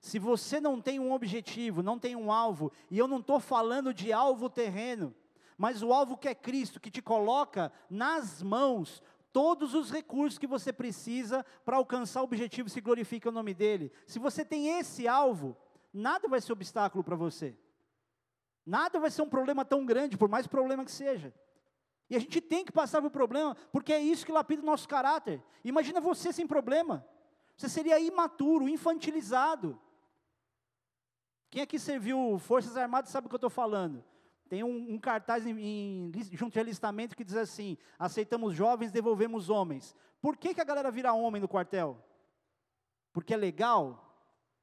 Se 0.00 0.18
você 0.18 0.60
não 0.60 0.80
tem 0.80 1.00
um 1.00 1.12
objetivo, 1.12 1.82
não 1.82 1.98
tem 1.98 2.14
um 2.14 2.30
alvo, 2.30 2.70
e 2.90 2.98
eu 2.98 3.08
não 3.08 3.20
estou 3.20 3.40
falando 3.40 3.94
de 3.94 4.12
alvo 4.12 4.50
terreno, 4.50 5.14
mas 5.56 5.82
o 5.82 5.92
alvo 5.92 6.16
que 6.16 6.28
é 6.28 6.34
Cristo, 6.34 6.80
que 6.80 6.90
te 6.90 7.00
coloca 7.00 7.72
nas 7.88 8.42
mãos 8.42 9.02
todos 9.32 9.74
os 9.74 9.90
recursos 9.90 10.38
que 10.38 10.46
você 10.46 10.72
precisa 10.72 11.44
para 11.64 11.76
alcançar 11.76 12.20
o 12.20 12.24
objetivo 12.24 12.68
se 12.68 12.80
glorifica 12.80 13.28
o 13.28 13.32
nome 13.32 13.52
dele. 13.52 13.92
Se 14.06 14.18
você 14.18 14.44
tem 14.44 14.78
esse 14.78 15.08
alvo, 15.08 15.56
nada 15.92 16.28
vai 16.28 16.40
ser 16.40 16.52
obstáculo 16.52 17.02
para 17.02 17.16
você. 17.16 17.56
Nada 18.64 18.98
vai 18.98 19.10
ser 19.10 19.22
um 19.22 19.28
problema 19.28 19.64
tão 19.64 19.84
grande, 19.84 20.16
por 20.16 20.28
mais 20.28 20.46
problema 20.46 20.84
que 20.84 20.92
seja. 20.92 21.34
E 22.08 22.16
a 22.16 22.18
gente 22.18 22.40
tem 22.40 22.64
que 22.64 22.72
passar 22.72 23.02
por 23.02 23.10
problema, 23.10 23.56
porque 23.72 23.92
é 23.92 24.00
isso 24.00 24.24
que 24.24 24.32
lapida 24.32 24.62
o 24.62 24.66
nosso 24.66 24.88
caráter. 24.88 25.42
Imagina 25.64 26.00
você 26.00 26.32
sem 26.32 26.46
problema. 26.46 27.04
Você 27.56 27.68
seria 27.68 27.98
imaturo, 27.98 28.68
infantilizado. 28.68 29.80
Quem 31.50 31.62
aqui 31.62 31.78
serviu 31.78 32.38
Forças 32.38 32.76
Armadas 32.76 33.10
sabe 33.10 33.26
o 33.26 33.28
que 33.28 33.34
eu 33.34 33.38
estou 33.38 33.50
falando. 33.50 34.04
Tem 34.54 34.62
um, 34.62 34.94
um 34.94 34.98
cartaz 35.00 35.44
em, 35.44 35.58
em, 35.58 36.12
junto 36.30 36.52
de 36.52 36.60
alistamento 36.60 37.16
que 37.16 37.24
diz 37.24 37.34
assim: 37.34 37.76
aceitamos 37.98 38.54
jovens, 38.54 38.92
devolvemos 38.92 39.50
homens. 39.50 39.96
Por 40.20 40.36
que, 40.36 40.54
que 40.54 40.60
a 40.60 40.64
galera 40.64 40.92
vira 40.92 41.12
homem 41.12 41.42
no 41.42 41.48
quartel? 41.48 41.98
Porque 43.12 43.34
é 43.34 43.36
legal? 43.36 44.16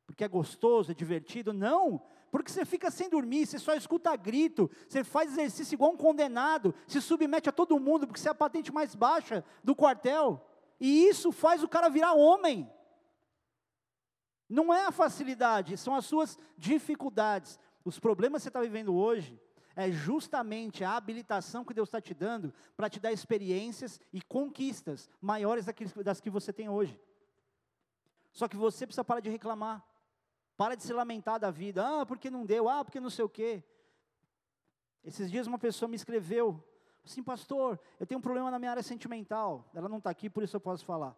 Porque 0.07 0.23
é 0.23 0.29
gostoso, 0.29 0.91
é 0.91 0.95
divertido? 0.95 1.51
Não, 1.51 2.01
porque 2.31 2.49
você 2.49 2.63
fica 2.63 2.89
sem 2.89 3.09
dormir, 3.09 3.45
você 3.45 3.59
só 3.59 3.75
escuta 3.75 4.15
grito, 4.15 4.71
você 4.87 5.03
faz 5.03 5.33
exercício 5.33 5.75
igual 5.75 5.91
um 5.91 5.97
condenado, 5.97 6.73
se 6.87 7.01
submete 7.01 7.49
a 7.49 7.51
todo 7.51 7.77
mundo, 7.77 8.07
porque 8.07 8.21
você 8.21 8.29
é 8.29 8.31
a 8.31 8.35
patente 8.35 8.71
mais 8.71 8.95
baixa 8.95 9.43
do 9.61 9.75
quartel. 9.75 10.41
E 10.79 11.05
isso 11.05 11.33
faz 11.33 11.61
o 11.63 11.67
cara 11.67 11.89
virar 11.89 12.13
homem. 12.13 12.71
Não 14.47 14.73
é 14.73 14.85
a 14.85 14.91
facilidade, 14.93 15.75
são 15.75 15.93
as 15.93 16.05
suas 16.05 16.39
dificuldades. 16.57 17.59
os 17.83 17.99
problemas 17.99 18.39
que 18.39 18.43
você 18.43 18.49
está 18.49 18.61
vivendo 18.61 18.95
hoje, 18.95 19.37
é 19.76 19.91
justamente 19.91 20.84
a 20.84 20.95
habilitação 20.95 21.63
que 21.63 21.74
Deus 21.74 21.88
está 21.88 22.01
te 22.01 22.13
dando 22.13 22.53
para 22.76 22.89
te 22.89 22.99
dar 22.99 23.11
experiências 23.11 23.99
e 24.11 24.22
conquistas 24.22 25.09
maiores 25.19 25.65
das 26.03 26.19
que 26.19 26.30
você 26.30 26.51
tem 26.51 26.69
hoje. 26.69 26.99
Só 28.32 28.47
que 28.47 28.55
você 28.55 28.86
precisa 28.86 29.03
parar 29.03 29.19
de 29.19 29.30
reclamar. 29.30 29.86
Para 30.57 30.76
de 30.76 30.84
se 30.84 30.93
lamentar 30.93 31.39
da 31.39 31.49
vida. 31.49 31.84
Ah, 31.86 32.05
porque 32.05 32.30
não 32.30 32.45
deu. 32.45 32.69
Ah, 32.69 32.84
porque 32.84 32.99
não 32.99 33.09
sei 33.09 33.26
o 33.26 33.30
quê. 33.30 33.63
Esses 35.03 35.32
dias 35.32 35.47
uma 35.47 35.57
pessoa 35.57 35.89
me 35.89 35.95
escreveu 35.95 36.63
assim, 37.03 37.24
pastor, 37.24 37.80
eu 37.99 38.05
tenho 38.05 38.19
um 38.19 38.22
problema 38.22 38.51
na 38.51 38.59
minha 38.59 38.72
área 38.72 38.84
sentimental. 38.84 39.69
Ela 39.74 39.89
não 39.89 39.97
está 39.97 40.09
aqui, 40.09 40.30
por 40.30 40.43
isso 40.43 40.55
eu 40.55 40.61
posso 40.61 40.86
falar. 40.86 41.15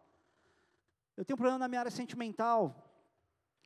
Eu 1.16 1.26
tenho 1.26 1.36
um 1.36 1.38
problema 1.38 1.60
na 1.60 1.68
minha 1.68 1.82
área 1.82 1.92
sentimental. 1.92 2.76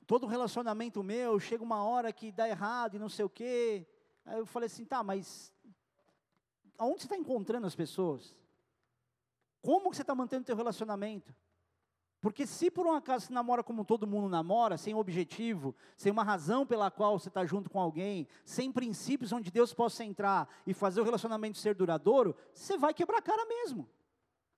Todo 0.05 0.25
relacionamento 0.25 1.03
meu, 1.03 1.39
chega 1.39 1.63
uma 1.63 1.83
hora 1.83 2.11
que 2.11 2.31
dá 2.31 2.47
errado 2.47 2.95
e 2.95 2.99
não 2.99 3.09
sei 3.09 3.25
o 3.25 3.29
quê. 3.29 3.85
Aí 4.27 4.39
eu 4.39 4.45
falei 4.45 4.67
assim, 4.67 4.83
tá, 4.83 5.01
mas 5.01 5.53
aonde 6.77 6.99
você 7.01 7.05
está 7.05 7.15
encontrando 7.15 7.65
as 7.65 7.75
pessoas? 7.75 8.35
Como 9.61 9.93
você 9.93 10.01
está 10.01 10.13
mantendo 10.13 10.43
o 10.43 10.45
teu 10.45 10.55
relacionamento? 10.55 11.33
Porque 12.19 12.45
se 12.45 12.69
por 12.69 12.85
um 12.85 12.91
acaso 12.91 13.27
você 13.27 13.33
namora 13.33 13.63
como 13.63 13.85
todo 13.85 14.05
mundo 14.05 14.27
namora, 14.27 14.77
sem 14.77 14.93
objetivo, 14.93 15.73
sem 15.95 16.11
uma 16.11 16.23
razão 16.23 16.65
pela 16.65 16.91
qual 16.91 17.17
você 17.17 17.29
está 17.29 17.45
junto 17.45 17.69
com 17.69 17.79
alguém, 17.79 18.27
sem 18.43 18.69
princípios 18.69 19.31
onde 19.31 19.49
Deus 19.49 19.73
possa 19.73 20.03
entrar 20.03 20.49
e 20.65 20.73
fazer 20.73 20.99
o 20.99 21.05
relacionamento 21.05 21.57
ser 21.57 21.73
duradouro, 21.73 22.35
você 22.53 22.77
vai 22.77 22.93
quebrar 22.93 23.19
a 23.19 23.21
cara 23.21 23.45
mesmo. 23.45 23.87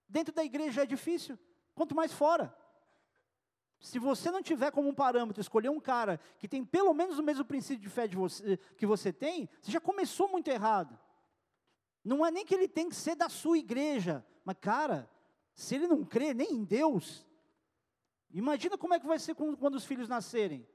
Dentro 0.08 0.34
da 0.34 0.44
igreja 0.44 0.82
é 0.82 0.86
difícil, 0.86 1.38
quanto 1.76 1.94
mais 1.94 2.12
fora. 2.12 2.56
Se 3.80 3.98
você 3.98 4.30
não 4.30 4.44
tiver 4.44 4.72
como 4.72 4.90
um 4.90 4.94
parâmetro 4.94 5.40
escolher 5.40 5.70
um 5.70 5.80
cara 5.80 6.20
que 6.38 6.48
tem 6.48 6.66
pelo 6.66 6.94
menos 6.94 7.18
o 7.18 7.24
mesmo 7.24 7.46
princípio 7.46 7.82
de 7.82 7.90
fé 7.90 8.08
de 8.08 8.16
você, 8.16 8.58
que 8.78 8.86
você 8.86 9.14
tem, 9.14 9.50
você 9.62 9.72
já 9.72 9.80
começou 9.80 10.28
muito 10.28 10.50
errado. 10.50 11.00
Não 12.04 12.26
é 12.26 12.32
nem 12.32 12.46
que 12.46 12.54
ele 12.54 12.68
tem 12.68 12.90
que 12.90 12.96
ser 12.96 13.16
da 13.16 13.30
sua 13.30 13.58
igreja, 13.58 14.26
mas 14.44 14.58
cara, 14.60 15.10
se 15.54 15.76
ele 15.76 15.88
não 15.88 16.04
crê 16.04 16.34
nem 16.34 16.54
em 16.54 16.64
Deus, 16.64 17.26
imagina 18.32 18.78
como 18.78 18.94
é 18.94 19.00
que 19.00 19.08
vai 19.08 19.20
ser 19.20 19.34
quando 19.34 19.76
os 19.76 19.86
filhos 19.86 20.10
nascerem. 20.10 20.68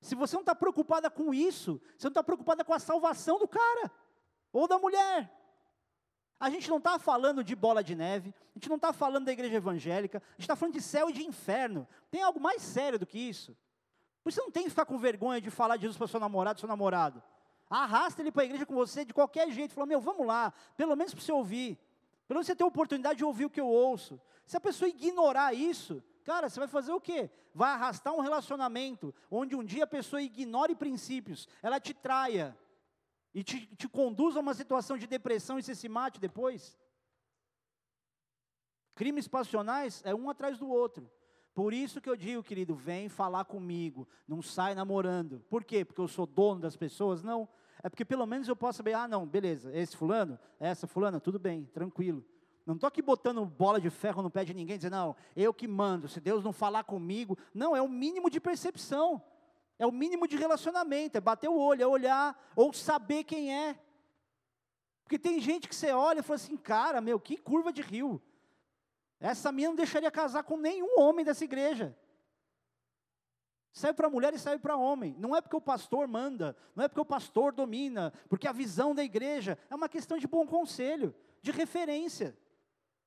Se 0.00 0.14
você 0.14 0.36
não 0.36 0.42
está 0.42 0.54
preocupada 0.54 1.10
com 1.10 1.32
isso, 1.32 1.80
você 1.96 2.08
não 2.08 2.10
está 2.10 2.22
preocupada 2.22 2.62
com 2.62 2.74
a 2.74 2.78
salvação 2.78 3.38
do 3.38 3.48
cara 3.48 3.90
ou 4.52 4.68
da 4.68 4.78
mulher. 4.78 5.32
A 6.44 6.50
gente 6.50 6.68
não 6.68 6.76
está 6.76 6.98
falando 6.98 7.42
de 7.42 7.56
bola 7.56 7.82
de 7.82 7.94
neve, 7.94 8.34
a 8.54 8.58
gente 8.58 8.68
não 8.68 8.76
está 8.76 8.92
falando 8.92 9.24
da 9.24 9.32
igreja 9.32 9.54
evangélica, 9.54 10.18
a 10.18 10.32
gente 10.32 10.42
está 10.42 10.54
falando 10.54 10.74
de 10.74 10.82
céu 10.82 11.08
e 11.08 11.12
de 11.14 11.24
inferno. 11.24 11.88
Tem 12.10 12.22
algo 12.22 12.38
mais 12.38 12.60
sério 12.60 12.98
do 12.98 13.06
que 13.06 13.18
isso. 13.18 13.56
Por 14.22 14.28
isso 14.28 14.42
não 14.42 14.50
tem 14.50 14.64
que 14.64 14.68
ficar 14.68 14.84
com 14.84 14.98
vergonha 14.98 15.40
de 15.40 15.50
falar 15.50 15.76
de 15.76 15.84
Jesus 15.84 15.96
para 15.96 16.06
seu 16.06 16.20
namorado, 16.20 16.60
seu 16.60 16.68
namorado. 16.68 17.22
Arrasta 17.70 18.20
ele 18.20 18.30
para 18.30 18.42
a 18.42 18.44
igreja 18.44 18.66
com 18.66 18.74
você 18.74 19.06
de 19.06 19.14
qualquer 19.14 19.50
jeito. 19.50 19.72
Fala, 19.72 19.86
meu, 19.86 20.02
vamos 20.02 20.26
lá, 20.26 20.52
pelo 20.76 20.94
menos 20.94 21.14
para 21.14 21.22
você 21.22 21.32
ouvir. 21.32 21.78
Pelo 22.28 22.36
menos 22.36 22.46
você 22.46 22.54
ter 22.54 22.62
a 22.62 22.66
oportunidade 22.66 23.16
de 23.16 23.24
ouvir 23.24 23.46
o 23.46 23.50
que 23.50 23.60
eu 23.62 23.66
ouço. 23.66 24.20
Se 24.44 24.54
a 24.54 24.60
pessoa 24.60 24.86
ignorar 24.86 25.54
isso, 25.54 26.04
cara, 26.24 26.50
você 26.50 26.60
vai 26.60 26.68
fazer 26.68 26.92
o 26.92 27.00
quê? 27.00 27.30
Vai 27.54 27.70
arrastar 27.70 28.12
um 28.12 28.20
relacionamento 28.20 29.14
onde 29.30 29.56
um 29.56 29.64
dia 29.64 29.84
a 29.84 29.86
pessoa 29.86 30.20
ignore 30.20 30.74
princípios, 30.74 31.48
ela 31.62 31.80
te 31.80 31.94
traia, 31.94 32.54
e 33.34 33.42
te, 33.42 33.66
te 33.76 33.88
conduz 33.88 34.36
a 34.36 34.40
uma 34.40 34.54
situação 34.54 34.96
de 34.96 35.06
depressão 35.06 35.58
e 35.58 35.62
você 35.62 35.74
se 35.74 35.88
mate 35.88 36.20
depois? 36.20 36.78
Crimes 38.94 39.26
passionais 39.26 40.00
é 40.04 40.14
um 40.14 40.30
atrás 40.30 40.58
do 40.58 40.68
outro. 40.68 41.10
Por 41.52 41.72
isso 41.72 42.00
que 42.00 42.08
eu 42.08 42.16
digo, 42.16 42.42
querido, 42.42 42.74
vem 42.74 43.08
falar 43.08 43.44
comigo, 43.44 44.08
não 44.26 44.40
sai 44.40 44.74
namorando. 44.74 45.40
Por 45.48 45.64
quê? 45.64 45.84
Porque 45.84 46.00
eu 46.00 46.08
sou 46.08 46.26
dono 46.26 46.60
das 46.60 46.76
pessoas? 46.76 47.22
Não. 47.22 47.48
É 47.82 47.88
porque 47.88 48.04
pelo 48.04 48.26
menos 48.26 48.48
eu 48.48 48.56
posso 48.56 48.78
saber, 48.78 48.94
ah, 48.94 49.06
não, 49.06 49.26
beleza, 49.26 49.76
esse 49.76 49.96
fulano, 49.96 50.38
essa 50.58 50.86
fulana, 50.86 51.20
tudo 51.20 51.38
bem, 51.38 51.64
tranquilo. 51.66 52.24
Não 52.64 52.76
estou 52.76 52.88
aqui 52.88 53.02
botando 53.02 53.44
bola 53.44 53.80
de 53.80 53.90
ferro 53.90 54.22
no 54.22 54.30
pé 54.30 54.44
de 54.44 54.54
ninguém, 54.54 54.78
dizendo, 54.78 54.94
não, 54.94 55.16
eu 55.36 55.52
que 55.52 55.68
mando, 55.68 56.08
se 56.08 56.18
Deus 56.18 56.42
não 56.42 56.52
falar 56.52 56.84
comigo. 56.84 57.36
Não, 57.52 57.76
é 57.76 57.82
o 57.82 57.88
mínimo 57.88 58.30
de 58.30 58.40
percepção. 58.40 59.22
É 59.78 59.86
o 59.86 59.92
mínimo 59.92 60.28
de 60.28 60.36
relacionamento, 60.36 61.18
é 61.18 61.20
bater 61.20 61.48
o 61.48 61.58
olho, 61.58 61.82
é 61.82 61.86
olhar, 61.86 62.52
ou 62.54 62.72
saber 62.72 63.24
quem 63.24 63.52
é. 63.52 63.78
Porque 65.02 65.18
tem 65.18 65.40
gente 65.40 65.68
que 65.68 65.74
você 65.74 65.92
olha 65.92 66.20
e 66.20 66.22
fala 66.22 66.36
assim, 66.36 66.56
cara, 66.56 67.00
meu, 67.00 67.18
que 67.18 67.36
curva 67.36 67.72
de 67.72 67.82
rio. 67.82 68.22
Essa 69.20 69.50
minha 69.50 69.68
não 69.68 69.76
deixaria 69.76 70.10
casar 70.10 70.44
com 70.44 70.56
nenhum 70.56 70.98
homem 70.98 71.24
dessa 71.24 71.44
igreja. 71.44 71.96
Serve 73.72 73.94
para 73.94 74.08
mulher 74.08 74.32
e 74.32 74.38
serve 74.38 74.60
para 74.60 74.76
homem. 74.76 75.16
Não 75.18 75.34
é 75.34 75.40
porque 75.40 75.56
o 75.56 75.60
pastor 75.60 76.06
manda, 76.06 76.56
não 76.76 76.84
é 76.84 76.88
porque 76.88 77.00
o 77.00 77.04
pastor 77.04 77.52
domina, 77.52 78.12
porque 78.28 78.46
a 78.46 78.52
visão 78.52 78.94
da 78.94 79.02
igreja 79.02 79.58
é 79.68 79.74
uma 79.74 79.88
questão 79.88 80.16
de 80.16 80.28
bom 80.28 80.46
conselho, 80.46 81.12
de 81.42 81.50
referência. 81.50 82.36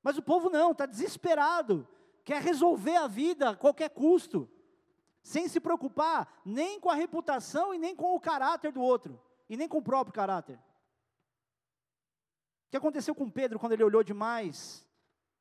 Mas 0.04 0.18
o 0.18 0.22
povo 0.22 0.50
não, 0.50 0.72
está 0.72 0.86
desesperado, 0.86 1.88
quer 2.26 2.42
resolver 2.42 2.98
a 2.98 3.08
vida 3.08 3.52
a 3.52 3.56
qualquer 3.56 3.90
custo 3.90 4.50
sem 5.28 5.50
se 5.50 5.60
preocupar 5.60 6.42
nem 6.46 6.80
com 6.80 6.90
a 6.90 6.96
reputação 6.96 7.74
e 7.74 7.78
nem 7.78 7.94
com 7.94 8.16
o 8.16 8.20
caráter 8.20 8.72
do 8.72 8.82
outro, 8.82 9.22
e 9.50 9.58
nem 9.58 9.68
com 9.68 9.80
o 9.80 9.84
próprio 9.84 10.14
caráter. 10.14 10.56
O 10.56 10.62
que 12.72 12.78
aconteceu 12.78 13.14
com 13.14 13.30
Pedro 13.30 13.60
quando 13.60 13.74
ele 13.74 13.84
olhou 13.84 14.06
demais 14.06 14.88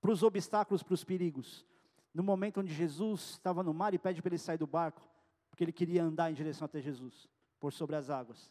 para 0.00 0.10
os 0.10 0.24
obstáculos, 0.24 0.82
para 0.82 0.94
os 0.94 1.04
perigos? 1.04 1.64
No 2.12 2.24
momento 2.24 2.58
onde 2.58 2.74
Jesus 2.74 3.34
estava 3.34 3.62
no 3.62 3.72
mar 3.72 3.94
e 3.94 3.98
pede 3.98 4.20
para 4.20 4.30
ele 4.30 4.38
sair 4.38 4.58
do 4.58 4.66
barco, 4.66 5.08
porque 5.50 5.62
ele 5.62 5.72
queria 5.72 6.02
andar 6.02 6.32
em 6.32 6.34
direção 6.34 6.64
até 6.64 6.80
Jesus, 6.80 7.28
por 7.60 7.72
sobre 7.72 7.94
as 7.94 8.10
águas. 8.10 8.50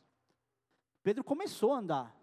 Pedro 1.04 1.22
começou 1.22 1.74
a 1.74 1.80
andar, 1.80 2.18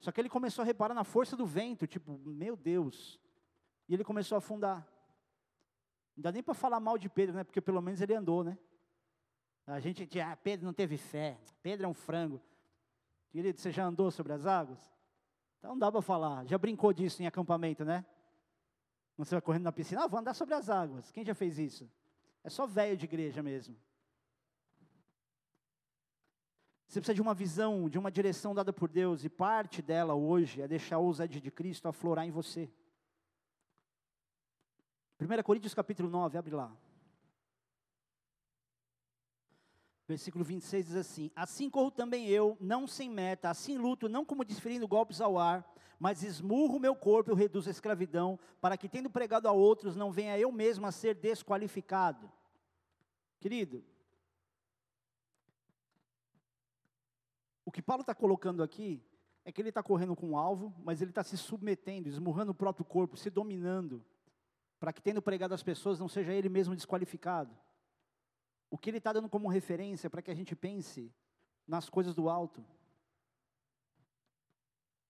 só 0.00 0.12
que 0.12 0.20
ele 0.20 0.28
começou 0.28 0.62
a 0.62 0.66
reparar 0.66 0.92
na 0.92 1.02
força 1.02 1.34
do 1.34 1.46
vento, 1.46 1.86
tipo, 1.86 2.18
meu 2.18 2.56
Deus, 2.56 3.18
e 3.88 3.94
ele 3.94 4.04
começou 4.04 4.36
a 4.36 4.38
afundar. 4.38 4.86
Não 6.16 6.22
dá 6.22 6.32
nem 6.32 6.42
para 6.42 6.54
falar 6.54 6.80
mal 6.80 6.96
de 6.96 7.08
Pedro, 7.08 7.34
né? 7.34 7.44
Porque 7.44 7.60
pelo 7.60 7.80
menos 7.80 8.00
ele 8.00 8.14
andou, 8.14 8.44
né? 8.44 8.56
A 9.66 9.80
gente 9.80 10.04
diz, 10.06 10.22
ah, 10.22 10.36
Pedro 10.36 10.66
não 10.66 10.74
teve 10.74 10.96
fé, 10.96 11.38
Pedro 11.62 11.86
é 11.86 11.88
um 11.88 11.94
frango. 11.94 12.40
Querido, 13.30 13.58
você 13.58 13.72
já 13.72 13.84
andou 13.84 14.10
sobre 14.10 14.32
as 14.32 14.46
águas? 14.46 14.78
Então 15.58 15.70
não 15.70 15.78
dá 15.78 15.90
para 15.90 16.02
falar. 16.02 16.44
Já 16.46 16.58
brincou 16.58 16.92
disso 16.92 17.22
em 17.22 17.26
acampamento, 17.26 17.84
né? 17.84 18.04
Você 19.16 19.34
vai 19.34 19.40
correndo 19.40 19.64
na 19.64 19.72
piscina, 19.72 20.04
ah, 20.04 20.06
vou 20.06 20.20
andar 20.20 20.34
sobre 20.34 20.54
as 20.54 20.68
águas. 20.68 21.10
Quem 21.10 21.24
já 21.24 21.34
fez 21.34 21.58
isso? 21.58 21.90
É 22.42 22.50
só 22.50 22.66
velho 22.66 22.96
de 22.96 23.04
igreja 23.06 23.42
mesmo. 23.42 23.76
Você 26.86 27.00
precisa 27.00 27.14
de 27.14 27.22
uma 27.22 27.34
visão, 27.34 27.88
de 27.88 27.98
uma 27.98 28.10
direção 28.10 28.54
dada 28.54 28.72
por 28.72 28.88
Deus, 28.88 29.24
e 29.24 29.28
parte 29.28 29.80
dela 29.82 30.14
hoje 30.14 30.60
é 30.60 30.68
deixar 30.68 30.96
a 30.96 31.00
ousadia 31.00 31.40
de 31.40 31.50
Cristo 31.50 31.88
aflorar 31.88 32.26
em 32.26 32.30
você. 32.30 32.70
1 35.20 35.42
Coríntios 35.44 35.74
capítulo 35.74 36.10
9, 36.10 36.36
abre 36.36 36.54
lá. 36.54 36.76
Versículo 40.06 40.44
26 40.44 40.86
diz 40.86 40.96
assim: 40.96 41.30
Assim 41.34 41.70
corro 41.70 41.90
também 41.90 42.28
eu, 42.28 42.56
não 42.60 42.86
sem 42.86 43.08
meta, 43.08 43.48
assim 43.48 43.78
luto, 43.78 44.08
não 44.08 44.24
como 44.24 44.44
desferindo 44.44 44.88
golpes 44.88 45.20
ao 45.20 45.38
ar, 45.38 45.64
mas 45.98 46.22
esmurro 46.22 46.80
meu 46.80 46.94
corpo 46.94 47.32
e 47.32 47.34
reduzo 47.34 47.68
a 47.68 47.70
escravidão, 47.70 48.38
para 48.60 48.76
que, 48.76 48.88
tendo 48.88 49.08
pregado 49.08 49.48
a 49.48 49.52
outros, 49.52 49.96
não 49.96 50.10
venha 50.10 50.38
eu 50.38 50.50
mesmo 50.50 50.86
a 50.86 50.92
ser 50.92 51.14
desqualificado. 51.14 52.30
Querido, 53.40 53.84
o 57.64 57.70
que 57.70 57.80
Paulo 57.80 58.02
está 58.02 58.14
colocando 58.14 58.62
aqui 58.62 59.02
é 59.44 59.52
que 59.52 59.60
ele 59.62 59.68
está 59.68 59.82
correndo 59.82 60.16
com 60.16 60.30
um 60.30 60.36
alvo, 60.36 60.74
mas 60.84 61.00
ele 61.00 61.10
está 61.10 61.22
se 61.22 61.36
submetendo, 61.36 62.08
esmurrando 62.08 62.52
o 62.52 62.54
próprio 62.54 62.84
corpo, 62.84 63.16
se 63.16 63.30
dominando 63.30 64.04
para 64.84 64.92
que 64.92 65.00
tendo 65.00 65.22
pregado 65.22 65.54
as 65.54 65.62
pessoas 65.62 65.98
não 65.98 66.08
seja 66.08 66.30
ele 66.30 66.50
mesmo 66.50 66.76
desqualificado. 66.76 67.56
O 68.70 68.76
que 68.76 68.90
ele 68.90 68.98
está 68.98 69.14
dando 69.14 69.30
como 69.30 69.48
referência 69.48 70.10
para 70.10 70.20
que 70.20 70.30
a 70.30 70.34
gente 70.34 70.54
pense 70.54 71.10
nas 71.66 71.88
coisas 71.88 72.14
do 72.14 72.28
alto. 72.28 72.62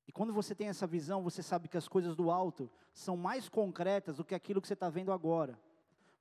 E 0.06 0.12
quando 0.12 0.32
você 0.32 0.54
tem 0.54 0.68
essa 0.68 0.86
visão, 0.86 1.24
você 1.24 1.42
sabe 1.42 1.66
que 1.66 1.76
as 1.76 1.88
coisas 1.88 2.14
do 2.14 2.30
alto 2.30 2.70
são 2.92 3.16
mais 3.16 3.48
concretas 3.48 4.18
do 4.18 4.24
que 4.24 4.36
aquilo 4.36 4.62
que 4.62 4.68
você 4.68 4.74
está 4.74 4.88
vendo 4.88 5.10
agora. 5.10 5.58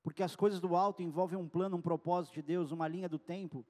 Porque 0.02 0.24
as 0.24 0.34
coisas 0.34 0.58
do 0.58 0.74
alto 0.74 1.00
envolvem 1.00 1.38
um 1.38 1.48
plano, 1.48 1.76
um 1.76 1.80
propósito 1.80 2.34
de 2.34 2.42
Deus, 2.42 2.72
uma 2.72 2.88
linha 2.88 3.08
do 3.08 3.20
tempo, 3.20 3.64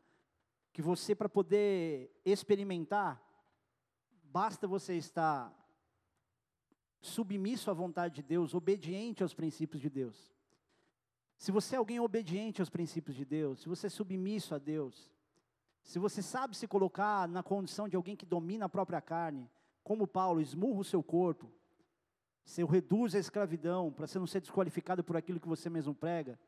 que 0.72 0.80
você, 0.80 1.14
para 1.14 1.28
poder 1.28 2.11
experimentar, 2.24 3.22
basta 4.22 4.66
você 4.66 4.97
estar 4.97 5.55
submisso 7.07 7.71
à 7.71 7.75
vontade 7.75 8.17
de 8.17 8.23
Deus, 8.23 8.55
obediente 8.55 9.23
aos 9.23 9.35
princípios 9.35 9.81
de 9.81 9.91
Deus. 9.91 10.33
Se 11.37 11.53
você 11.53 11.75
é 11.75 11.79
alguém 11.79 12.01
obediente 12.01 12.61
aos 12.61 12.71
princípios 12.71 13.17
de 13.17 13.25
Deus, 13.25 13.61
se 13.61 13.69
você 13.69 13.89
é 13.89 13.91
submisso 13.91 14.55
a 14.55 14.59
Deus, 14.59 15.11
se 15.83 15.99
você 15.99 16.23
sabe 16.23 16.57
se 16.57 16.67
colocar 16.67 17.29
na 17.29 17.43
condição 17.43 17.89
de 17.89 17.97
alguém 17.97 18.17
que 18.17 18.25
domina 18.25 18.65
a 18.65 18.69
própria 18.69 19.01
carne, 19.01 19.51
como 19.83 20.07
Paulo, 20.07 20.41
esmurra 20.41 20.81
o 20.81 20.85
seu 20.85 21.03
corpo, 21.03 21.51
você 22.45 22.65
reduz 22.65 23.15
a 23.15 23.19
escravidão 23.19 23.93
para 23.93 24.07
você 24.07 24.19
não 24.19 24.27
ser 24.27 24.41
desqualificado 24.41 25.05
por 25.05 25.17
aquilo 25.17 25.41
que 25.41 25.49
você 25.49 25.69
mesmo 25.69 25.95
prega, 25.95 26.39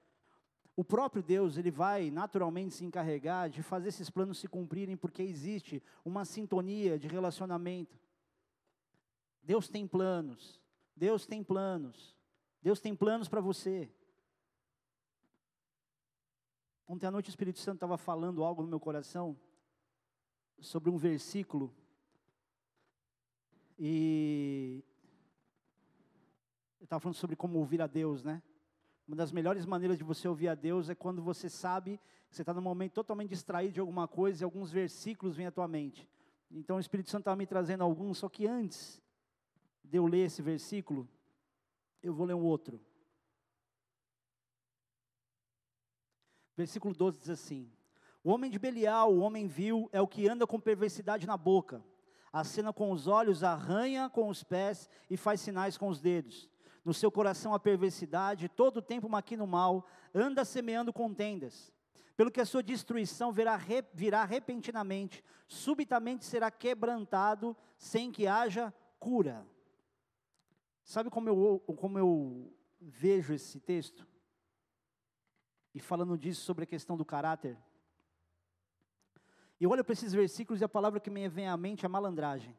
o 0.77 0.85
próprio 0.85 1.23
Deus, 1.23 1.57
ele 1.57 1.71
vai 1.71 2.11
naturalmente 2.11 2.75
se 2.75 2.85
encarregar 2.85 3.49
de 3.49 3.63
fazer 3.63 3.89
esses 3.89 4.11
planos 4.11 4.39
se 4.39 4.47
cumprirem, 4.47 4.95
porque 4.95 5.23
existe 5.23 5.83
uma 6.05 6.27
sintonia 6.27 6.99
de 6.99 7.09
relacionamento. 7.09 7.99
Deus 9.47 9.69
tem 9.69 9.87
planos, 9.87 10.61
Deus 10.97 11.25
tem 11.25 11.45
planos, 11.45 12.17
Deus 12.61 12.81
tem 12.81 12.97
planos 12.97 13.29
para 13.29 13.41
você. 13.41 13.89
Ontem 16.85 17.07
à 17.07 17.13
noite 17.13 17.29
o 17.29 17.31
Espírito 17.31 17.61
Santo 17.61 17.77
estava 17.77 17.97
falando 17.97 18.43
algo 18.43 18.61
no 18.61 18.67
meu 18.67 18.81
coração 18.81 19.39
sobre 20.59 20.91
um 20.91 20.97
versículo. 20.97 21.73
E 23.79 24.83
eu 26.81 26.85
estava 26.85 26.99
falando 26.99 27.15
sobre 27.15 27.37
como 27.37 27.61
ouvir 27.61 27.81
a 27.81 27.87
Deus, 27.87 28.25
né? 28.25 28.43
Uma 29.07 29.17
das 29.17 29.31
melhores 29.31 29.65
maneiras 29.65 29.97
de 29.97 30.03
você 30.03 30.27
ouvir 30.27 30.49
a 30.49 30.57
Deus 30.57 30.89
é 30.89 30.95
quando 30.97 31.23
você 31.23 31.49
sabe 31.49 32.01
que 32.29 32.35
você 32.35 32.43
está 32.43 32.53
num 32.53 32.61
momento 32.61 32.95
totalmente 32.95 33.29
distraído 33.29 33.75
de 33.75 33.81
alguma 33.81 34.09
coisa 34.09 34.43
e 34.43 34.45
alguns 34.45 34.73
versículos 34.73 35.37
vêm 35.37 35.47
à 35.47 35.53
tua 35.53 35.69
mente. 35.69 36.09
Então 36.51 36.79
o 36.79 36.81
Espírito 36.81 37.11
Santo 37.11 37.23
estava 37.23 37.37
me 37.37 37.47
trazendo 37.47 37.85
alguns, 37.85 38.19
só 38.19 38.29
que 38.29 38.45
antes 38.45 39.06
de 39.89 39.99
eu 39.99 40.07
ler 40.07 40.27
esse 40.27 40.43
versículo, 40.43 41.09
eu 42.03 42.13
vou 42.13 42.27
ler 42.27 42.35
um 42.35 42.45
outro. 42.45 42.81
Versículo 46.57 46.95
12 46.95 47.19
diz 47.19 47.31
assim: 47.31 47.71
O 48.25 48.31
homem 48.31 48.51
de 48.51 48.59
Belial, 48.59 49.13
o 49.13 49.21
homem 49.21 49.47
vil, 49.47 49.89
é 49.93 50.01
o 50.01 50.09
que 50.09 50.29
anda 50.29 50.47
com 50.47 50.59
perversidade 50.59 51.27
na 51.27 51.37
boca, 51.37 51.85
acena 52.33 52.73
com 52.73 52.91
os 52.91 53.07
olhos, 53.07 53.43
arranha 53.43 54.09
com 54.09 54.29
os 54.29 54.43
pés 54.43 54.89
e 55.11 55.17
faz 55.17 55.41
sinais 55.41 55.77
com 55.77 55.89
os 55.89 56.01
dedos. 56.01 56.49
No 56.85 56.95
seu 56.95 57.11
coração 57.11 57.53
a 57.53 57.59
perversidade, 57.59 58.49
todo 58.49 58.79
o 58.79 58.83
tempo 58.83 59.09
maquina 59.09 59.43
o 59.43 59.47
mal, 59.47 59.87
anda 60.15 60.45
semeando 60.45 60.93
contendas. 60.93 61.73
Pelo 62.17 62.31
que 62.31 62.41
a 62.41 62.47
sua 62.47 62.63
destruição 62.63 63.31
virá, 63.33 63.61
virá 63.93 64.25
repentinamente, 64.25 65.23
subitamente 65.47 66.25
será 66.25 66.51
quebrantado, 66.51 67.55
sem 67.77 68.11
que 68.11 68.27
haja 68.27 68.73
cura. 68.99 69.47
Sabe 70.87 71.11
como 71.11 71.29
eu, 71.29 71.61
como 71.77 71.99
eu 71.99 72.51
vejo 72.81 73.35
esse 73.35 73.61
texto? 73.61 74.09
e 75.77 75.79
falando 75.79 76.17
disso 76.17 76.41
sobre 76.41 76.65
a 76.65 76.67
questão 76.67 76.97
do 76.97 77.05
caráter. 77.05 77.55
E 79.61 79.67
olho 79.67 79.85
para 79.85 79.93
esses 79.93 80.11
versículos 80.11 80.63
e 80.63 80.65
a 80.65 80.69
palavra 80.69 80.99
que 80.99 81.11
me 81.11 81.29
vem 81.29 81.49
à 81.49 81.55
mente 81.55 81.85
é 81.85 81.89
malandragem. 81.89 82.57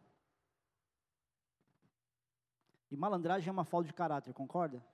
E 2.92 2.96
malandragem 2.96 3.50
é 3.50 3.52
uma 3.52 3.66
falta 3.66 3.88
de 3.88 3.94
caráter, 3.96 4.36
concorda? 4.36 4.86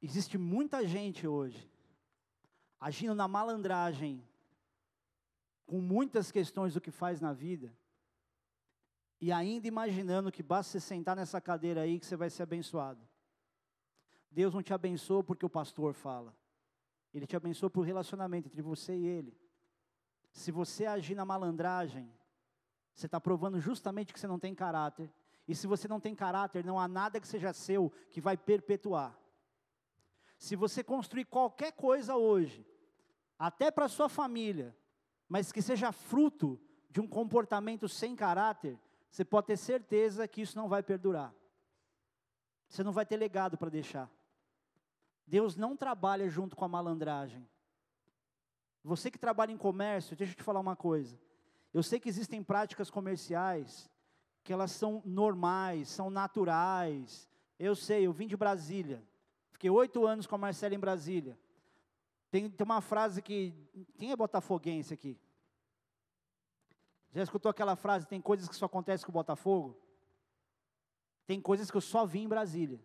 Existe 0.00 0.38
muita 0.38 0.86
gente 0.86 1.28
hoje 1.28 1.70
agindo 2.80 3.14
na 3.14 3.28
malandragem, 3.28 4.26
com 5.66 5.78
muitas 5.78 6.32
questões 6.32 6.72
do 6.72 6.80
que 6.80 6.90
faz 6.90 7.20
na 7.20 7.34
vida, 7.34 7.70
e 9.22 9.30
ainda 9.30 9.68
imaginando 9.68 10.32
que 10.32 10.42
basta 10.42 10.72
você 10.72 10.80
sentar 10.80 11.14
nessa 11.14 11.40
cadeira 11.40 11.82
aí 11.82 12.00
que 12.00 12.04
você 12.04 12.16
vai 12.16 12.28
ser 12.28 12.42
abençoado. 12.42 13.00
Deus 14.28 14.52
não 14.52 14.60
te 14.60 14.74
abençoa 14.74 15.22
porque 15.22 15.46
o 15.46 15.48
pastor 15.48 15.94
fala. 15.94 16.36
Ele 17.14 17.24
te 17.24 17.36
abençoa 17.36 17.70
por 17.70 17.82
relacionamento 17.82 18.48
entre 18.48 18.60
você 18.60 18.96
e 18.96 19.06
ele. 19.06 19.38
Se 20.32 20.50
você 20.50 20.86
agir 20.86 21.14
na 21.14 21.24
malandragem, 21.24 22.12
você 22.92 23.06
está 23.06 23.20
provando 23.20 23.60
justamente 23.60 24.12
que 24.12 24.18
você 24.18 24.26
não 24.26 24.40
tem 24.40 24.56
caráter. 24.56 25.08
E 25.46 25.54
se 25.54 25.68
você 25.68 25.86
não 25.86 26.00
tem 26.00 26.16
caráter, 26.16 26.64
não 26.64 26.80
há 26.80 26.88
nada 26.88 27.20
que 27.20 27.28
seja 27.28 27.52
seu 27.52 27.92
que 28.10 28.20
vai 28.20 28.36
perpetuar. 28.36 29.16
Se 30.36 30.56
você 30.56 30.82
construir 30.82 31.26
qualquer 31.26 31.70
coisa 31.70 32.16
hoje, 32.16 32.66
até 33.38 33.70
para 33.70 33.86
sua 33.86 34.08
família, 34.08 34.76
mas 35.28 35.52
que 35.52 35.62
seja 35.62 35.92
fruto 35.92 36.60
de 36.90 37.00
um 37.00 37.06
comportamento 37.06 37.88
sem 37.88 38.16
caráter, 38.16 38.76
você 39.12 39.26
pode 39.26 39.48
ter 39.48 39.58
certeza 39.58 40.26
que 40.26 40.40
isso 40.40 40.56
não 40.56 40.70
vai 40.70 40.82
perdurar. 40.82 41.34
Você 42.66 42.82
não 42.82 42.92
vai 42.92 43.04
ter 43.04 43.18
legado 43.18 43.58
para 43.58 43.68
deixar. 43.68 44.10
Deus 45.26 45.54
não 45.54 45.76
trabalha 45.76 46.30
junto 46.30 46.56
com 46.56 46.64
a 46.64 46.68
malandragem. 46.68 47.46
Você 48.82 49.10
que 49.10 49.18
trabalha 49.18 49.52
em 49.52 49.58
comércio, 49.58 50.16
deixa 50.16 50.32
eu 50.32 50.36
te 50.36 50.42
falar 50.42 50.60
uma 50.60 50.74
coisa. 50.74 51.20
Eu 51.74 51.82
sei 51.82 52.00
que 52.00 52.08
existem 52.08 52.42
práticas 52.42 52.88
comerciais 52.88 53.90
que 54.42 54.50
elas 54.50 54.70
são 54.70 55.02
normais, 55.04 55.90
são 55.90 56.08
naturais. 56.08 57.28
Eu 57.58 57.76
sei, 57.76 58.06
eu 58.06 58.14
vim 58.14 58.26
de 58.26 58.36
Brasília. 58.36 59.06
Fiquei 59.50 59.68
oito 59.68 60.06
anos 60.06 60.26
com 60.26 60.36
a 60.36 60.38
Marcela 60.38 60.74
em 60.74 60.80
Brasília. 60.80 61.38
Tem, 62.30 62.48
tem 62.48 62.64
uma 62.64 62.80
frase 62.80 63.20
que. 63.20 63.54
Quem 63.98 64.10
é 64.10 64.16
botafoguense 64.16 64.94
aqui? 64.94 65.20
Já 67.12 67.22
escutou 67.22 67.50
aquela 67.50 67.76
frase? 67.76 68.06
Tem 68.06 68.20
coisas 68.20 68.48
que 68.48 68.56
só 68.56 68.66
acontecem 68.66 69.04
com 69.04 69.12
o 69.12 69.14
Botafogo? 69.14 69.76
Tem 71.26 71.40
coisas 71.40 71.70
que 71.70 71.76
eu 71.76 71.80
só 71.80 72.06
vi 72.06 72.20
em 72.20 72.28
Brasília. 72.28 72.80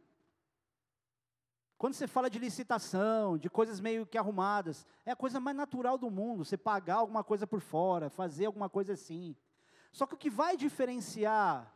Quando 1.77 1.93
você 1.93 2.07
fala 2.07 2.29
de 2.29 2.39
licitação, 2.39 3.37
de 3.37 3.49
coisas 3.49 3.79
meio 3.79 4.05
que 4.05 4.17
arrumadas, 4.17 4.85
é 5.05 5.11
a 5.11 5.15
coisa 5.15 5.39
mais 5.39 5.55
natural 5.55 5.97
do 5.97 6.09
mundo, 6.09 6.43
você 6.43 6.57
pagar 6.57 6.95
alguma 6.95 7.23
coisa 7.23 7.45
por 7.45 7.61
fora, 7.61 8.09
fazer 8.09 8.45
alguma 8.45 8.67
coisa 8.67 8.93
assim. 8.93 9.35
Só 9.91 10.05
que 10.05 10.15
o 10.15 10.17
que 10.17 10.29
vai 10.29 10.57
diferenciar 10.57 11.71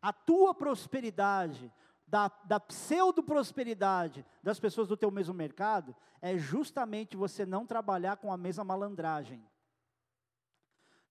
a 0.00 0.12
tua 0.12 0.54
prosperidade 0.54 1.72
da, 2.06 2.30
da 2.44 2.60
pseudo-prosperidade 2.60 4.24
das 4.42 4.60
pessoas 4.60 4.86
do 4.86 4.96
teu 4.96 5.10
mesmo 5.10 5.34
mercado 5.34 5.96
é 6.20 6.36
justamente 6.38 7.16
você 7.16 7.44
não 7.44 7.66
trabalhar 7.66 8.16
com 8.16 8.32
a 8.32 8.36
mesma 8.36 8.64
malandragem. 8.64 9.42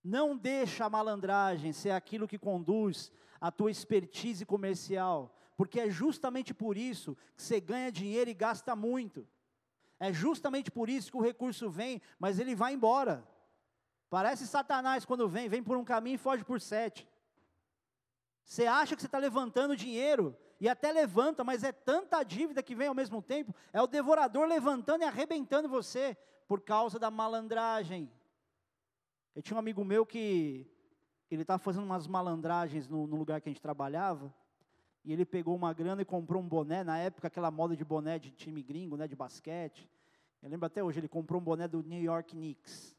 Não 0.02 0.36
deixa 0.36 0.84
a 0.84 0.90
malandragem 0.90 1.72
ser 1.72 1.90
aquilo 1.90 2.28
que 2.28 2.38
conduz 2.38 3.12
a 3.40 3.50
tua 3.50 3.70
expertise 3.70 4.44
comercial, 4.44 5.34
porque 5.56 5.80
é 5.80 5.90
justamente 5.90 6.54
por 6.54 6.76
isso 6.76 7.16
que 7.36 7.42
você 7.42 7.60
ganha 7.60 7.92
dinheiro 7.92 8.30
e 8.30 8.34
gasta 8.34 8.74
muito. 8.74 9.26
É 10.00 10.12
justamente 10.12 10.70
por 10.70 10.88
isso 10.88 11.10
que 11.10 11.16
o 11.16 11.22
recurso 11.22 11.68
vem, 11.68 12.00
mas 12.18 12.38
ele 12.38 12.54
vai 12.54 12.72
embora. 12.72 13.26
Parece 14.08 14.46
Satanás 14.46 15.04
quando 15.04 15.28
vem, 15.28 15.48
vem 15.48 15.62
por 15.62 15.76
um 15.76 15.84
caminho 15.84 16.14
e 16.14 16.18
foge 16.18 16.44
por 16.44 16.60
sete. 16.60 17.06
Você 18.44 18.66
acha 18.66 18.94
que 18.94 19.02
você 19.02 19.06
está 19.06 19.18
levantando 19.18 19.76
dinheiro, 19.76 20.34
e 20.60 20.68
até 20.68 20.90
levanta, 20.90 21.44
mas 21.44 21.62
é 21.62 21.70
tanta 21.70 22.22
dívida 22.22 22.62
que 22.62 22.74
vem 22.74 22.88
ao 22.88 22.94
mesmo 22.94 23.22
tempo, 23.22 23.54
é 23.72 23.80
o 23.80 23.86
devorador 23.86 24.46
levantando 24.46 25.02
e 25.02 25.06
arrebentando 25.06 25.68
você, 25.68 26.16
por 26.48 26.60
causa 26.62 26.98
da 26.98 27.10
malandragem. 27.10 28.10
Eu 29.38 29.42
tinha 29.42 29.54
um 29.54 29.60
amigo 29.60 29.84
meu 29.84 30.04
que, 30.04 30.66
ele 31.30 31.42
estava 31.42 31.60
fazendo 31.60 31.84
umas 31.84 32.08
malandragens 32.08 32.88
no, 32.88 33.06
no 33.06 33.14
lugar 33.14 33.40
que 33.40 33.48
a 33.48 33.52
gente 33.52 33.62
trabalhava, 33.62 34.34
e 35.04 35.12
ele 35.12 35.24
pegou 35.24 35.54
uma 35.54 35.72
grana 35.72 36.02
e 36.02 36.04
comprou 36.04 36.42
um 36.42 36.48
boné, 36.48 36.82
na 36.82 36.98
época 36.98 37.28
aquela 37.28 37.48
moda 37.48 37.76
de 37.76 37.84
boné 37.84 38.18
de 38.18 38.32
time 38.32 38.60
gringo, 38.64 38.96
né, 38.96 39.06
de 39.06 39.14
basquete. 39.14 39.88
Eu 40.42 40.50
lembro 40.50 40.66
até 40.66 40.82
hoje, 40.82 40.98
ele 40.98 41.06
comprou 41.06 41.40
um 41.40 41.44
boné 41.44 41.68
do 41.68 41.84
New 41.84 42.02
York 42.02 42.34
Knicks. 42.34 42.96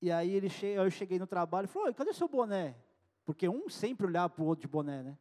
E 0.00 0.12
aí 0.12 0.30
ele 0.30 0.48
che 0.48 0.66
eu 0.66 0.88
cheguei 0.92 1.18
no 1.18 1.26
trabalho 1.26 1.64
e 1.64 1.68
falou, 1.68 1.92
cadê 1.92 2.12
seu 2.12 2.28
boné? 2.28 2.76
Porque 3.24 3.48
um 3.48 3.68
sempre 3.68 4.06
olhava 4.06 4.28
para 4.32 4.44
o 4.44 4.46
outro 4.46 4.62
de 4.62 4.68
boné, 4.68 5.02
né? 5.02 5.18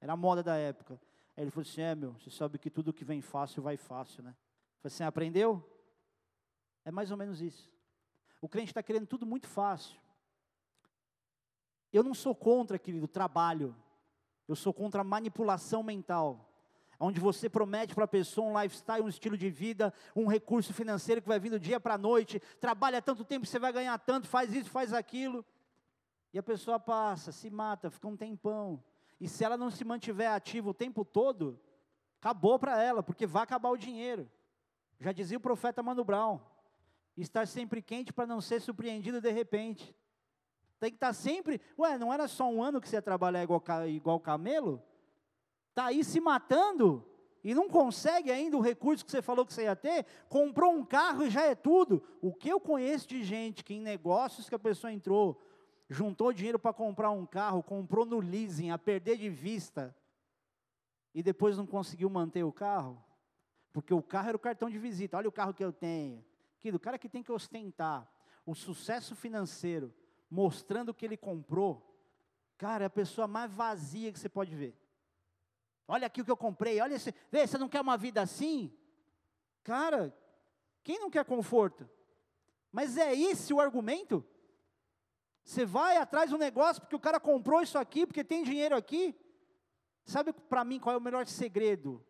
Era 0.00 0.12
a 0.12 0.16
moda 0.16 0.40
da 0.40 0.54
época. 0.54 1.00
Aí 1.36 1.42
ele 1.42 1.50
falou 1.50 1.68
assim, 1.68 1.80
é 1.80 1.96
meu, 1.96 2.12
você 2.12 2.30
sabe 2.30 2.60
que 2.60 2.70
tudo 2.70 2.92
que 2.92 3.04
vem 3.04 3.20
fácil, 3.20 3.60
vai 3.60 3.76
fácil, 3.76 4.22
né? 4.22 4.30
Eu 4.30 4.82
falei 4.82 4.94
assim, 4.94 5.02
aprendeu? 5.02 5.68
É 6.84 6.92
mais 6.92 7.10
ou 7.10 7.16
menos 7.16 7.40
isso. 7.42 7.73
O 8.44 8.48
crente 8.48 8.72
está 8.72 8.82
querendo 8.82 9.06
tudo 9.06 9.24
muito 9.24 9.48
fácil. 9.48 9.98
Eu 11.90 12.02
não 12.02 12.12
sou 12.12 12.34
contra, 12.34 12.78
querido, 12.78 13.08
trabalho. 13.08 13.74
Eu 14.46 14.54
sou 14.54 14.70
contra 14.70 15.00
a 15.00 15.04
manipulação 15.04 15.82
mental. 15.82 16.46
Onde 17.00 17.18
você 17.18 17.48
promete 17.48 17.94
para 17.94 18.04
a 18.04 18.06
pessoa 18.06 18.46
um 18.46 18.60
lifestyle, 18.60 19.02
um 19.02 19.08
estilo 19.08 19.38
de 19.38 19.48
vida, 19.48 19.94
um 20.14 20.26
recurso 20.26 20.74
financeiro 20.74 21.22
que 21.22 21.28
vai 21.28 21.40
vir 21.40 21.48
do 21.48 21.58
dia 21.58 21.80
para 21.80 21.94
a 21.94 21.98
noite, 21.98 22.38
trabalha 22.60 23.00
tanto 23.00 23.24
tempo, 23.24 23.46
você 23.46 23.58
vai 23.58 23.72
ganhar 23.72 23.98
tanto, 24.00 24.28
faz 24.28 24.52
isso, 24.52 24.68
faz 24.68 24.92
aquilo. 24.92 25.42
E 26.30 26.38
a 26.38 26.42
pessoa 26.42 26.78
passa, 26.78 27.32
se 27.32 27.48
mata, 27.48 27.88
fica 27.88 28.06
um 28.06 28.14
tempão. 28.14 28.84
E 29.18 29.26
se 29.26 29.42
ela 29.42 29.56
não 29.56 29.70
se 29.70 29.86
mantiver 29.86 30.30
ativa 30.30 30.68
o 30.68 30.74
tempo 30.74 31.02
todo, 31.02 31.58
acabou 32.20 32.58
para 32.58 32.78
ela, 32.82 33.02
porque 33.02 33.26
vai 33.26 33.42
acabar 33.42 33.70
o 33.70 33.78
dinheiro. 33.78 34.30
Já 35.00 35.12
dizia 35.12 35.38
o 35.38 35.40
profeta 35.40 35.82
Mano 35.82 36.04
Brown: 36.04 36.38
estar 37.22 37.46
sempre 37.46 37.80
quente 37.80 38.12
para 38.12 38.26
não 38.26 38.40
ser 38.40 38.60
surpreendido 38.60 39.20
de 39.20 39.30
repente. 39.30 39.94
Tem 40.80 40.90
que 40.90 40.96
estar 40.96 41.12
sempre. 41.12 41.60
Ué, 41.78 41.96
não 41.98 42.12
era 42.12 42.26
só 42.28 42.48
um 42.48 42.62
ano 42.62 42.80
que 42.80 42.88
você 42.88 42.96
ia 42.96 43.02
trabalhar 43.02 43.42
igual, 43.42 43.62
igual 43.88 44.20
camelo? 44.20 44.82
Está 45.70 45.86
aí 45.86 46.04
se 46.04 46.20
matando 46.20 47.06
e 47.42 47.54
não 47.54 47.68
consegue 47.68 48.30
ainda 48.30 48.56
o 48.56 48.60
recurso 48.60 49.04
que 49.04 49.10
você 49.10 49.20
falou 49.20 49.44
que 49.44 49.52
você 49.52 49.64
ia 49.64 49.76
ter, 49.76 50.06
comprou 50.28 50.72
um 50.72 50.84
carro 50.84 51.24
e 51.24 51.30
já 51.30 51.42
é 51.42 51.54
tudo. 51.54 52.02
O 52.22 52.32
que 52.32 52.48
eu 52.48 52.58
conheço 52.58 53.08
de 53.08 53.22
gente 53.22 53.62
que 53.62 53.74
em 53.74 53.80
negócios 53.80 54.48
que 54.48 54.54
a 54.54 54.58
pessoa 54.58 54.92
entrou, 54.92 55.40
juntou 55.88 56.32
dinheiro 56.32 56.58
para 56.58 56.72
comprar 56.72 57.10
um 57.10 57.26
carro, 57.26 57.62
comprou 57.62 58.06
no 58.06 58.18
leasing, 58.18 58.70
a 58.70 58.78
perder 58.78 59.18
de 59.18 59.28
vista, 59.28 59.94
e 61.14 61.22
depois 61.22 61.56
não 61.56 61.66
conseguiu 61.66 62.10
manter 62.10 62.42
o 62.42 62.52
carro, 62.52 63.02
Porque 63.72 63.92
o 63.92 64.02
carro 64.02 64.28
era 64.28 64.36
o 64.36 64.40
cartão 64.40 64.70
de 64.70 64.78
visita. 64.78 65.16
Olha 65.16 65.28
o 65.28 65.32
carro 65.32 65.52
que 65.52 65.64
eu 65.64 65.72
tenho. 65.72 66.24
Querido, 66.64 66.78
o 66.78 66.80
cara 66.80 66.98
que 66.98 67.10
tem 67.10 67.22
que 67.22 67.30
ostentar 67.30 68.10
o 68.46 68.54
sucesso 68.54 69.14
financeiro, 69.14 69.92
mostrando 70.30 70.88
o 70.88 70.94
que 70.94 71.04
ele 71.04 71.14
comprou, 71.14 71.94
cara, 72.56 72.84
é 72.84 72.86
a 72.86 72.90
pessoa 72.90 73.28
mais 73.28 73.52
vazia 73.52 74.10
que 74.10 74.18
você 74.18 74.30
pode 74.30 74.54
ver. 74.54 74.74
Olha 75.86 76.06
aqui 76.06 76.22
o 76.22 76.24
que 76.24 76.30
eu 76.30 76.36
comprei, 76.38 76.80
olha 76.80 76.94
esse, 76.94 77.14
vê, 77.30 77.46
você 77.46 77.58
não 77.58 77.68
quer 77.68 77.82
uma 77.82 77.98
vida 77.98 78.22
assim? 78.22 78.74
Cara, 79.62 80.16
quem 80.82 80.98
não 80.98 81.10
quer 81.10 81.26
conforto? 81.26 81.86
Mas 82.72 82.96
é 82.96 83.14
esse 83.14 83.52
o 83.52 83.60
argumento? 83.60 84.24
Você 85.42 85.66
vai 85.66 85.98
atrás 85.98 86.30
do 86.30 86.38
negócio 86.38 86.80
porque 86.80 86.96
o 86.96 87.00
cara 87.00 87.20
comprou 87.20 87.60
isso 87.60 87.76
aqui, 87.76 88.06
porque 88.06 88.24
tem 88.24 88.42
dinheiro 88.42 88.74
aqui? 88.74 89.14
Sabe 90.06 90.32
para 90.32 90.64
mim 90.64 90.80
qual 90.80 90.94
é 90.94 90.98
o 90.98 91.02
melhor 91.02 91.26
segredo 91.26 92.02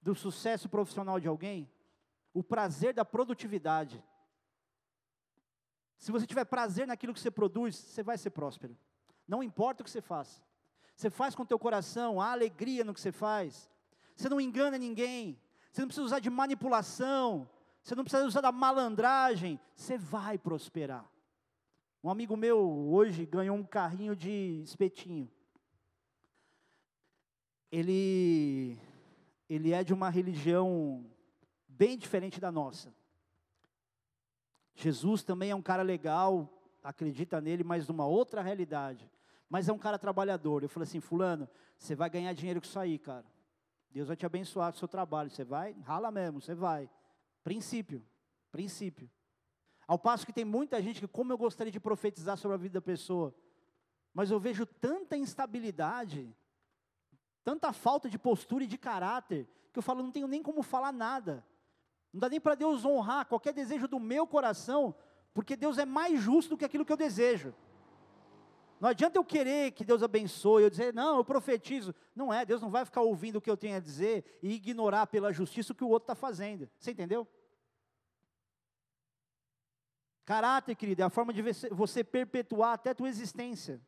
do 0.00 0.14
sucesso 0.14 0.68
profissional 0.68 1.18
de 1.18 1.26
alguém? 1.26 1.68
O 2.36 2.42
prazer 2.42 2.92
da 2.92 3.02
produtividade. 3.02 4.04
Se 5.96 6.12
você 6.12 6.26
tiver 6.26 6.44
prazer 6.44 6.86
naquilo 6.86 7.14
que 7.14 7.20
você 7.20 7.30
produz, 7.30 7.74
você 7.74 8.02
vai 8.02 8.18
ser 8.18 8.28
próspero. 8.28 8.76
Não 9.26 9.42
importa 9.42 9.80
o 9.80 9.84
que 9.84 9.90
você 9.90 10.02
faça. 10.02 10.42
Você 10.94 11.08
faz 11.08 11.34
com 11.34 11.44
o 11.44 11.46
teu 11.46 11.58
coração, 11.58 12.20
há 12.20 12.32
alegria 12.32 12.84
no 12.84 12.92
que 12.92 13.00
você 13.00 13.10
faz. 13.10 13.70
Você 14.14 14.28
não 14.28 14.38
engana 14.38 14.76
ninguém. 14.76 15.40
Você 15.72 15.80
não 15.80 15.88
precisa 15.88 16.04
usar 16.04 16.18
de 16.18 16.28
manipulação. 16.28 17.48
Você 17.82 17.94
não 17.94 18.04
precisa 18.04 18.26
usar 18.26 18.42
da 18.42 18.52
malandragem. 18.52 19.58
Você 19.74 19.96
vai 19.96 20.36
prosperar. 20.36 21.10
Um 22.04 22.10
amigo 22.10 22.36
meu 22.36 22.58
hoje 22.90 23.24
ganhou 23.24 23.56
um 23.56 23.64
carrinho 23.64 24.14
de 24.14 24.60
espetinho. 24.62 25.26
Ele, 27.72 28.78
ele 29.48 29.72
é 29.72 29.82
de 29.82 29.94
uma 29.94 30.10
religião 30.10 31.15
bem 31.76 31.96
diferente 31.96 32.40
da 32.40 32.50
nossa. 32.50 32.94
Jesus 34.74 35.22
também 35.22 35.50
é 35.50 35.54
um 35.54 35.62
cara 35.62 35.82
legal, 35.82 36.52
acredita 36.82 37.40
nele, 37.40 37.64
mas 37.64 37.88
numa 37.88 38.06
outra 38.06 38.42
realidade. 38.42 39.10
Mas 39.48 39.68
é 39.68 39.72
um 39.72 39.78
cara 39.78 39.98
trabalhador. 39.98 40.62
Eu 40.62 40.68
falei 40.68 40.86
assim, 40.86 41.00
fulano, 41.00 41.48
você 41.78 41.94
vai 41.94 42.10
ganhar 42.10 42.32
dinheiro 42.32 42.60
com 42.60 42.66
isso 42.66 42.78
aí, 42.78 42.98
cara. 42.98 43.24
Deus 43.90 44.08
vai 44.08 44.16
te 44.16 44.26
abençoar 44.26 44.70
com 44.72 44.76
o 44.76 44.78
seu 44.78 44.88
trabalho. 44.88 45.30
Você 45.30 45.44
vai, 45.44 45.72
rala 45.84 46.10
mesmo, 46.10 46.40
você 46.40 46.54
vai. 46.54 46.90
Princípio, 47.42 48.04
princípio. 48.50 49.10
Ao 49.86 49.98
passo 49.98 50.26
que 50.26 50.32
tem 50.32 50.44
muita 50.44 50.82
gente 50.82 51.00
que, 51.00 51.06
como 51.06 51.32
eu 51.32 51.38
gostaria 51.38 51.72
de 51.72 51.80
profetizar 51.80 52.36
sobre 52.36 52.56
a 52.56 52.58
vida 52.58 52.74
da 52.74 52.82
pessoa, 52.82 53.34
mas 54.12 54.30
eu 54.30 54.40
vejo 54.40 54.66
tanta 54.66 55.16
instabilidade, 55.16 56.34
tanta 57.44 57.72
falta 57.72 58.10
de 58.10 58.18
postura 58.18 58.64
e 58.64 58.66
de 58.66 58.76
caráter, 58.76 59.48
que 59.72 59.78
eu 59.78 59.82
falo, 59.82 60.02
não 60.02 60.10
tenho 60.10 60.26
nem 60.26 60.42
como 60.42 60.62
falar 60.62 60.92
nada. 60.92 61.44
Não 62.16 62.20
dá 62.20 62.30
nem 62.30 62.40
para 62.40 62.54
Deus 62.54 62.82
honrar 62.82 63.26
qualquer 63.26 63.52
desejo 63.52 63.86
do 63.86 64.00
meu 64.00 64.26
coração, 64.26 64.94
porque 65.34 65.54
Deus 65.54 65.76
é 65.76 65.84
mais 65.84 66.18
justo 66.18 66.48
do 66.48 66.56
que 66.56 66.64
aquilo 66.64 66.82
que 66.82 66.90
eu 66.90 66.96
desejo. 66.96 67.54
Não 68.80 68.88
adianta 68.88 69.18
eu 69.18 69.24
querer 69.24 69.72
que 69.72 69.84
Deus 69.84 70.02
abençoe, 70.02 70.62
eu 70.62 70.70
dizer, 70.70 70.94
não, 70.94 71.18
eu 71.18 71.24
profetizo. 71.26 71.94
Não 72.14 72.32
é, 72.32 72.42
Deus 72.46 72.62
não 72.62 72.70
vai 72.70 72.86
ficar 72.86 73.02
ouvindo 73.02 73.36
o 73.36 73.40
que 73.40 73.50
eu 73.50 73.56
tenho 73.56 73.76
a 73.76 73.80
dizer 73.80 74.38
e 74.42 74.54
ignorar 74.54 75.08
pela 75.08 75.30
justiça 75.30 75.74
o 75.74 75.76
que 75.76 75.84
o 75.84 75.90
outro 75.90 76.04
está 76.04 76.14
fazendo. 76.14 76.66
Você 76.78 76.92
entendeu? 76.92 77.28
Caráter, 80.24 80.74
querido, 80.74 81.02
é 81.02 81.04
a 81.04 81.10
forma 81.10 81.34
de 81.34 81.42
você 81.70 82.02
perpetuar 82.02 82.72
até 82.72 82.92
a 82.92 82.94
tua 82.94 83.10
existência. 83.10 83.78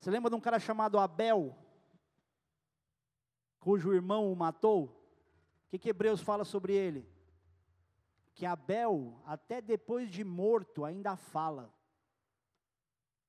Você 0.00 0.10
lembra 0.10 0.30
de 0.30 0.36
um 0.36 0.40
cara 0.40 0.58
chamado 0.58 0.98
Abel, 0.98 1.54
cujo 3.60 3.92
irmão 3.92 4.32
o 4.32 4.34
matou? 4.34 4.84
O 5.66 5.68
que, 5.68 5.78
que 5.78 5.90
Hebreus 5.90 6.22
fala 6.22 6.46
sobre 6.46 6.72
ele? 6.72 7.17
Que 8.38 8.46
Abel, 8.46 9.20
até 9.26 9.60
depois 9.60 10.08
de 10.08 10.22
morto, 10.22 10.84
ainda 10.84 11.16
fala. 11.16 11.74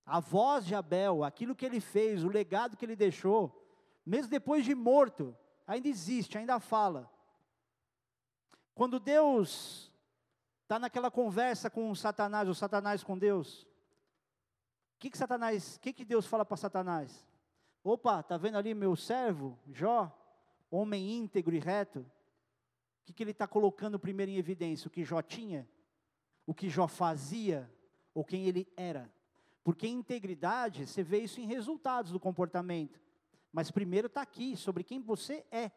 A 0.06 0.20
voz 0.20 0.64
de 0.64 0.76
Abel, 0.76 1.24
aquilo 1.24 1.56
que 1.56 1.66
ele 1.66 1.82
fez, 1.82 2.24
o 2.24 2.30
legado 2.30 2.78
que 2.78 2.86
ele 2.86 2.96
deixou, 2.96 3.68
mesmo 4.06 4.30
depois 4.30 4.64
de 4.64 4.76
morto, 4.76 5.36
ainda 5.66 5.88
existe, 5.88 6.38
ainda 6.38 6.60
fala. 6.60 7.12
Quando 8.76 9.00
Deus 9.00 9.92
está 10.62 10.78
naquela 10.78 11.10
conversa 11.10 11.72
com 11.72 11.96
Satanás, 11.96 12.48
o 12.48 12.54
Satanás 12.54 13.04
com 13.04 13.18
Deus, 13.18 13.64
o 13.64 15.00
que, 15.00 15.10
que 15.10 15.18
Satanás, 15.18 15.80
que, 15.80 15.92
que 15.92 16.06
Deus 16.06 16.28
fala 16.28 16.46
para 16.46 16.56
Satanás? 16.56 17.28
Opa, 17.84 18.22
tá 18.22 18.38
vendo 18.38 18.60
ali 18.60 18.76
meu 18.76 18.96
servo, 18.96 19.58
Jó, 19.72 20.16
homem 20.70 21.18
íntegro 21.18 21.56
e 21.56 21.60
reto? 21.60 22.06
Que, 23.10 23.14
que 23.14 23.24
ele 23.24 23.32
está 23.32 23.48
colocando 23.48 23.98
primeiro 23.98 24.32
em 24.32 24.38
evidência? 24.38 24.88
O 24.88 24.92
que 24.92 25.04
Jó 25.04 25.20
tinha? 25.20 25.68
O 26.46 26.54
que 26.54 26.70
Jó 26.70 26.88
fazia? 26.88 27.68
Ou 28.14 28.24
quem 28.24 28.46
ele 28.46 28.72
era? 28.78 29.12
Porque 29.64 29.88
integridade, 29.88 30.86
você 30.86 31.02
vê 31.02 31.18
isso 31.18 31.42
em 31.42 31.48
resultados 31.48 32.12
do 32.12 32.20
comportamento. 32.20 33.02
Mas 33.52 33.72
primeiro 33.72 34.06
está 34.06 34.22
aqui, 34.22 34.56
sobre 34.56 34.84
quem 34.84 35.02
você 35.02 35.44
é. 35.50 35.72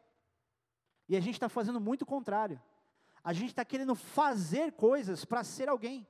E 1.09 1.17
a 1.17 1.21
gente 1.21 1.33
está 1.37 1.49
fazendo 1.49 1.81
muito 1.81 2.03
o 2.03 2.07
contrário. 2.07 2.61
A 3.25 3.33
gente 3.33 3.49
está 3.49 3.65
querendo 3.65 3.95
fazer 3.95 4.73
coisas 4.73 5.25
para 5.25 5.43
ser 5.43 5.71
alguém. 5.71 6.07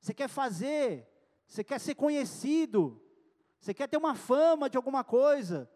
Você 0.00 0.14
quer 0.14 0.28
fazer, 0.28 1.08
você 1.44 1.64
quer 1.64 1.80
ser 1.80 1.96
conhecido, 1.96 3.02
você 3.58 3.74
quer 3.74 3.88
ter 3.88 3.96
uma 3.96 4.14
fama 4.14 4.70
de 4.70 4.76
alguma 4.76 5.02
coisa, 5.02 5.68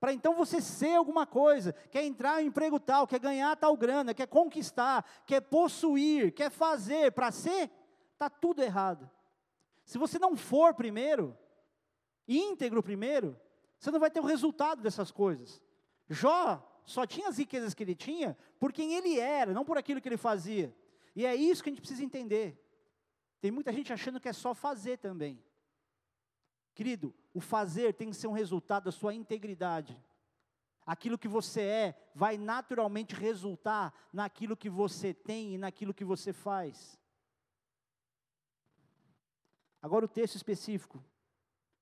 para 0.00 0.12
então 0.12 0.34
você 0.34 0.60
ser 0.60 0.94
alguma 0.94 1.26
coisa, 1.26 1.72
quer 1.90 2.04
entrar 2.04 2.40
em 2.40 2.44
um 2.44 2.48
emprego 2.48 2.78
tal, 2.78 3.06
quer 3.06 3.18
ganhar 3.18 3.56
tal 3.56 3.76
grana, 3.76 4.14
quer 4.14 4.28
conquistar, 4.28 5.04
quer 5.26 5.40
possuir, 5.40 6.32
quer 6.32 6.50
fazer, 6.50 7.12
para 7.12 7.32
ser, 7.32 7.70
está 8.12 8.30
tudo 8.30 8.62
errado. 8.62 9.10
Se 9.84 9.98
você 9.98 10.18
não 10.18 10.36
for 10.36 10.74
primeiro, 10.74 11.36
íntegro 12.28 12.82
primeiro, 12.82 13.38
você 13.78 13.90
não 13.90 13.98
vai 13.98 14.10
ter 14.10 14.20
o 14.20 14.24
resultado 14.24 14.82
dessas 14.82 15.10
coisas. 15.10 15.60
Jó 16.08 16.64
só 16.84 17.04
tinha 17.04 17.28
as 17.28 17.38
riquezas 17.38 17.74
que 17.74 17.82
ele 17.82 17.94
tinha 17.94 18.36
por 18.58 18.72
quem 18.72 18.94
ele 18.94 19.18
era, 19.18 19.52
não 19.52 19.64
por 19.64 19.76
aquilo 19.76 20.00
que 20.00 20.08
ele 20.08 20.16
fazia. 20.16 20.74
E 21.14 21.26
é 21.26 21.34
isso 21.34 21.62
que 21.62 21.70
a 21.70 21.72
gente 21.72 21.80
precisa 21.80 22.04
entender. 22.04 22.56
Tem 23.40 23.50
muita 23.50 23.72
gente 23.72 23.92
achando 23.92 24.20
que 24.20 24.28
é 24.28 24.32
só 24.32 24.54
fazer 24.54 24.98
também. 24.98 25.42
Querido, 26.78 27.12
o 27.34 27.40
fazer 27.40 27.92
tem 27.92 28.08
que 28.08 28.14
ser 28.14 28.28
um 28.28 28.32
resultado 28.32 28.84
da 28.84 28.92
sua 28.92 29.12
integridade. 29.12 30.00
Aquilo 30.86 31.18
que 31.18 31.26
você 31.26 31.60
é 31.60 32.10
vai 32.14 32.38
naturalmente 32.38 33.16
resultar 33.16 33.92
naquilo 34.12 34.56
que 34.56 34.70
você 34.70 35.12
tem 35.12 35.54
e 35.54 35.58
naquilo 35.58 35.92
que 35.92 36.04
você 36.04 36.32
faz. 36.32 36.96
Agora 39.82 40.04
o 40.04 40.08
texto 40.08 40.36
específico, 40.36 41.04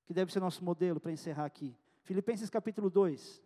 que 0.06 0.14
deve 0.14 0.32
ser 0.32 0.40
nosso 0.40 0.64
modelo 0.64 0.98
para 0.98 1.12
encerrar 1.12 1.44
aqui. 1.44 1.76
Filipenses 2.02 2.48
capítulo 2.48 2.88
2. 2.88 3.42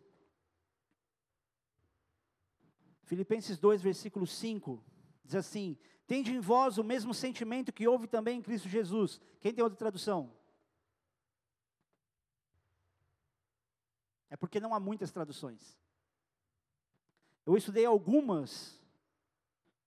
Filipenses 3.02 3.58
2, 3.58 3.82
versículo 3.82 4.24
5, 4.24 4.80
diz 5.24 5.34
assim: 5.34 5.76
Tende 6.06 6.30
em 6.30 6.38
vós 6.38 6.78
o 6.78 6.84
mesmo 6.84 7.12
sentimento 7.12 7.72
que 7.72 7.88
houve 7.88 8.06
também 8.06 8.38
em 8.38 8.42
Cristo 8.42 8.68
Jesus. 8.68 9.20
Quem 9.40 9.52
tem 9.52 9.64
outra 9.64 9.76
tradução? 9.76 10.38
É 14.30 14.36
porque 14.36 14.60
não 14.60 14.72
há 14.72 14.80
muitas 14.80 15.10
traduções. 15.10 15.76
Eu 17.44 17.56
estudei 17.56 17.84
algumas, 17.84 18.80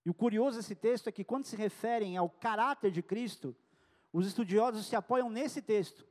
e 0.04 0.10
o 0.10 0.14
curioso 0.14 0.58
desse 0.58 0.74
texto 0.74 1.08
é 1.08 1.12
que 1.12 1.24
quando 1.24 1.46
se 1.46 1.56
referem 1.56 2.16
ao 2.16 2.28
caráter 2.28 2.90
de 2.90 3.02
Cristo, 3.02 3.56
os 4.12 4.26
estudiosos 4.26 4.86
se 4.86 4.94
apoiam 4.94 5.30
nesse 5.30 5.62
texto, 5.62 6.06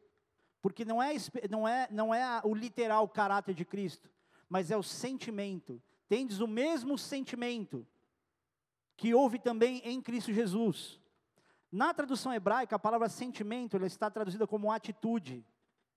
porque 0.61 0.83
não 0.83 1.01
é, 1.01 1.13
não 1.49 1.67
é, 1.67 1.87
não 1.91 2.13
é 2.13 2.41
o 2.43 2.55
literal 2.55 3.07
caráter 3.07 3.53
de 3.53 3.63
Cristo, 3.63 4.09
mas 4.49 4.71
é 4.71 4.77
o 4.77 4.83
sentimento. 4.83 5.81
Tendes 6.09 6.39
o 6.39 6.47
mesmo 6.47 6.97
sentimento 6.97 7.87
que 8.97 9.13
houve 9.13 9.37
também 9.37 9.79
em 9.85 10.01
Cristo 10.01 10.33
Jesus. 10.33 10.99
Na 11.71 11.93
tradução 11.93 12.33
hebraica, 12.33 12.75
a 12.75 12.79
palavra 12.79 13.09
sentimento 13.09 13.75
ela 13.75 13.87
está 13.87 14.09
traduzida 14.09 14.45
como 14.45 14.71
atitude. 14.71 15.45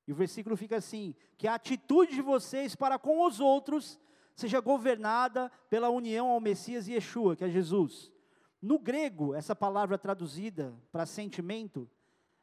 E 0.07 0.13
o 0.13 0.15
versículo 0.15 0.57
fica 0.57 0.77
assim: 0.77 1.15
que 1.37 1.49
a 1.49 1.55
atitude 1.55 2.15
de 2.15 2.23
vocês 2.23 2.75
para 2.77 2.99
com 2.99 3.27
os 3.27 3.41
outros 3.41 3.99
seja 4.35 4.61
governada 4.61 5.51
pela 5.69 5.89
união 5.89 6.29
ao 6.29 6.41
Messias 6.41 6.87
e 6.87 6.93
Yeshua, 6.93 7.35
que 7.35 7.45
é 7.45 7.49
Jesus. 7.49 8.13
No 8.61 8.79
grego, 8.79 9.35
essa 9.35 9.57
palavra 9.57 9.99
traduzida 9.99 10.75
para 10.93 11.07
sentimento 11.07 11.89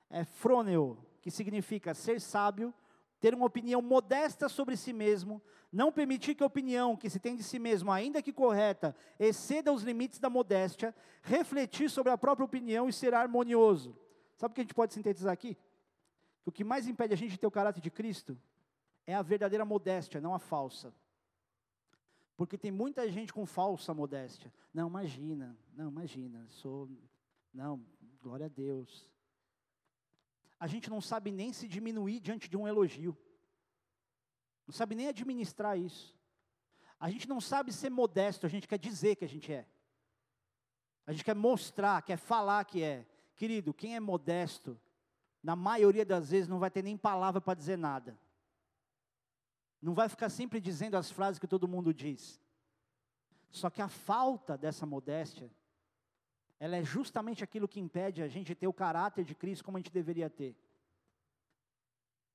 é 0.10 0.24
froneo, 0.24 0.98
que 1.22 1.32
significa 1.32 1.94
ser 1.94 2.20
sábio, 2.20 2.74
ter 3.20 3.34
uma 3.34 3.46
opinião 3.46 3.82
modesta 3.82 4.50
sobre 4.50 4.76
si 4.76 4.92
mesmo, 4.92 5.42
não 5.72 5.92
permitir 5.92 6.36
que 6.36 6.44
a 6.44 6.48
opinião 6.48 6.96
que 6.96 7.10
se 7.10 7.20
tem 7.20 7.36
de 7.36 7.44
si 7.44 7.58
mesmo, 7.58 7.92
ainda 7.92 8.22
que 8.22 8.34
correta, 8.34 8.96
exceda 9.20 9.72
os 9.72 9.82
limites 9.82 10.20
da 10.20 10.30
modéstia, 10.30 10.94
refletir 11.22 11.90
sobre 11.90 12.12
a 12.12 12.18
própria 12.18 12.46
opinião 12.46 12.88
e 12.88 12.94
ser 12.94 13.14
harmonioso. 13.14 13.98
Sabe 14.36 14.52
o 14.52 14.56
que 14.56 14.62
a 14.62 14.64
gente 14.64 14.74
pode 14.74 14.94
sintetizar 14.94 15.32
aqui? 15.32 15.58
Que 16.44 16.50
o 16.50 16.52
que 16.52 16.64
mais 16.64 16.88
impede 16.88 17.14
a 17.14 17.18
gente 17.18 17.32
de 17.32 17.38
ter 17.38 17.48
o 17.48 17.52
caráter 17.52 17.82
de 17.82 17.90
Cristo 17.90 18.38
é 19.08 19.16
a 19.16 19.22
verdadeira 19.22 19.66
modéstia, 19.66 20.22
não 20.22 20.34
a 20.34 20.40
falsa. 20.40 20.94
Porque 22.36 22.58
tem 22.58 22.72
muita 22.72 23.10
gente 23.10 23.34
com 23.34 23.46
falsa 23.46 23.94
modéstia. 23.94 24.54
Não, 24.74 24.88
imagina, 24.88 25.58
não, 25.74 25.90
imagina, 25.90 26.46
sou. 26.50 26.90
Não, 27.54 27.86
glória 28.22 28.48
a 28.48 28.50
Deus. 28.50 29.10
A 30.60 30.68
gente 30.68 30.90
não 30.90 31.02
sabe 31.02 31.32
nem 31.32 31.54
se 31.54 31.68
diminuir 31.68 32.20
diante 32.20 32.50
de 32.50 32.58
um 32.58 32.68
elogio. 32.68 33.18
Não 34.66 34.74
sabe 34.74 34.96
nem 34.96 35.08
administrar 35.08 35.78
isso. 35.78 36.16
A 37.00 37.10
gente 37.10 37.28
não 37.28 37.42
sabe 37.42 37.72
ser 37.72 37.90
modesto, 37.90 38.46
a 38.46 38.50
gente 38.50 38.68
quer 38.68 38.80
dizer 38.80 39.16
que 39.16 39.26
a 39.26 39.28
gente 39.28 39.52
é. 39.52 39.68
A 41.06 41.12
gente 41.12 41.26
quer 41.26 41.36
mostrar, 41.36 42.02
quer 42.02 42.18
falar 42.18 42.64
que 42.64 42.82
é. 42.82 43.06
Querido, 43.36 43.74
quem 43.74 43.96
é 43.96 44.00
modesto, 44.00 44.80
na 45.44 45.56
maioria 45.56 46.06
das 46.06 46.30
vezes 46.32 46.48
não 46.48 46.58
vai 46.58 46.72
ter 46.72 46.82
nem 46.82 46.96
palavra 46.96 47.42
para 47.42 47.54
dizer 47.54 47.78
nada. 47.78 48.18
Não 49.82 49.94
vai 49.94 50.08
ficar 50.08 50.30
sempre 50.30 50.62
dizendo 50.62 50.96
as 50.96 51.12
frases 51.12 51.38
que 51.38 51.48
todo 51.48 51.68
mundo 51.68 51.94
diz. 51.94 52.42
Só 53.52 53.70
que 53.70 53.82
a 53.82 53.90
falta 53.90 54.58
dessa 54.58 54.86
modéstia, 54.86 55.52
ela 56.58 56.78
é 56.78 56.84
justamente 56.84 57.44
aquilo 57.44 57.68
que 57.68 57.82
impede 57.82 58.24
a 58.24 58.28
gente 58.30 58.56
ter 58.56 58.68
o 58.68 58.74
caráter 58.74 59.26
de 59.26 59.36
Cristo 59.36 59.66
como 59.66 59.76
a 59.76 59.80
gente 59.82 59.92
deveria 59.92 60.30
ter. 60.30 60.56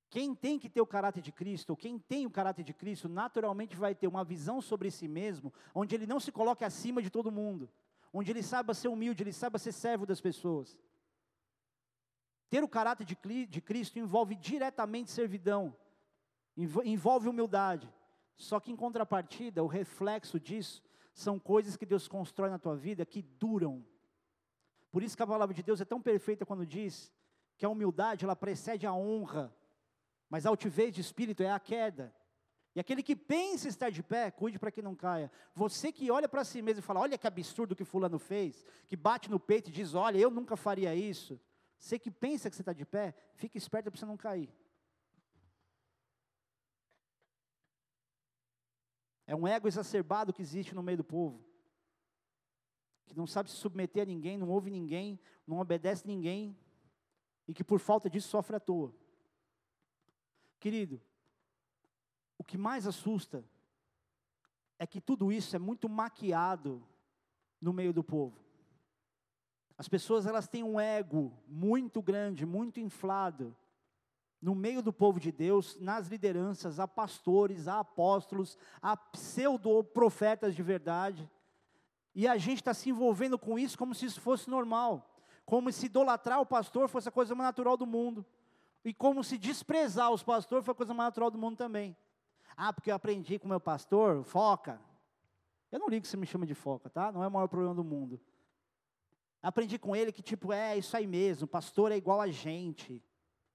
Quem 0.09 0.35
tem 0.35 0.57
que 0.57 0.69
ter 0.69 0.81
o 0.81 0.87
caráter 0.87 1.21
de 1.21 1.31
Cristo, 1.31 1.71
ou 1.71 1.77
quem 1.77 1.97
tem 1.97 2.25
o 2.25 2.31
caráter 2.31 2.63
de 2.63 2.73
Cristo, 2.73 3.09
naturalmente 3.09 3.75
vai 3.75 3.93
ter 3.93 4.07
uma 4.07 4.23
visão 4.23 4.61
sobre 4.61 4.89
si 4.89 5.07
mesmo, 5.07 5.51
onde 5.73 5.95
ele 5.95 6.07
não 6.07 6.19
se 6.19 6.31
coloque 6.31 6.63
acima 6.63 7.01
de 7.01 7.09
todo 7.09 7.31
mundo, 7.31 7.69
onde 8.13 8.31
ele 8.31 8.41
saiba 8.41 8.73
ser 8.73 8.87
humilde, 8.87 9.23
ele 9.23 9.33
saiba 9.33 9.59
ser 9.59 9.71
servo 9.71 10.05
das 10.05 10.21
pessoas. 10.21 10.77
Ter 12.49 12.63
o 12.63 12.67
caráter 12.67 13.05
de, 13.05 13.61
Cristo 13.61 13.99
envolve 13.99 14.35
diretamente 14.35 15.11
servidão, 15.11 15.75
envolve 16.57 17.29
humildade. 17.29 17.91
Só 18.35 18.59
que 18.59 18.71
em 18.71 18.75
contrapartida, 18.75 19.63
o 19.63 19.67
reflexo 19.67 20.39
disso 20.39 20.81
são 21.13 21.37
coisas 21.37 21.75
que 21.75 21.85
Deus 21.85 22.07
constrói 22.07 22.49
na 22.49 22.57
tua 22.57 22.75
vida 22.75 23.05
que 23.05 23.21
duram. 23.21 23.85
Por 24.91 25.03
isso 25.03 25.15
que 25.15 25.21
a 25.21 25.27
palavra 25.27 25.53
de 25.53 25.61
Deus 25.61 25.81
é 25.81 25.85
tão 25.85 26.01
perfeita 26.01 26.45
quando 26.45 26.65
diz 26.65 27.11
que 27.57 27.65
a 27.65 27.69
humildade 27.69 28.25
ela 28.25 28.35
precede 28.35 28.87
a 28.87 28.93
honra, 28.93 29.53
mas 30.29 30.45
a 30.45 30.49
altivez 30.49 30.93
de 30.93 31.01
espírito 31.01 31.43
é 31.43 31.51
a 31.51 31.59
queda. 31.59 32.15
E 32.73 32.79
aquele 32.79 33.03
que 33.03 33.15
pensa 33.15 33.67
estar 33.67 33.89
de 33.89 34.01
pé, 34.01 34.31
cuide 34.31 34.57
para 34.57 34.71
que 34.71 34.81
não 34.81 34.95
caia. 34.95 35.31
Você 35.53 35.91
que 35.91 36.09
olha 36.09 36.29
para 36.29 36.45
si 36.45 36.61
mesmo 36.61 36.79
e 36.79 36.83
fala: 36.83 37.01
Olha 37.01 37.17
que 37.17 37.27
absurdo 37.27 37.75
que 37.75 37.83
Fulano 37.83 38.17
fez, 38.17 38.65
que 38.87 38.95
bate 38.95 39.29
no 39.29 39.39
peito 39.39 39.69
e 39.69 39.73
diz: 39.73 39.93
Olha, 39.93 40.17
eu 40.17 40.31
nunca 40.31 40.55
faria 40.55 40.95
isso. 40.95 41.39
Você 41.79 41.97
que 41.97 42.11
pensa 42.11 42.49
que 42.49 42.55
você 42.55 42.61
está 42.61 42.73
de 42.73 42.85
pé, 42.85 43.15
fique 43.35 43.57
esperto 43.57 43.89
para 43.89 43.97
você 43.97 44.05
não 44.05 44.17
cair. 44.17 44.53
É 49.25 49.35
um 49.35 49.47
ego 49.47 49.67
exacerbado 49.67 50.33
que 50.33 50.41
existe 50.41 50.75
no 50.75 50.83
meio 50.83 50.97
do 50.97 51.03
povo. 51.03 51.45
Que 53.05 53.15
não 53.15 53.25
sabe 53.25 53.49
se 53.49 53.55
submeter 53.55 54.03
a 54.03 54.05
ninguém, 54.05 54.37
não 54.37 54.49
ouve 54.49 54.69
ninguém, 54.69 55.19
não 55.47 55.59
obedece 55.59 56.05
ninguém. 56.05 56.57
E 57.47 57.53
que 57.53 57.63
por 57.63 57.79
falta 57.79 58.09
disso 58.09 58.27
sofre 58.27 58.57
à 58.57 58.59
toa. 58.59 58.93
Querido, 60.59 61.01
o 62.37 62.43
que 62.43 62.57
mais 62.57 62.85
assusta 62.85 63.45
é 64.77 64.85
que 64.85 64.99
tudo 64.99 65.31
isso 65.31 65.55
é 65.55 65.59
muito 65.59 65.87
maquiado 65.87 66.85
no 67.61 67.71
meio 67.71 67.93
do 67.93 68.03
povo. 68.03 68.48
As 69.79 69.87
pessoas 69.87 70.25
elas 70.25 70.45
têm 70.45 70.61
um 70.61 70.77
ego 70.77 71.31
muito 71.47 72.01
grande, 72.01 72.45
muito 72.45 72.81
inflado, 72.81 73.55
no 74.41 74.53
meio 74.53 74.81
do 74.81 74.91
povo 74.91 75.21
de 75.21 75.31
Deus, 75.31 75.79
nas 75.79 76.09
lideranças, 76.09 76.81
há 76.81 76.87
pastores, 76.87 77.65
há 77.65 77.79
apóstolos, 77.79 78.57
há 78.81 78.97
pseudo-profetas 78.97 80.53
de 80.53 80.61
verdade, 80.61 81.31
e 82.13 82.27
a 82.27 82.37
gente 82.37 82.57
está 82.57 82.73
se 82.73 82.89
envolvendo 82.89 83.39
com 83.39 83.57
isso 83.57 83.77
como 83.77 83.95
se 83.95 84.05
isso 84.05 84.19
fosse 84.19 84.49
normal, 84.49 85.17
como 85.45 85.71
se 85.71 85.85
idolatrar 85.85 86.41
o 86.41 86.45
pastor 86.45 86.89
fosse 86.89 87.07
a 87.07 87.11
coisa 87.11 87.33
mais 87.33 87.47
natural 87.47 87.77
do 87.77 87.87
mundo, 87.87 88.25
e 88.83 88.93
como 88.93 89.23
se 89.23 89.37
desprezar 89.37 90.11
os 90.11 90.21
pastores 90.21 90.65
fosse 90.65 90.75
a 90.75 90.77
coisa 90.77 90.93
mais 90.93 91.07
natural 91.07 91.31
do 91.31 91.37
mundo 91.37 91.55
também. 91.55 91.95
Ah, 92.57 92.73
porque 92.73 92.91
eu 92.91 92.95
aprendi 92.95 93.39
com 93.39 93.47
meu 93.47 93.61
pastor, 93.61 94.25
foca. 94.25 94.81
Eu 95.71 95.79
não 95.79 95.87
ligo 95.87 96.01
que 96.01 96.09
você 96.09 96.17
me 96.17 96.25
chama 96.25 96.45
de 96.45 96.53
foca, 96.53 96.89
tá? 96.89 97.13
Não 97.13 97.23
é 97.23 97.27
o 97.29 97.31
maior 97.31 97.47
problema 97.47 97.73
do 97.73 97.83
mundo. 97.85 98.19
Aprendi 99.41 99.79
com 99.79 99.95
ele 99.95 100.11
que, 100.11 100.21
tipo, 100.21 100.51
é 100.51 100.77
isso 100.77 100.95
aí 100.95 101.07
mesmo, 101.07 101.47
pastor 101.47 101.91
é 101.91 101.97
igual 101.97 102.19
a 102.19 102.27
gente. 102.27 103.01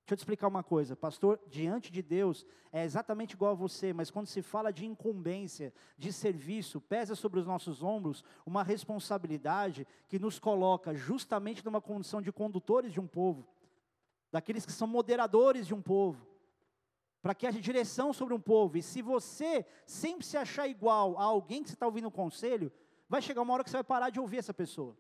Deixa 0.05 0.13
eu 0.13 0.17
te 0.19 0.21
explicar 0.21 0.49
uma 0.49 0.63
coisa, 0.63 0.95
pastor, 0.95 1.41
diante 1.47 1.91
de 1.91 2.03
Deus, 2.03 2.47
é 2.71 2.85
exatamente 2.85 3.33
igual 3.33 3.53
a 3.53 3.55
você, 3.55 3.91
mas 3.91 4.11
quando 4.11 4.27
se 4.27 4.43
fala 4.43 4.71
de 4.71 4.85
incumbência, 4.85 5.73
de 5.97 6.13
serviço, 6.13 6.79
pesa 6.79 7.15
sobre 7.15 7.41
os 7.41 7.47
nossos 7.47 7.83
ombros 7.83 8.23
uma 8.45 8.63
responsabilidade 8.63 9.87
que 10.07 10.19
nos 10.19 10.39
coloca 10.39 10.95
justamente 10.95 11.65
numa 11.65 11.81
condição 11.81 12.21
de 12.21 12.31
condutores 12.31 12.93
de 12.93 13.01
um 13.01 13.07
povo, 13.07 13.49
daqueles 14.31 14.67
que 14.67 14.73
são 14.73 14.87
moderadores 14.87 15.67
de 15.67 15.73
um 15.73 15.81
povo, 15.81 16.27
para 17.23 17.35
que 17.35 17.47
haja 17.47 17.59
direção 17.59 18.13
sobre 18.13 18.35
um 18.35 18.41
povo, 18.41 18.77
e 18.77 18.83
se 18.83 19.01
você 19.01 19.65
sempre 19.87 20.27
se 20.27 20.37
achar 20.37 20.69
igual 20.69 21.19
a 21.19 21.25
alguém 21.25 21.63
que 21.63 21.71
você 21.71 21.75
está 21.75 21.87
ouvindo 21.87 22.09
um 22.09 22.11
conselho, 22.11 22.71
vai 23.09 23.23
chegar 23.23 23.41
uma 23.41 23.55
hora 23.55 23.65
que 23.65 23.71
você 23.71 23.79
vai 23.79 23.85
parar 23.85 24.11
de 24.11 24.21
ouvir 24.21 24.37
essa 24.37 24.53
pessoa. 24.53 24.95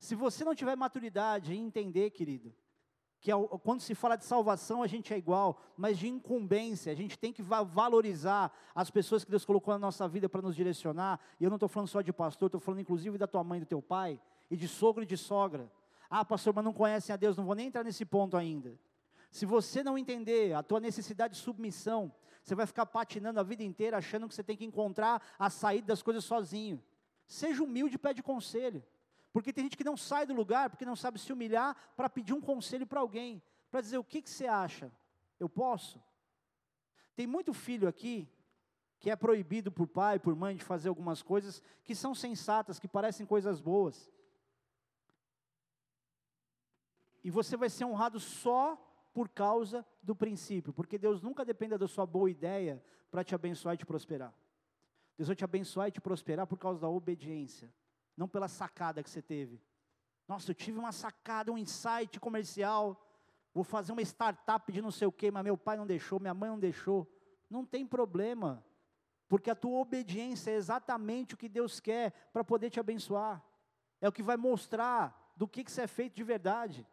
Se 0.00 0.14
você 0.14 0.44
não 0.44 0.54
tiver 0.54 0.74
maturidade 0.76 1.54
em 1.54 1.62
entender, 1.62 2.08
querido, 2.10 2.54
que 3.20 3.30
quando 3.62 3.82
se 3.82 3.94
fala 3.94 4.16
de 4.16 4.24
salvação 4.24 4.82
a 4.82 4.86
gente 4.86 5.12
é 5.12 5.18
igual, 5.18 5.60
mas 5.76 5.98
de 5.98 6.08
incumbência, 6.08 6.90
a 6.90 6.96
gente 6.96 7.18
tem 7.18 7.30
que 7.30 7.42
valorizar 7.42 8.50
as 8.74 8.90
pessoas 8.90 9.24
que 9.24 9.30
Deus 9.30 9.44
colocou 9.44 9.74
na 9.74 9.78
nossa 9.78 10.08
vida 10.08 10.26
para 10.26 10.40
nos 10.40 10.56
direcionar, 10.56 11.20
e 11.38 11.44
eu 11.44 11.50
não 11.50 11.56
estou 11.56 11.68
falando 11.68 11.88
só 11.88 12.00
de 12.00 12.14
pastor, 12.14 12.46
estou 12.46 12.58
falando 12.58 12.80
inclusive 12.80 13.18
da 13.18 13.26
tua 13.26 13.44
mãe 13.44 13.58
e 13.58 13.60
do 13.60 13.66
teu 13.66 13.82
pai, 13.82 14.18
e 14.50 14.56
de 14.56 14.66
sogro 14.66 15.02
e 15.02 15.06
de 15.06 15.18
sogra. 15.18 15.70
Ah, 16.08 16.24
pastor, 16.24 16.54
mas 16.54 16.64
não 16.64 16.72
conhecem 16.72 17.12
a 17.12 17.16
Deus, 17.18 17.36
não 17.36 17.44
vou 17.44 17.54
nem 17.54 17.66
entrar 17.66 17.84
nesse 17.84 18.06
ponto 18.06 18.38
ainda. 18.38 18.74
Se 19.30 19.44
você 19.44 19.82
não 19.84 19.98
entender 19.98 20.54
a 20.54 20.62
tua 20.62 20.80
necessidade 20.80 21.34
de 21.34 21.40
submissão, 21.40 22.10
você 22.42 22.54
vai 22.54 22.66
ficar 22.66 22.86
patinando 22.86 23.38
a 23.38 23.42
vida 23.42 23.62
inteira 23.62 23.98
achando 23.98 24.26
que 24.26 24.34
você 24.34 24.42
tem 24.42 24.56
que 24.56 24.64
encontrar 24.64 25.22
a 25.38 25.50
saída 25.50 25.88
das 25.88 26.02
coisas 26.02 26.24
sozinho. 26.24 26.82
Seja 27.26 27.62
humilde 27.62 27.96
e 27.96 27.98
pede 27.98 28.22
conselho. 28.22 28.82
Porque 29.32 29.52
tem 29.52 29.64
gente 29.64 29.76
que 29.76 29.84
não 29.84 29.96
sai 29.96 30.26
do 30.26 30.34
lugar 30.34 30.70
porque 30.70 30.84
não 30.84 30.96
sabe 30.96 31.18
se 31.18 31.32
humilhar 31.32 31.76
para 31.96 32.10
pedir 32.10 32.32
um 32.32 32.40
conselho 32.40 32.86
para 32.86 33.00
alguém, 33.00 33.42
para 33.70 33.80
dizer 33.80 33.98
o 33.98 34.04
que, 34.04 34.20
que 34.22 34.30
você 34.30 34.46
acha? 34.46 34.92
Eu 35.38 35.48
posso? 35.48 36.02
Tem 37.14 37.26
muito 37.26 37.52
filho 37.52 37.86
aqui 37.86 38.28
que 38.98 39.10
é 39.10 39.16
proibido 39.16 39.72
por 39.72 39.86
pai, 39.86 40.18
por 40.18 40.34
mãe 40.34 40.56
de 40.56 40.64
fazer 40.64 40.88
algumas 40.88 41.22
coisas 41.22 41.62
que 41.84 41.94
são 41.94 42.14
sensatas, 42.14 42.78
que 42.78 42.88
parecem 42.88 43.24
coisas 43.24 43.60
boas. 43.60 44.10
E 47.22 47.30
você 47.30 47.56
vai 47.56 47.70
ser 47.70 47.84
honrado 47.84 48.18
só 48.20 48.76
por 49.14 49.28
causa 49.28 49.86
do 50.02 50.14
princípio, 50.14 50.72
porque 50.72 50.98
Deus 50.98 51.22
nunca 51.22 51.44
depende 51.44 51.78
da 51.78 51.88
sua 51.88 52.04
boa 52.04 52.30
ideia 52.30 52.82
para 53.10 53.24
te 53.24 53.34
abençoar 53.34 53.74
e 53.74 53.78
te 53.78 53.86
prosperar. 53.86 54.34
Deus 55.16 55.28
vai 55.28 55.36
te 55.36 55.44
abençoar 55.44 55.88
e 55.88 55.92
te 55.92 56.00
prosperar 56.00 56.46
por 56.46 56.58
causa 56.58 56.80
da 56.80 56.88
obediência 56.88 57.72
não 58.20 58.28
pela 58.28 58.48
sacada 58.48 59.02
que 59.02 59.08
você 59.08 59.22
teve. 59.22 59.58
Nossa, 60.28 60.50
eu 60.50 60.54
tive 60.54 60.78
uma 60.78 60.92
sacada, 60.92 61.50
um 61.50 61.56
insight 61.56 62.20
comercial. 62.20 63.02
Vou 63.54 63.64
fazer 63.64 63.92
uma 63.92 64.02
startup 64.02 64.70
de 64.70 64.82
não 64.82 64.90
sei 64.90 65.08
o 65.08 65.12
quê, 65.12 65.30
mas 65.30 65.42
meu 65.42 65.56
pai 65.56 65.78
não 65.78 65.86
deixou, 65.86 66.20
minha 66.20 66.34
mãe 66.34 66.50
não 66.50 66.58
deixou. 66.58 67.10
Não 67.48 67.64
tem 67.64 67.86
problema, 67.86 68.62
porque 69.26 69.48
a 69.48 69.54
tua 69.54 69.78
obediência 69.78 70.50
é 70.50 70.54
exatamente 70.54 71.32
o 71.32 71.36
que 71.38 71.48
Deus 71.48 71.80
quer 71.80 72.12
para 72.30 72.44
poder 72.44 72.68
te 72.68 72.78
abençoar. 72.78 73.42
É 74.02 74.06
o 74.06 74.12
que 74.12 74.22
vai 74.22 74.36
mostrar 74.36 75.32
do 75.34 75.48
que, 75.48 75.64
que 75.64 75.72
você 75.72 75.80
é 75.80 75.86
feito 75.86 76.14
de 76.14 76.22
verdade. 76.22 76.86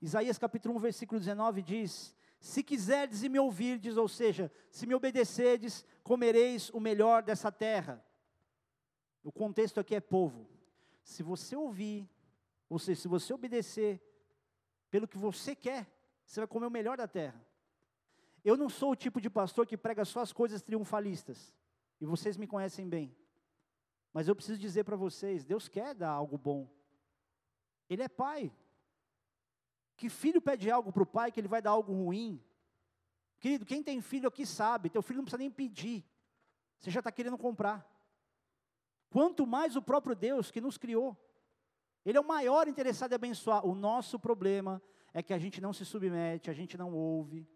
Isaías 0.00 0.38
capítulo 0.38 0.74
1, 0.76 0.78
versículo 0.78 1.20
19 1.20 1.60
diz: 1.60 2.16
Se 2.40 2.62
quiserdes 2.62 3.22
e 3.22 3.28
me 3.28 3.38
ouvirdes, 3.38 3.98
ou 3.98 4.08
seja, 4.08 4.50
se 4.70 4.86
me 4.86 4.94
obedecerdes, 4.94 5.84
comereis 6.02 6.70
o 6.70 6.80
melhor 6.80 7.22
dessa 7.22 7.52
terra. 7.52 8.02
O 9.22 9.30
contexto 9.30 9.78
aqui 9.78 9.94
é 9.94 10.00
povo. 10.00 10.46
Se 11.02 11.22
você 11.22 11.56
ouvir, 11.56 12.08
ou 12.68 12.78
seja, 12.78 13.00
se 13.00 13.08
você 13.08 13.32
obedecer 13.32 14.00
pelo 14.90 15.08
que 15.08 15.18
você 15.18 15.54
quer, 15.54 15.86
você 16.24 16.40
vai 16.40 16.46
comer 16.46 16.66
o 16.66 16.70
melhor 16.70 16.96
da 16.96 17.08
terra. 17.08 17.44
Eu 18.44 18.56
não 18.56 18.68
sou 18.68 18.92
o 18.92 18.96
tipo 18.96 19.20
de 19.20 19.28
pastor 19.28 19.66
que 19.66 19.76
prega 19.76 20.04
só 20.04 20.20
as 20.20 20.32
coisas 20.32 20.62
triunfalistas, 20.62 21.54
e 22.00 22.06
vocês 22.06 22.36
me 22.36 22.46
conhecem 22.46 22.88
bem. 22.88 23.14
Mas 24.12 24.26
eu 24.26 24.34
preciso 24.34 24.58
dizer 24.58 24.84
para 24.84 24.96
vocês: 24.96 25.44
Deus 25.44 25.68
quer 25.68 25.94
dar 25.94 26.10
algo 26.10 26.38
bom. 26.38 26.68
Ele 27.88 28.02
é 28.02 28.08
pai. 28.08 28.52
Que 29.96 30.08
filho 30.08 30.40
pede 30.40 30.70
algo 30.70 30.90
para 30.90 31.02
o 31.02 31.06
pai 31.06 31.30
que 31.30 31.38
ele 31.38 31.48
vai 31.48 31.60
dar 31.60 31.70
algo 31.70 31.92
ruim? 31.92 32.42
Querido, 33.38 33.66
quem 33.66 33.82
tem 33.82 34.00
filho 34.00 34.28
aqui 34.28 34.46
sabe, 34.46 34.90
teu 34.90 35.02
filho 35.02 35.18
não 35.18 35.24
precisa 35.24 35.38
nem 35.38 35.50
pedir, 35.50 36.04
você 36.78 36.90
já 36.90 37.00
está 37.00 37.10
querendo 37.10 37.38
comprar. 37.38 37.86
Quanto 39.10 39.46
mais 39.46 39.76
o 39.76 39.82
próprio 39.82 40.14
Deus 40.14 40.50
que 40.50 40.60
nos 40.60 40.78
criou. 40.78 41.16
Ele 42.04 42.16
é 42.16 42.20
o 42.20 42.26
maior 42.26 42.68
interessado 42.68 43.12
em 43.12 43.16
abençoar. 43.16 43.66
O 43.66 43.74
nosso 43.74 44.18
problema 44.18 44.80
é 45.12 45.22
que 45.22 45.34
a 45.34 45.38
gente 45.38 45.60
não 45.60 45.72
se 45.72 45.84
submete, 45.84 46.48
a 46.48 46.54
gente 46.54 46.78
não 46.78 46.94
ouve. 46.94 47.46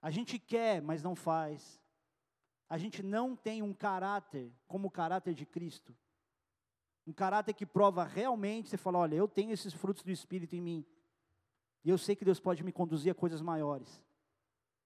A 0.00 0.10
gente 0.10 0.38
quer, 0.38 0.82
mas 0.82 1.02
não 1.02 1.14
faz. 1.14 1.80
a 2.68 2.78
gente 2.78 3.02
não 3.02 3.36
tem 3.36 3.62
um 3.62 3.74
caráter 3.74 4.50
como 4.66 4.88
o 4.88 4.90
caráter 4.90 5.34
de 5.34 5.44
Cristo. 5.44 5.94
Um 7.06 7.12
caráter 7.12 7.52
que 7.52 7.66
prova 7.66 8.02
realmente, 8.02 8.70
você 8.70 8.78
fala, 8.78 8.98
olha, 8.98 9.14
eu 9.14 9.28
tenho 9.28 9.52
esses 9.52 9.74
frutos 9.74 10.02
do 10.02 10.10
Espírito 10.10 10.56
em 10.56 10.60
mim. 10.62 10.86
E 11.84 11.90
eu 11.90 11.98
sei 11.98 12.16
que 12.16 12.24
Deus 12.24 12.40
pode 12.40 12.64
me 12.64 12.72
conduzir 12.72 13.12
a 13.12 13.14
coisas 13.14 13.42
maiores. 13.42 14.02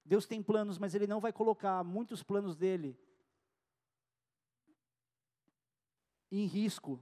Deus 0.05 0.27
tem 0.27 0.43
planos, 0.43 0.79
mas 0.79 0.97
Ele 0.97 1.07
não 1.07 1.21
vai 1.21 1.33
colocar 1.33 1.85
muitos 1.85 2.25
planos 2.25 2.57
dele 2.57 2.99
em 6.31 6.47
risco 6.47 7.01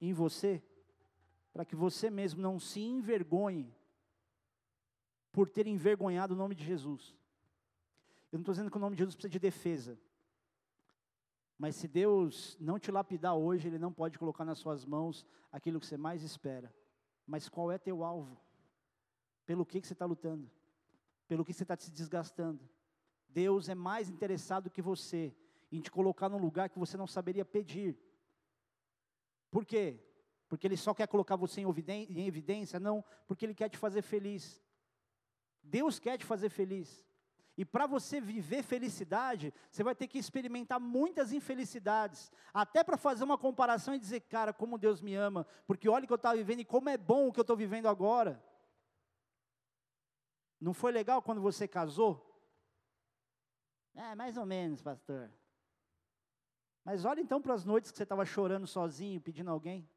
em 0.00 0.12
você, 0.12 0.62
para 1.52 1.64
que 1.64 1.76
você 1.76 2.10
mesmo 2.10 2.40
não 2.40 2.58
se 2.58 2.80
envergonhe 2.80 3.74
por 5.32 5.48
ter 5.48 5.66
envergonhado 5.66 6.34
o 6.34 6.36
nome 6.36 6.54
de 6.54 6.64
Jesus. 6.64 7.14
Eu 8.32 8.38
não 8.38 8.42
estou 8.42 8.54
dizendo 8.54 8.70
que 8.70 8.76
o 8.76 8.80
nome 8.80 8.96
de 8.96 9.00
Jesus 9.00 9.14
precisa 9.14 9.32
de 9.32 9.38
defesa. 9.38 9.98
Mas 11.58 11.76
se 11.76 11.86
Deus 11.86 12.56
não 12.58 12.78
te 12.78 12.90
lapidar 12.90 13.34
hoje, 13.34 13.68
Ele 13.68 13.78
não 13.78 13.92
pode 13.92 14.18
colocar 14.18 14.44
nas 14.44 14.58
suas 14.58 14.84
mãos 14.84 15.26
aquilo 15.52 15.78
que 15.78 15.86
você 15.86 15.96
mais 15.96 16.22
espera. 16.22 16.74
Mas 17.26 17.48
qual 17.48 17.70
é 17.70 17.76
teu 17.76 18.02
alvo? 18.02 18.40
Pelo 19.44 19.66
que, 19.66 19.80
que 19.80 19.86
você 19.86 19.92
está 19.92 20.06
lutando? 20.06 20.50
Pelo 21.28 21.44
que 21.44 21.52
você 21.52 21.64
está 21.64 21.76
se 21.76 21.90
desgastando? 21.90 22.66
Deus 23.28 23.68
é 23.68 23.74
mais 23.74 24.08
interessado 24.08 24.70
que 24.70 24.80
você 24.80 25.34
em 25.70 25.80
te 25.80 25.90
colocar 25.90 26.28
num 26.28 26.38
lugar 26.38 26.68
que 26.68 26.78
você 26.78 26.96
não 26.96 27.06
saberia 27.06 27.44
pedir. 27.44 27.96
Por 29.50 29.64
quê? 29.64 30.00
Porque 30.48 30.66
Ele 30.66 30.76
só 30.76 30.94
quer 30.94 31.06
colocar 31.06 31.36
você 31.36 31.60
em 31.60 32.26
evidência? 32.26 32.80
Não, 32.80 33.04
porque 33.26 33.44
Ele 33.44 33.54
quer 33.54 33.68
te 33.68 33.76
fazer 33.76 34.02
feliz. 34.02 34.62
Deus 35.62 35.98
quer 35.98 36.18
te 36.18 36.24
fazer 36.24 36.48
feliz. 36.48 37.04
E 37.56 37.64
para 37.64 37.86
você 37.86 38.20
viver 38.20 38.62
felicidade, 38.62 39.52
você 39.70 39.82
vai 39.82 39.94
ter 39.94 40.08
que 40.08 40.18
experimentar 40.18 40.80
muitas 40.80 41.32
infelicidades, 41.32 42.32
até 42.54 42.82
para 42.82 42.96
fazer 42.96 43.22
uma 43.22 43.36
comparação 43.36 43.94
e 43.94 43.98
dizer, 43.98 44.20
cara, 44.20 44.52
como 44.52 44.78
Deus 44.78 45.02
me 45.02 45.14
ama, 45.14 45.46
porque 45.66 45.88
olha 45.88 46.04
o 46.04 46.06
que 46.06 46.12
eu 46.12 46.16
estava 46.16 46.36
vivendo 46.36 46.60
e 46.60 46.64
como 46.64 46.88
é 46.88 46.96
bom 46.96 47.28
o 47.28 47.32
que 47.32 47.38
eu 47.38 47.42
estou 47.42 47.56
vivendo 47.56 47.86
agora. 47.86 48.42
Não 50.58 50.72
foi 50.72 50.90
legal 50.90 51.20
quando 51.20 51.40
você 51.40 51.68
casou? 51.68 52.26
É, 53.94 54.14
mais 54.14 54.36
ou 54.36 54.46
menos, 54.46 54.80
pastor. 54.80 55.30
Mas 56.90 57.04
olha 57.04 57.20
então 57.20 57.40
para 57.40 57.54
as 57.54 57.64
noites 57.64 57.92
que 57.92 57.96
você 57.96 58.02
estava 58.02 58.24
chorando 58.24 58.66
sozinho, 58.66 59.20
pedindo 59.20 59.48
alguém. 59.48 59.88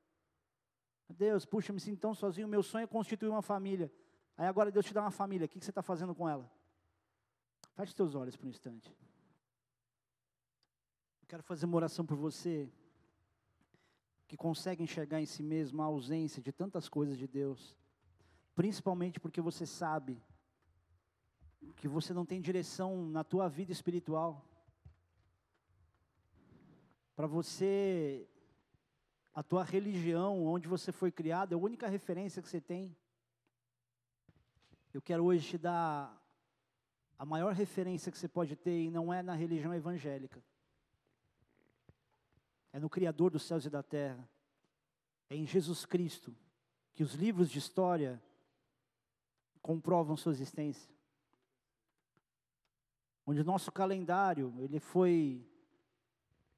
Deus, 1.10 1.44
puxa, 1.44 1.74
me 1.74 1.80
sinto 1.80 2.00
tão 2.00 2.14
sozinho, 2.14 2.48
meu 2.48 2.62
sonho 2.62 2.84
é 2.84 2.88
constituir 2.88 3.30
uma 3.30 3.42
família. 3.42 3.92
Aí 4.38 4.46
agora 4.46 4.72
Deus 4.72 4.86
te 4.86 4.94
dá 4.94 5.02
uma 5.02 5.10
família, 5.10 5.46
o 5.46 5.50
que 5.50 5.60
você 5.60 5.72
está 5.72 5.82
fazendo 5.82 6.14
com 6.14 6.30
ela? 6.30 6.48
Feche 7.74 7.94
seus 7.94 8.14
olhos 8.14 8.36
por 8.36 8.46
um 8.46 8.50
instante. 8.52 8.96
Eu 11.24 11.28
quero 11.28 11.42
fazer 11.42 11.66
uma 11.66 11.78
oração 11.78 12.06
por 12.06 12.16
você 12.16 12.72
que 14.28 14.38
consegue 14.38 14.84
enxergar 14.84 15.20
em 15.20 15.26
si 15.26 15.42
mesmo 15.42 15.82
a 15.82 15.86
ausência 15.86 16.44
de 16.44 16.52
tantas 16.52 16.88
coisas 16.88 17.18
de 17.18 17.28
Deus, 17.28 17.76
principalmente 18.54 19.20
porque 19.20 19.42
você 19.42 19.66
sabe 19.66 20.22
que 21.76 21.88
você 21.88 22.14
não 22.14 22.24
tem 22.24 22.40
direção 22.40 23.04
na 23.08 23.24
tua 23.24 23.50
vida 23.50 23.72
espiritual. 23.72 24.46
Para 27.16 27.28
você, 27.28 28.28
a 29.34 29.44
tua 29.44 29.64
religião, 29.64 30.46
onde 30.46 30.68
você 30.68 30.92
foi 30.92 31.12
criado, 31.12 31.54
é 31.54 31.56
a 31.56 31.60
única 31.60 31.88
referência 31.88 32.42
que 32.42 32.50
você 32.50 32.60
tem. 32.60 32.96
Eu 34.94 35.02
quero 35.02 35.24
hoje 35.24 35.48
te 35.48 35.58
dar 35.58 36.20
a 37.18 37.26
maior 37.26 37.54
referência 37.54 38.12
que 38.12 38.18
você 38.18 38.28
pode 38.28 38.56
ter, 38.56 38.84
e 38.84 38.90
não 38.90 39.14
é 39.14 39.22
na 39.22 39.34
religião 39.34 39.74
evangélica, 39.74 40.44
é 42.72 42.80
no 42.80 42.90
Criador 42.90 43.32
dos 43.32 43.44
céus 43.44 43.66
e 43.66 43.70
da 43.70 43.84
terra, 43.84 44.28
é 45.30 45.36
em 45.36 45.46
Jesus 45.46 45.86
Cristo, 45.86 46.36
que 46.94 47.04
os 47.04 47.14
livros 47.14 47.50
de 47.50 47.60
história 47.60 48.22
comprovam 49.62 50.18
sua 50.18 50.32
existência. 50.32 50.92
Onde 53.26 53.42
o 53.42 53.46
nosso 53.46 53.72
calendário 53.72 54.54
ele 54.60 54.80
foi 54.80 55.48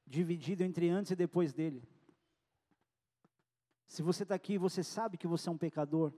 dividido 0.06 0.62
entre 0.62 0.88
antes 0.88 1.10
e 1.10 1.16
depois 1.16 1.52
dele. 1.52 1.82
Se 3.86 4.02
você 4.02 4.22
está 4.22 4.34
aqui, 4.34 4.58
você 4.58 4.82
sabe 4.82 5.16
que 5.16 5.26
você 5.26 5.48
é 5.48 5.52
um 5.52 5.58
pecador 5.58 6.12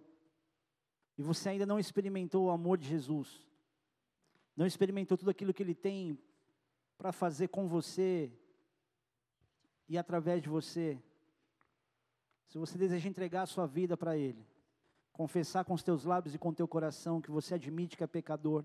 e 1.16 1.22
você 1.22 1.50
ainda 1.50 1.66
não 1.66 1.78
experimentou 1.78 2.46
o 2.46 2.50
amor 2.50 2.78
de 2.78 2.88
Jesus, 2.88 3.46
não 4.56 4.66
experimentou 4.66 5.16
tudo 5.16 5.30
aquilo 5.30 5.54
que 5.54 5.62
Ele 5.62 5.74
tem 5.74 6.18
para 6.96 7.12
fazer 7.12 7.48
com 7.48 7.66
você 7.66 8.32
e 9.88 9.96
através 9.96 10.42
de 10.42 10.48
você. 10.48 11.00
Se 12.46 12.58
você 12.58 12.78
deseja 12.78 13.08
entregar 13.08 13.42
a 13.42 13.46
sua 13.46 13.66
vida 13.66 13.96
para 13.96 14.16
Ele, 14.16 14.46
confessar 15.12 15.64
com 15.64 15.74
os 15.74 15.82
teus 15.82 16.04
lábios 16.04 16.34
e 16.34 16.38
com 16.38 16.50
o 16.50 16.54
teu 16.54 16.68
coração 16.68 17.20
que 17.20 17.30
você 17.30 17.54
admite 17.54 17.96
que 17.96 18.04
é 18.04 18.06
pecador 18.06 18.64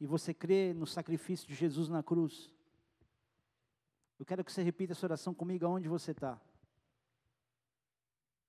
e 0.00 0.06
você 0.06 0.32
crê 0.32 0.72
no 0.72 0.86
sacrifício 0.86 1.46
de 1.46 1.54
Jesus 1.54 1.88
na 1.88 2.02
cruz, 2.02 2.52
eu 4.18 4.26
quero 4.26 4.44
que 4.44 4.52
você 4.52 4.62
repita 4.62 4.92
essa 4.92 5.06
oração 5.06 5.32
comigo 5.32 5.64
aonde 5.64 5.88
você 5.88 6.10
está. 6.10 6.40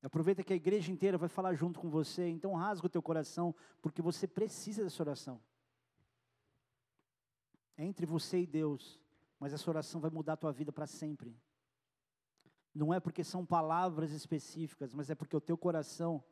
Aproveita 0.02 0.44
que 0.44 0.54
a 0.54 0.56
igreja 0.56 0.92
inteira 0.92 1.18
vai 1.18 1.28
falar 1.28 1.54
junto 1.54 1.80
com 1.80 1.90
você, 1.90 2.28
então 2.28 2.56
rasga 2.56 2.88
o 2.88 2.90
teu 2.90 3.02
coração, 3.02 3.54
porque 3.82 4.02
você 4.02 4.26
precisa 4.28 4.84
dessa 4.84 5.04
oração. 5.04 5.42
É 7.76 7.84
entre 7.84 8.06
você 8.06 8.40
e 8.40 8.48
Deus, 8.48 9.00
mas 9.40 9.54
essa 9.54 9.70
oração 9.70 10.00
vai 10.00 10.10
mudar 10.10 10.34
a 10.34 10.38
tua 10.38 10.52
vida 10.52 10.72
para 10.72 10.88
sempre. 10.88 11.38
Não 12.74 12.94
é 12.94 13.00
porque 13.00 13.24
são 13.24 13.46
palavras 13.46 14.12
específicas, 14.12 14.94
mas 14.94 15.10
é 15.10 15.16
porque 15.16 15.36
o 15.36 15.42
teu 15.42 15.58
coração, 15.58 16.24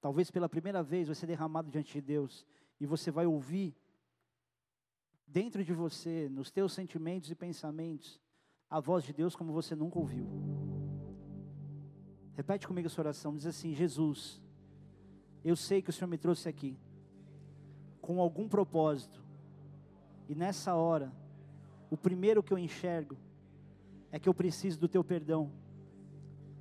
talvez 0.00 0.30
pela 0.30 0.48
primeira 0.48 0.82
vez, 0.82 1.08
vai 1.08 1.14
ser 1.14 1.26
derramado 1.26 1.70
diante 1.70 1.92
de 1.92 2.00
Deus, 2.00 2.46
e 2.80 2.86
você 2.86 3.10
vai 3.10 3.26
ouvir 3.26 3.76
dentro 5.26 5.62
de 5.64 5.72
você, 5.72 6.28
nos 6.30 6.50
teus 6.50 6.72
sentimentos 6.72 7.30
e 7.30 7.34
pensamentos, 7.34 8.20
a 8.72 8.80
voz 8.80 9.04
de 9.04 9.12
Deus 9.12 9.36
como 9.36 9.52
você 9.52 9.74
nunca 9.74 9.98
ouviu. 9.98 10.26
Repete 12.32 12.66
comigo 12.66 12.86
essa 12.86 13.02
oração, 13.02 13.36
diz 13.36 13.44
assim: 13.44 13.74
Jesus, 13.74 14.40
eu 15.44 15.54
sei 15.54 15.82
que 15.82 15.90
o 15.90 15.92
Senhor 15.92 16.08
me 16.08 16.16
trouxe 16.16 16.48
aqui 16.48 16.78
com 18.00 18.18
algum 18.18 18.48
propósito, 18.48 19.22
e 20.26 20.34
nessa 20.34 20.74
hora, 20.74 21.12
o 21.90 21.98
primeiro 21.98 22.42
que 22.42 22.50
eu 22.50 22.58
enxergo 22.58 23.14
é 24.10 24.18
que 24.18 24.26
eu 24.26 24.32
preciso 24.32 24.80
do 24.80 24.88
teu 24.88 25.04
perdão, 25.04 25.52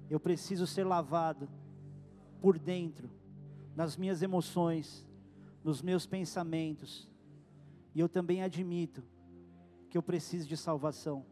eu 0.09 0.19
preciso 0.19 0.67
ser 0.67 0.83
lavado 0.83 1.47
por 2.41 2.59
dentro, 2.59 3.09
nas 3.73 3.95
minhas 3.95 4.21
emoções, 4.21 5.07
nos 5.63 5.81
meus 5.81 6.05
pensamentos, 6.05 7.09
e 7.95 8.01
eu 8.01 8.09
também 8.09 8.43
admito 8.43 9.01
que 9.89 9.97
eu 9.97 10.03
preciso 10.03 10.45
de 10.45 10.57
salvação. 10.57 11.30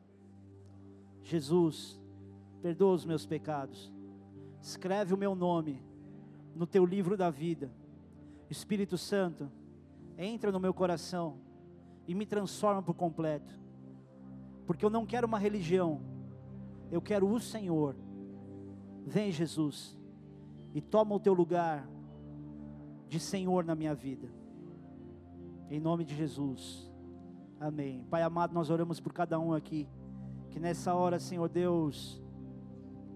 Jesus, 1.24 2.00
perdoa 2.62 2.94
os 2.94 3.06
meus 3.06 3.26
pecados. 3.26 3.92
Escreve 4.62 5.14
o 5.14 5.18
meu 5.18 5.36
nome 5.36 5.82
no 6.56 6.68
teu 6.68 6.86
livro 6.86 7.16
da 7.16 7.30
vida. 7.30 7.72
Espírito 8.50 8.98
Santo, 8.98 9.50
entra 10.18 10.52
no 10.52 10.60
meu 10.60 10.74
coração 10.74 11.38
e 12.08 12.14
me 12.14 12.26
transforma 12.26 12.82
por 12.82 12.96
completo. 12.96 13.58
Porque 14.66 14.84
eu 14.84 14.90
não 14.90 15.06
quero 15.06 15.28
uma 15.28 15.40
religião, 15.40 16.02
eu 16.92 17.02
quero 17.02 17.28
o 17.28 17.40
Senhor. 17.40 17.96
Vem, 19.06 19.32
Jesus, 19.32 19.98
e 20.74 20.82
toma 20.82 21.16
o 21.16 21.20
teu 21.20 21.34
lugar 21.34 21.88
de 23.08 23.20
Senhor 23.20 23.64
na 23.64 23.76
minha 23.76 23.96
vida. 23.96 24.30
Em 25.70 25.80
nome 25.80 26.04
de 26.04 26.16
Jesus. 26.16 26.92
Amém. 27.60 28.06
Pai 28.10 28.22
amado, 28.22 28.54
nós 28.54 28.70
oramos 28.70 29.00
por 29.00 29.14
cada 29.14 29.40
um 29.40 29.54
aqui. 29.54 29.88
Que 30.50 30.60
nessa 30.60 30.94
hora, 30.94 31.20
Senhor 31.20 31.48
Deus, 31.50 32.22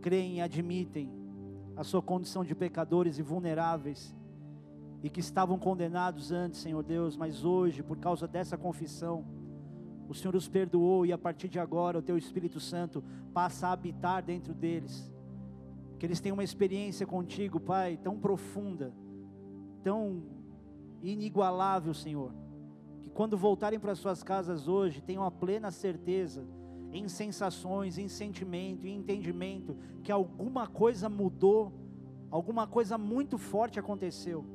creem 0.02 0.38
e 0.38 0.42
admitem 0.42 1.12
a 1.76 1.84
sua 1.84 2.02
condição 2.02 2.44
de 2.44 2.54
pecadores 2.54 3.18
e 3.18 3.22
vulneráveis. 3.22 4.16
E 5.02 5.10
que 5.10 5.20
estavam 5.20 5.58
condenados 5.60 6.32
antes, 6.32 6.60
Senhor 6.60 6.84
Deus, 6.84 7.18
mas 7.18 7.44
hoje, 7.44 7.84
por 7.84 7.98
causa 7.98 8.28
dessa 8.28 8.58
confissão, 8.58 9.26
o 10.08 10.14
Senhor 10.14 10.36
os 10.36 10.48
perdoou 10.48 11.06
e 11.06 11.12
a 11.12 11.18
partir 11.18 11.48
de 11.50 11.60
agora 11.60 12.00
o 12.00 12.02
Teu 12.02 12.18
Espírito 12.18 12.60
Santo 12.60 13.04
passa 13.34 13.68
a 13.68 13.72
habitar 13.74 14.24
dentro 14.24 14.54
deles. 14.54 15.12
Que 16.00 16.06
eles 16.06 16.22
tenham 16.22 16.36
uma 16.36 16.44
experiência 16.44 17.06
contigo, 17.06 17.60
Pai, 17.60 17.98
tão 17.98 18.18
profunda, 18.18 18.94
tão 19.84 20.24
inigualável, 21.02 21.94
Senhor 21.94 22.44
quando 23.14 23.38
voltarem 23.38 23.80
para 23.80 23.96
suas 23.96 24.24
casas 24.24 24.68
hoje, 24.68 25.02
tenham 25.02 25.24
a 25.24 25.32
plena 25.32 25.70
certeza, 25.70 26.46
em 26.94 27.08
sensações, 27.08 27.98
em 27.98 28.08
sentimento, 28.08 28.86
em 28.86 28.98
entendimento, 28.98 29.76
que 30.04 30.12
alguma 30.12 30.68
coisa 30.68 31.10
mudou, 31.10 31.74
alguma 32.30 32.68
coisa 32.68 32.98
muito 32.98 33.38
forte 33.38 33.80
aconteceu. 33.80 34.46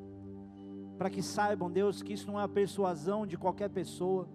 Para 0.96 1.10
que 1.10 1.22
saibam, 1.22 1.70
Deus, 1.70 2.02
que 2.02 2.12
isso 2.12 2.26
não 2.26 2.40
é 2.40 2.44
a 2.44 2.48
persuasão 2.48 3.26
de 3.26 3.36
qualquer 3.36 3.70
pessoa, 3.70 4.28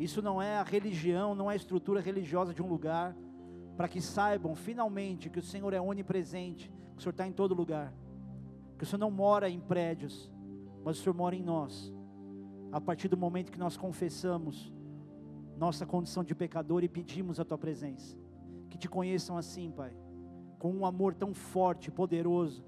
Isso 0.00 0.22
não 0.22 0.40
é 0.40 0.56
a 0.56 0.62
religião, 0.62 1.34
não 1.34 1.50
é 1.50 1.52
a 1.52 1.56
estrutura 1.56 2.00
religiosa 2.00 2.54
de 2.54 2.62
um 2.62 2.66
lugar, 2.66 3.14
para 3.76 3.86
que 3.86 4.00
saibam 4.00 4.54
finalmente 4.54 5.28
que 5.28 5.38
o 5.38 5.42
Senhor 5.42 5.74
é 5.74 5.80
onipresente, 5.80 6.72
que 6.94 6.98
o 6.98 7.02
Senhor 7.02 7.10
está 7.10 7.26
em 7.26 7.32
todo 7.32 7.54
lugar, 7.54 7.92
que 8.78 8.84
o 8.84 8.86
Senhor 8.86 8.98
não 8.98 9.10
mora 9.10 9.50
em 9.50 9.60
prédios, 9.60 10.32
mas 10.82 10.98
o 10.98 11.02
Senhor 11.02 11.14
mora 11.14 11.36
em 11.36 11.42
nós. 11.42 11.92
A 12.72 12.80
partir 12.80 13.08
do 13.08 13.16
momento 13.16 13.52
que 13.52 13.58
nós 13.58 13.76
confessamos 13.76 14.72
nossa 15.60 15.84
condição 15.84 16.24
de 16.24 16.34
pecador 16.34 16.82
e 16.82 16.88
pedimos 16.88 17.38
a 17.38 17.44
tua 17.44 17.58
presença, 17.58 18.16
que 18.70 18.78
te 18.78 18.88
conheçam 18.88 19.36
assim, 19.36 19.70
Pai, 19.70 19.94
com 20.58 20.72
um 20.72 20.86
amor 20.86 21.14
tão 21.14 21.34
forte, 21.34 21.90
poderoso, 21.90 22.64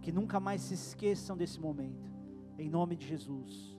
que 0.00 0.12
nunca 0.12 0.38
mais 0.38 0.60
se 0.60 0.74
esqueçam 0.74 1.36
desse 1.36 1.58
momento, 1.58 2.08
em 2.56 2.70
nome 2.70 2.94
de 2.94 3.08
Jesus. 3.08 3.76